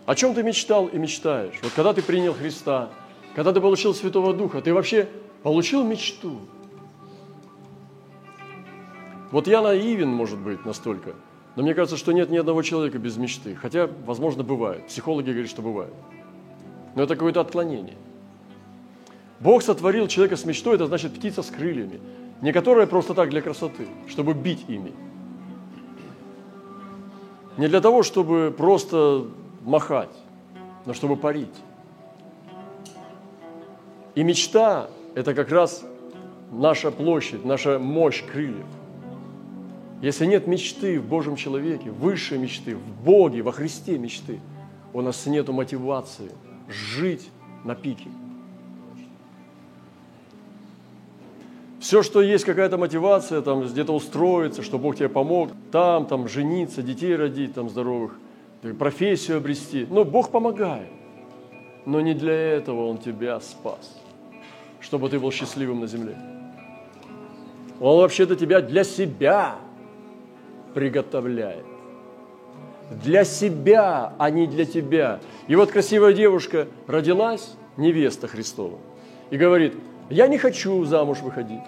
О 0.07 0.15
чем 0.15 0.35
ты 0.35 0.43
мечтал 0.43 0.87
и 0.87 0.99
мечтаешь? 0.99 1.55
Вот 1.63 1.73
когда 1.75 1.93
ты 1.93 2.01
принял 2.01 2.33
Христа, 2.33 2.89
когда 3.35 3.53
ты 3.53 3.61
получил 3.61 3.95
Святого 3.95 4.33
Духа, 4.33 4.63
ты 4.63 4.73
вообще 4.73 5.09
получил 5.43 5.85
мечту– 5.85 6.41
вот 9.31 9.49
я 9.49 9.61
наивен, 9.61 10.09
может 10.09 10.39
быть, 10.39 10.65
настолько, 10.65 11.15
но 11.57 11.63
мне 11.63 11.75
кажется, 11.75 11.97
что 11.97 12.13
нет 12.13 12.31
ни 12.31 12.37
одного 12.37 12.63
человека 12.63 12.99
без 12.99 13.17
мечты. 13.17 13.55
Хотя, 13.55 13.89
возможно, 14.07 14.45
бывает. 14.45 14.87
Психологи 14.87 15.31
говорят, 15.31 15.51
что 15.51 15.63
бывает. 15.63 15.93
Но 16.95 17.03
это 17.03 17.15
какое-то 17.15 17.41
отклонение. 17.41 17.97
Бог 19.41 19.63
сотворил 19.63 20.07
человека 20.07 20.37
с 20.37 20.45
мечтой, 20.45 20.77
это 20.77 20.87
значит 20.87 21.15
птица 21.15 21.43
с 21.43 21.51
крыльями. 21.51 22.01
Не 22.41 22.53
которая 22.53 22.87
просто 22.87 23.15
так 23.15 23.31
для 23.31 23.43
красоты, 23.43 23.89
чтобы 24.09 24.35
бить 24.35 24.65
ими. 24.69 24.93
Не 27.57 27.69
для 27.69 27.81
того, 27.81 28.03
чтобы 28.03 28.55
просто 28.57 29.27
махать, 29.67 30.17
но 30.87 30.95
чтобы 30.95 31.17
парить. 31.17 31.55
И 34.15 34.23
мечта– 34.23 34.89
это 35.15 35.35
как 35.35 35.51
раз 35.51 35.85
наша 36.51 36.91
площадь, 36.91 37.45
наша 37.45 37.79
мощь 37.79 38.25
крыльев– 38.25 38.65
если 40.03 40.27
нет 40.27 40.47
мечты 40.47 41.01
в 41.01 41.07
Божьем 41.07 41.37
человеке, 41.37 41.91
высшей 41.91 42.39
мечты, 42.39 42.77
в 42.77 43.05
Боге, 43.05 43.43
во 43.43 43.53
Христе 43.53 43.97
мечты, 43.97 44.41
у 44.93 45.01
нас 45.01 45.25
нет 45.27 45.49
мотивации 45.49 46.31
жить 46.69 47.31
на 47.65 47.75
пике. 47.75 48.09
Все, 51.81 52.03
что 52.03 52.21
есть 52.21 52.45
какая-то 52.45 52.79
мотивация, 52.79 53.41
там 53.41 53.63
где-то 53.63 53.95
устроиться, 53.95 54.63
что 54.63 54.79
Бог 54.79 54.97
тебе 54.97 55.09
помог, 55.09 55.51
там, 55.71 56.07
там 56.07 56.29
жениться, 56.29 56.83
детей 56.83 57.15
родить, 57.15 57.55
там 57.55 57.71
здоровых, 57.71 58.19
профессию 58.75 59.39
обрести. 59.39 59.87
Но 59.91 60.05
Бог 60.05 60.31
помогает. 60.31 60.89
Но 61.85 62.01
не 62.01 62.15
для 62.15 62.35
этого 62.35 62.87
Он 62.87 62.99
тебя 62.99 63.39
спас, 63.41 64.01
чтобы 64.81 65.09
ты 65.09 65.21
был 65.21 65.31
счастливым 65.31 65.81
на 65.81 65.87
земле. 65.87 66.17
Он 67.81 67.99
вообще-то 67.99 68.37
тебя 68.37 68.61
для 68.61 68.85
себя 68.85 69.57
приготовляет. 70.75 71.65
Для 73.05 73.25
себя, 73.25 74.13
а 74.19 74.31
не 74.31 74.47
для 74.47 74.65
тебя. 74.65 75.21
И 75.49 75.57
вот 75.57 75.71
красивая 75.71 76.13
девушка 76.13 76.69
родилась, 76.87 77.55
невеста 77.77 78.29
Христова, 78.29 78.79
и 79.31 79.37
говорит, 79.37 79.75
я 80.09 80.29
не 80.29 80.39
хочу 80.39 80.85
замуж 80.85 81.19
выходить. 81.21 81.65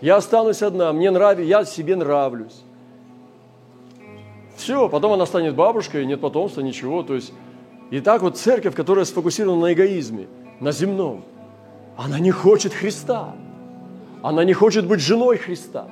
Я 0.00 0.16
останусь 0.16 0.62
одна, 0.62 0.92
мне 0.92 1.10
нравится, 1.10 1.42
я 1.42 1.64
себе 1.64 1.96
нравлюсь. 1.96 2.62
Все, 4.56 4.88
потом 4.88 5.12
она 5.12 5.26
станет 5.26 5.54
бабушкой, 5.54 6.06
нет 6.06 6.20
потомства, 6.20 6.62
ничего. 6.62 7.02
То 7.02 7.14
есть, 7.14 7.32
и 7.90 8.00
так 8.00 8.22
вот 8.22 8.36
церковь, 8.36 8.74
которая 8.74 9.04
сфокусирована 9.04 9.62
на 9.62 9.72
эгоизме, 9.72 10.26
на 10.60 10.72
земном, 10.72 11.24
она 11.96 12.18
не 12.18 12.30
хочет 12.30 12.72
Христа. 12.72 13.34
Она 14.22 14.44
не 14.44 14.54
хочет 14.54 14.86
быть 14.86 15.00
женой 15.00 15.36
Христа. 15.36 15.86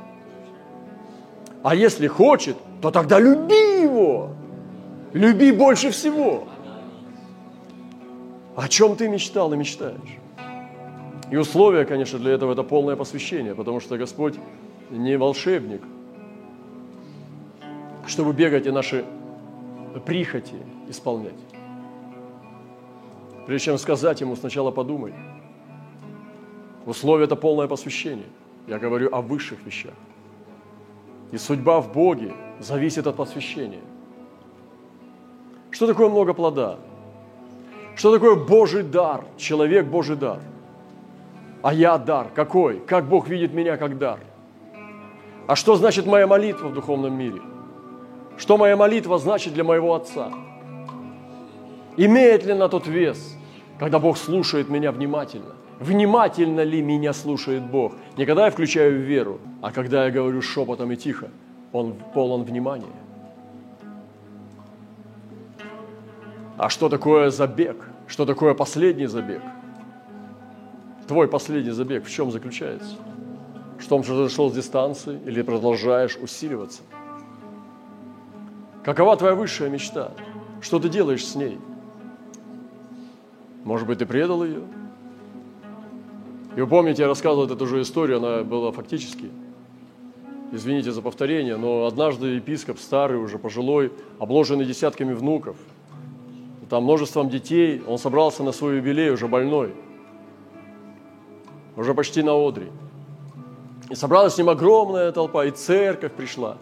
А 1.63 1.75
если 1.75 2.09
хочет, 2.09 2.57
то 2.81 2.91
тогда 2.91 3.21
люби 3.21 3.83
его. 3.83 4.31
Люби 5.13 5.53
больше 5.53 5.91
всего. 5.91 6.45
О 8.57 8.69
чем 8.69 8.97
ты 8.97 9.09
мечтал 9.09 9.53
и 9.53 9.57
мечтаешь? 9.57 10.19
И 11.31 11.37
условия, 11.37 11.85
конечно, 11.85 12.19
для 12.19 12.33
этого– 12.33 12.53
это 12.55 12.63
полное 12.63 12.97
посвящение, 12.97 13.55
потому 13.55 13.81
что 13.81 13.97
Господь 13.97 14.35
не 14.91 15.17
волшебник, 15.17 15.83
чтобы 18.07 18.33
бегать 18.33 18.67
и 18.67 18.71
наши 18.71 19.05
прихоти 20.07 20.57
исполнять. 20.89 21.33
Прежде 23.47 23.67
чем 23.67 23.79
сказать 23.79 24.21
ему, 24.21 24.37
сначала 24.37 24.71
подумай. 24.71 25.13
Условие– 26.87 27.25
это 27.27 27.37
полное 27.37 27.67
посвящение. 27.67 28.27
Я 28.67 28.79
говорю 28.79 29.09
о 29.13 29.21
высших 29.21 29.65
вещах. 29.65 29.95
И 31.33 31.39
судьба 31.39 31.81
в 31.81 31.93
Боге 31.93 32.33
зависит 32.61 33.07
от 33.07 33.17
посвящения. 33.17 33.83
Что 35.71 35.87
такое 35.87 36.09
много 36.09 36.35
плода? 36.35 36.79
Что 37.97 38.13
такое 38.13 38.35
Божий 38.35 38.83
дар? 38.83 39.25
Человек– 39.37 39.87
Божий 39.91 40.17
дар– 40.17 40.41
а 41.65 41.73
я 41.73 41.97
дар. 41.97 42.29
Какой? 42.35 42.81
Как 42.81 43.07
Бог 43.07 43.27
видит 43.27 43.55
меня 43.55 43.79
как 43.79 43.97
дар? 43.97 44.21
А 45.47 45.57
что 45.57 45.77
значит 45.77 46.05
моя 46.05 46.27
молитва 46.27 46.69
в 46.69 46.75
духовном 46.75 47.17
мире? 47.17 47.41
Что 48.37 48.57
моя 48.57 48.77
молитва 48.77 49.19
значит 49.19 49.55
для 49.55 49.65
моего 49.65 49.95
Отца? 49.95 50.33
Имеет 51.97 52.45
ли 52.45 52.55
на 52.55 52.69
тот 52.69 52.87
вес, 52.87 53.37
когда 53.79 53.99
Бог 53.99 54.19
слушает 54.19 54.69
меня 54.69 54.91
внимательно? 54.91 55.55
Внимательно 55.79 56.63
ли 56.63 56.83
меня 56.83 57.13
слушает 57.13 57.63
Бог? 57.63 57.95
Не 58.17 58.27
когда 58.27 58.47
я 58.47 58.51
включаю 58.51 59.01
веру, 59.01 59.41
а 59.61 59.71
когда 59.71 60.05
я 60.07 60.11
говорю 60.11 60.41
шепотом 60.43 60.93
и 60.93 60.97
тихо. 60.97 61.31
Он 61.73 61.95
полон 62.15 62.45
внимания. 62.45 62.87
А 66.57 66.69
что 66.69 66.89
такое 66.89 67.31
забег? 67.31 67.77
Что 68.07 68.25
такое 68.27 68.55
последний 68.55 69.07
забег? 69.07 69.43
Твой 71.09 71.27
последний 71.29 71.73
забег 71.73 72.05
в 72.05 72.11
чем 72.11 72.31
заключается? 72.31 72.97
В 73.79 73.89
том, 73.89 74.05
что 74.05 74.23
зашел 74.23 74.51
с 74.51 74.55
дистанции 74.55 75.19
или 75.27 75.43
продолжаешь 75.43 76.17
усиливаться? 76.17 76.83
Какова 78.85 79.17
твоя 79.17 79.35
высшая 79.35 79.71
мечта? 79.71 80.13
Что 80.61 80.79
ты 80.79 80.89
делаешь 80.89 81.27
с 81.27 81.35
ней? 81.35 81.59
Может 83.65 83.87
быть, 83.87 83.99
ты 83.99 84.07
предал 84.07 84.45
ее? 84.45 84.63
И 86.57 86.61
вы 86.61 86.67
помните, 86.67 87.03
я 87.03 87.09
рассказывал 87.09 87.47
эту 87.47 87.67
же 87.67 87.81
историю, 87.81 88.19
она 88.19 88.45
была 88.45 88.71
фактически, 88.71 89.31
извините 90.53 90.93
за 90.93 91.03
повторение, 91.03 91.57
но 91.57 91.87
однажды 91.87 92.29
епископ, 92.29 92.79
старый 92.79 93.19
уже, 93.19 93.39
пожилой, 93.39 93.93
обложенный 94.21 94.65
десятками 94.65 95.15
внуков, 95.15 95.57
там 96.69 96.85
множеством 96.85 97.29
детей, 97.29 97.83
он 97.87 97.99
собрался 97.99 98.43
на 98.43 98.53
свой 98.53 98.77
юбилей, 98.77 99.11
уже 99.11 99.27
больной– 99.27 99.75
уже 101.77 101.95
почти 101.95 102.23
на 102.23 102.33
Одре. 102.35 102.71
И 103.91 103.95
собралась 103.95 104.35
с 104.35 104.39
ним 104.39 104.49
огромная 104.49 105.13
толпа, 105.13 105.45
и 105.45 105.51
церковь 105.51 106.13
пришла, 106.13 106.57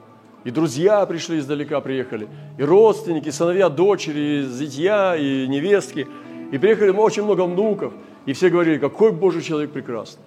и 0.44 0.50
друзья 0.50 1.04
пришли 1.06 1.38
издалека, 1.38 1.80
приехали, 1.80 2.28
и 2.58 2.62
родственники, 2.62 3.28
и 3.28 3.32
сыновья, 3.32 3.68
дочери, 3.68 4.40
и 4.40 4.42
зятья, 4.42 5.16
и 5.16 5.46
невестки. 5.46 6.06
И 6.50 6.58
приехали 6.58 6.90
очень 6.90 7.22
много 7.22 7.42
внуков, 7.42 7.92
и 8.26 8.32
все 8.32 8.50
говорили, 8.50 8.78
какой 8.78 9.12
Божий 9.12 9.42
человек 9.42 9.72
прекрасный. 9.72 10.22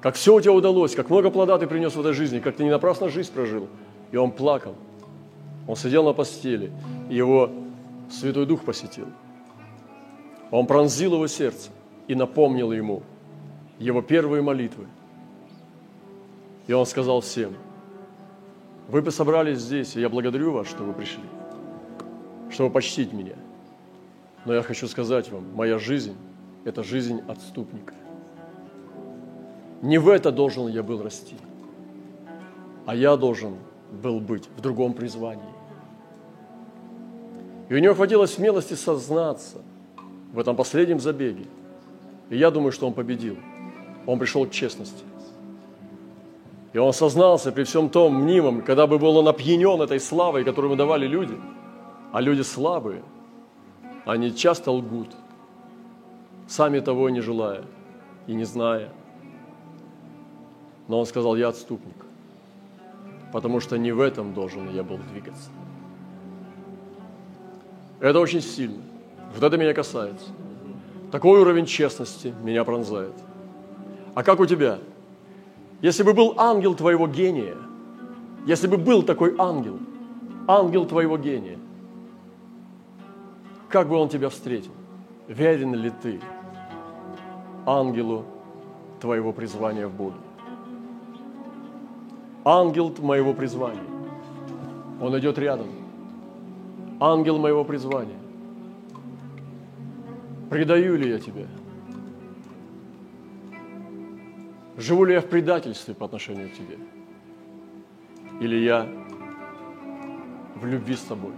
Как 0.00 0.14
все 0.14 0.34
у 0.34 0.40
тебя 0.40 0.52
удалось, 0.52 0.94
как 0.94 1.10
много 1.10 1.30
плода 1.30 1.58
ты 1.58 1.66
принес 1.66 1.94
в 1.94 2.00
этой 2.00 2.12
жизни, 2.12 2.38
как 2.38 2.56
ты 2.56 2.64
не 2.64 2.70
напрасно 2.70 3.08
жизнь 3.08 3.32
прожил. 3.32 3.68
И 4.12 4.16
он 4.16 4.30
плакал. 4.30 4.74
Он 5.66 5.76
сидел 5.76 6.04
на 6.04 6.12
постели, 6.12 6.70
и 7.10 7.16
его 7.16 7.50
Святой 8.10 8.46
Дух 8.46 8.64
посетил. 8.64 9.06
Он 10.50 10.66
пронзил 10.66 11.14
его 11.14 11.26
сердце 11.26 11.70
и 12.06 12.14
напомнил 12.14 12.72
ему– 12.72 13.02
его 13.78 14.02
первые 14.02 14.42
молитвы. 14.42 14.86
И 16.66 16.72
он 16.72 16.86
сказал 16.86 17.20
всем, 17.20 17.54
вы 18.88 19.10
собрались 19.10 19.58
здесь, 19.58 19.96
и 19.96 20.00
я 20.00 20.08
благодарю 20.08 20.52
вас, 20.52 20.68
что 20.68 20.84
вы 20.84 20.92
пришли, 20.92 21.24
чтобы 22.50 22.70
почтить 22.70 23.12
меня. 23.12 23.34
Но 24.44 24.54
я 24.54 24.62
хочу 24.62 24.86
сказать 24.86 25.30
вам, 25.30 25.44
моя 25.54 25.78
жизнь– 25.78 26.14
это 26.64 26.82
жизнь 26.82 27.20
отступника. 27.26 27.94
Не 29.82 29.98
в 29.98 30.08
это 30.08 30.30
должен 30.30 30.68
я 30.68 30.82
был 30.82 31.02
расти, 31.02 31.36
а 32.86 32.94
я 32.94 33.16
должен 33.16 33.56
был 33.90 34.20
быть 34.20 34.48
в 34.56 34.60
другом 34.60 34.94
призвании. 34.94 35.44
И 37.68 37.74
у 37.74 37.78
него 37.78 37.94
хватило 37.94 38.26
смелости 38.26 38.74
сознаться 38.74 39.58
в 40.32 40.38
этом 40.38 40.54
последнем 40.54 41.00
забеге. 41.00 41.46
И 42.30 42.36
я 42.36 42.50
думаю, 42.50 42.72
что 42.72 42.86
он 42.86 42.94
победил– 42.94 43.36
он 44.06 44.18
пришел 44.18 44.46
к 44.46 44.50
честности. 44.50 45.04
И 46.72 46.78
он 46.78 46.88
осознался 46.90 47.52
при 47.52 47.64
всем 47.64 47.88
том 47.88 48.22
мнимом, 48.22 48.62
когда 48.62 48.86
бы 48.86 48.98
был 48.98 49.16
он 49.16 49.28
опьянен 49.28 49.80
этой 49.80 50.00
славой, 50.00 50.44
которую 50.44 50.72
мы 50.72 50.76
давали 50.76 51.06
люди, 51.06 51.36
а 52.12 52.20
люди 52.20 52.42
слабые, 52.42 53.02
они 54.04 54.34
часто 54.34 54.70
лгут, 54.70 55.08
сами 56.46 56.80
того 56.80 57.08
не 57.10 57.20
желая 57.20 57.64
и 58.26 58.34
не 58.34 58.44
зная. 58.44 58.90
Но 60.88 61.00
он 61.00 61.06
сказал, 61.06 61.36
я 61.36 61.48
отступник, 61.48 61.96
потому 63.32 63.60
что 63.60 63.76
не 63.78 63.92
в 63.92 64.00
этом 64.00 64.34
должен 64.34 64.70
я 64.74 64.82
был 64.82 64.98
двигаться. 65.12 65.50
Это 68.00 68.20
очень 68.20 68.42
сильно. 68.42 68.82
Вот 69.34 69.42
это 69.42 69.56
меня 69.56 69.72
касается. 69.72 70.26
Такой 71.10 71.40
уровень 71.40 71.66
честности 71.66 72.34
меня 72.42 72.64
пронзает. 72.64 73.14
А 74.14 74.22
как 74.22 74.40
у 74.40 74.46
тебя? 74.46 74.78
Если 75.82 76.02
бы 76.02 76.14
был 76.14 76.34
ангел 76.38 76.74
твоего 76.74 77.06
гения, 77.06 77.56
если 78.46 78.66
бы 78.66 78.78
был 78.78 79.02
такой 79.02 79.34
ангел, 79.38 79.78
ангел 80.48 80.86
твоего 80.86 81.18
гения, 81.18 81.58
как 83.68 83.88
бы 83.88 83.96
он 83.96 84.08
тебя 84.08 84.28
встретил? 84.28 84.72
Верен 85.28 85.74
ли 85.74 85.90
ты 86.02 86.20
ангелу 87.66 88.24
твоего 89.00 89.32
призвания 89.32 89.86
в 89.86 89.92
Боге? 89.92 90.16
Ангел 92.44 92.94
моего 93.00 93.34
призвания. 93.34 93.82
Он 95.00 95.18
идет 95.18 95.36
рядом. 95.36 95.66
Ангел 97.00 97.38
моего 97.38 97.64
призвания. 97.64 98.18
Предаю 100.48 100.96
ли 100.96 101.10
я 101.10 101.18
тебя? 101.18 101.46
Живу 104.76 105.04
ли 105.04 105.14
я 105.14 105.20
в 105.20 105.26
предательстве 105.26 105.94
по 105.94 106.04
отношению 106.04 106.50
к 106.50 106.52
тебе? 106.52 106.78
Или 108.40 108.56
я 108.56 108.86
в 110.54 110.66
любви 110.66 110.94
с 110.94 111.00
тобой? 111.00 111.32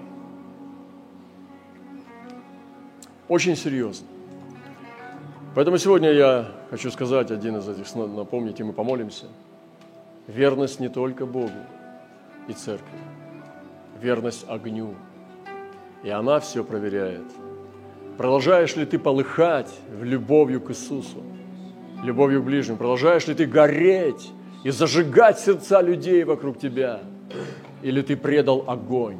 Очень 3.29 3.57
серьезно. 3.57 4.07
Поэтому 5.55 5.79
сегодня 5.79 6.11
я 6.11 6.51
хочу 6.71 6.91
сказать 6.91 7.31
один 7.31 7.57
из 7.59 7.69
этих, 7.69 7.95
напомнить, 7.95 8.59
и 8.59 8.65
мы 8.65 8.73
помолимся. 8.73 9.27
Верность 10.27 10.81
не 10.81 10.89
только 10.89 11.25
Богу 11.25 11.51
и 12.49 12.53
церкви, 12.53 12.99
верность 14.01 14.45
огню. 14.49 14.95
И 16.03 16.11
она 16.11 16.41
все 16.41 16.65
проверяет. 16.65 17.25
Продолжаешь 18.17 18.77
ли 18.77 18.85
ты 18.85 18.99
полыхать 18.99 19.73
в 19.89 20.03
любовью 20.03 20.61
к 20.61 20.71
Иисусу? 20.71 21.23
Любовью 22.03 22.43
к 22.43 22.45
ближнему? 22.45 22.79
Продолжаешь 22.79 23.27
ли 23.27 23.35
ты 23.35 23.47
гореть 23.47 24.33
и 24.65 24.71
зажигать 24.71 25.39
сердца 25.39 25.81
людей 25.81 26.25
вокруг 26.25 26.59
тебя? 26.59 27.01
Или 27.83 28.03
ты 28.03 28.17
предал 28.17 28.65
огонь? 28.67 29.19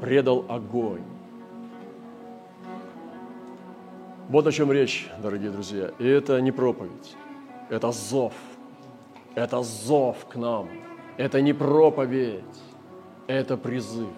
Предал 0.00 0.44
огонь. 0.48 1.02
Вот 4.28 4.46
о 4.46 4.52
чем 4.52 4.72
речь, 4.72 5.08
дорогие 5.22 5.50
друзья. 5.50 5.90
И 5.98 6.06
это 6.06 6.40
не 6.40 6.50
проповедь, 6.50 7.16
это 7.68 7.92
зов. 7.92 8.32
Это 9.34 9.62
зов 9.62 10.26
к 10.26 10.36
нам. 10.36 10.68
Это 11.16 11.40
не 11.40 11.52
проповедь, 11.52 12.42
это 13.26 13.56
призыв. 13.56 14.08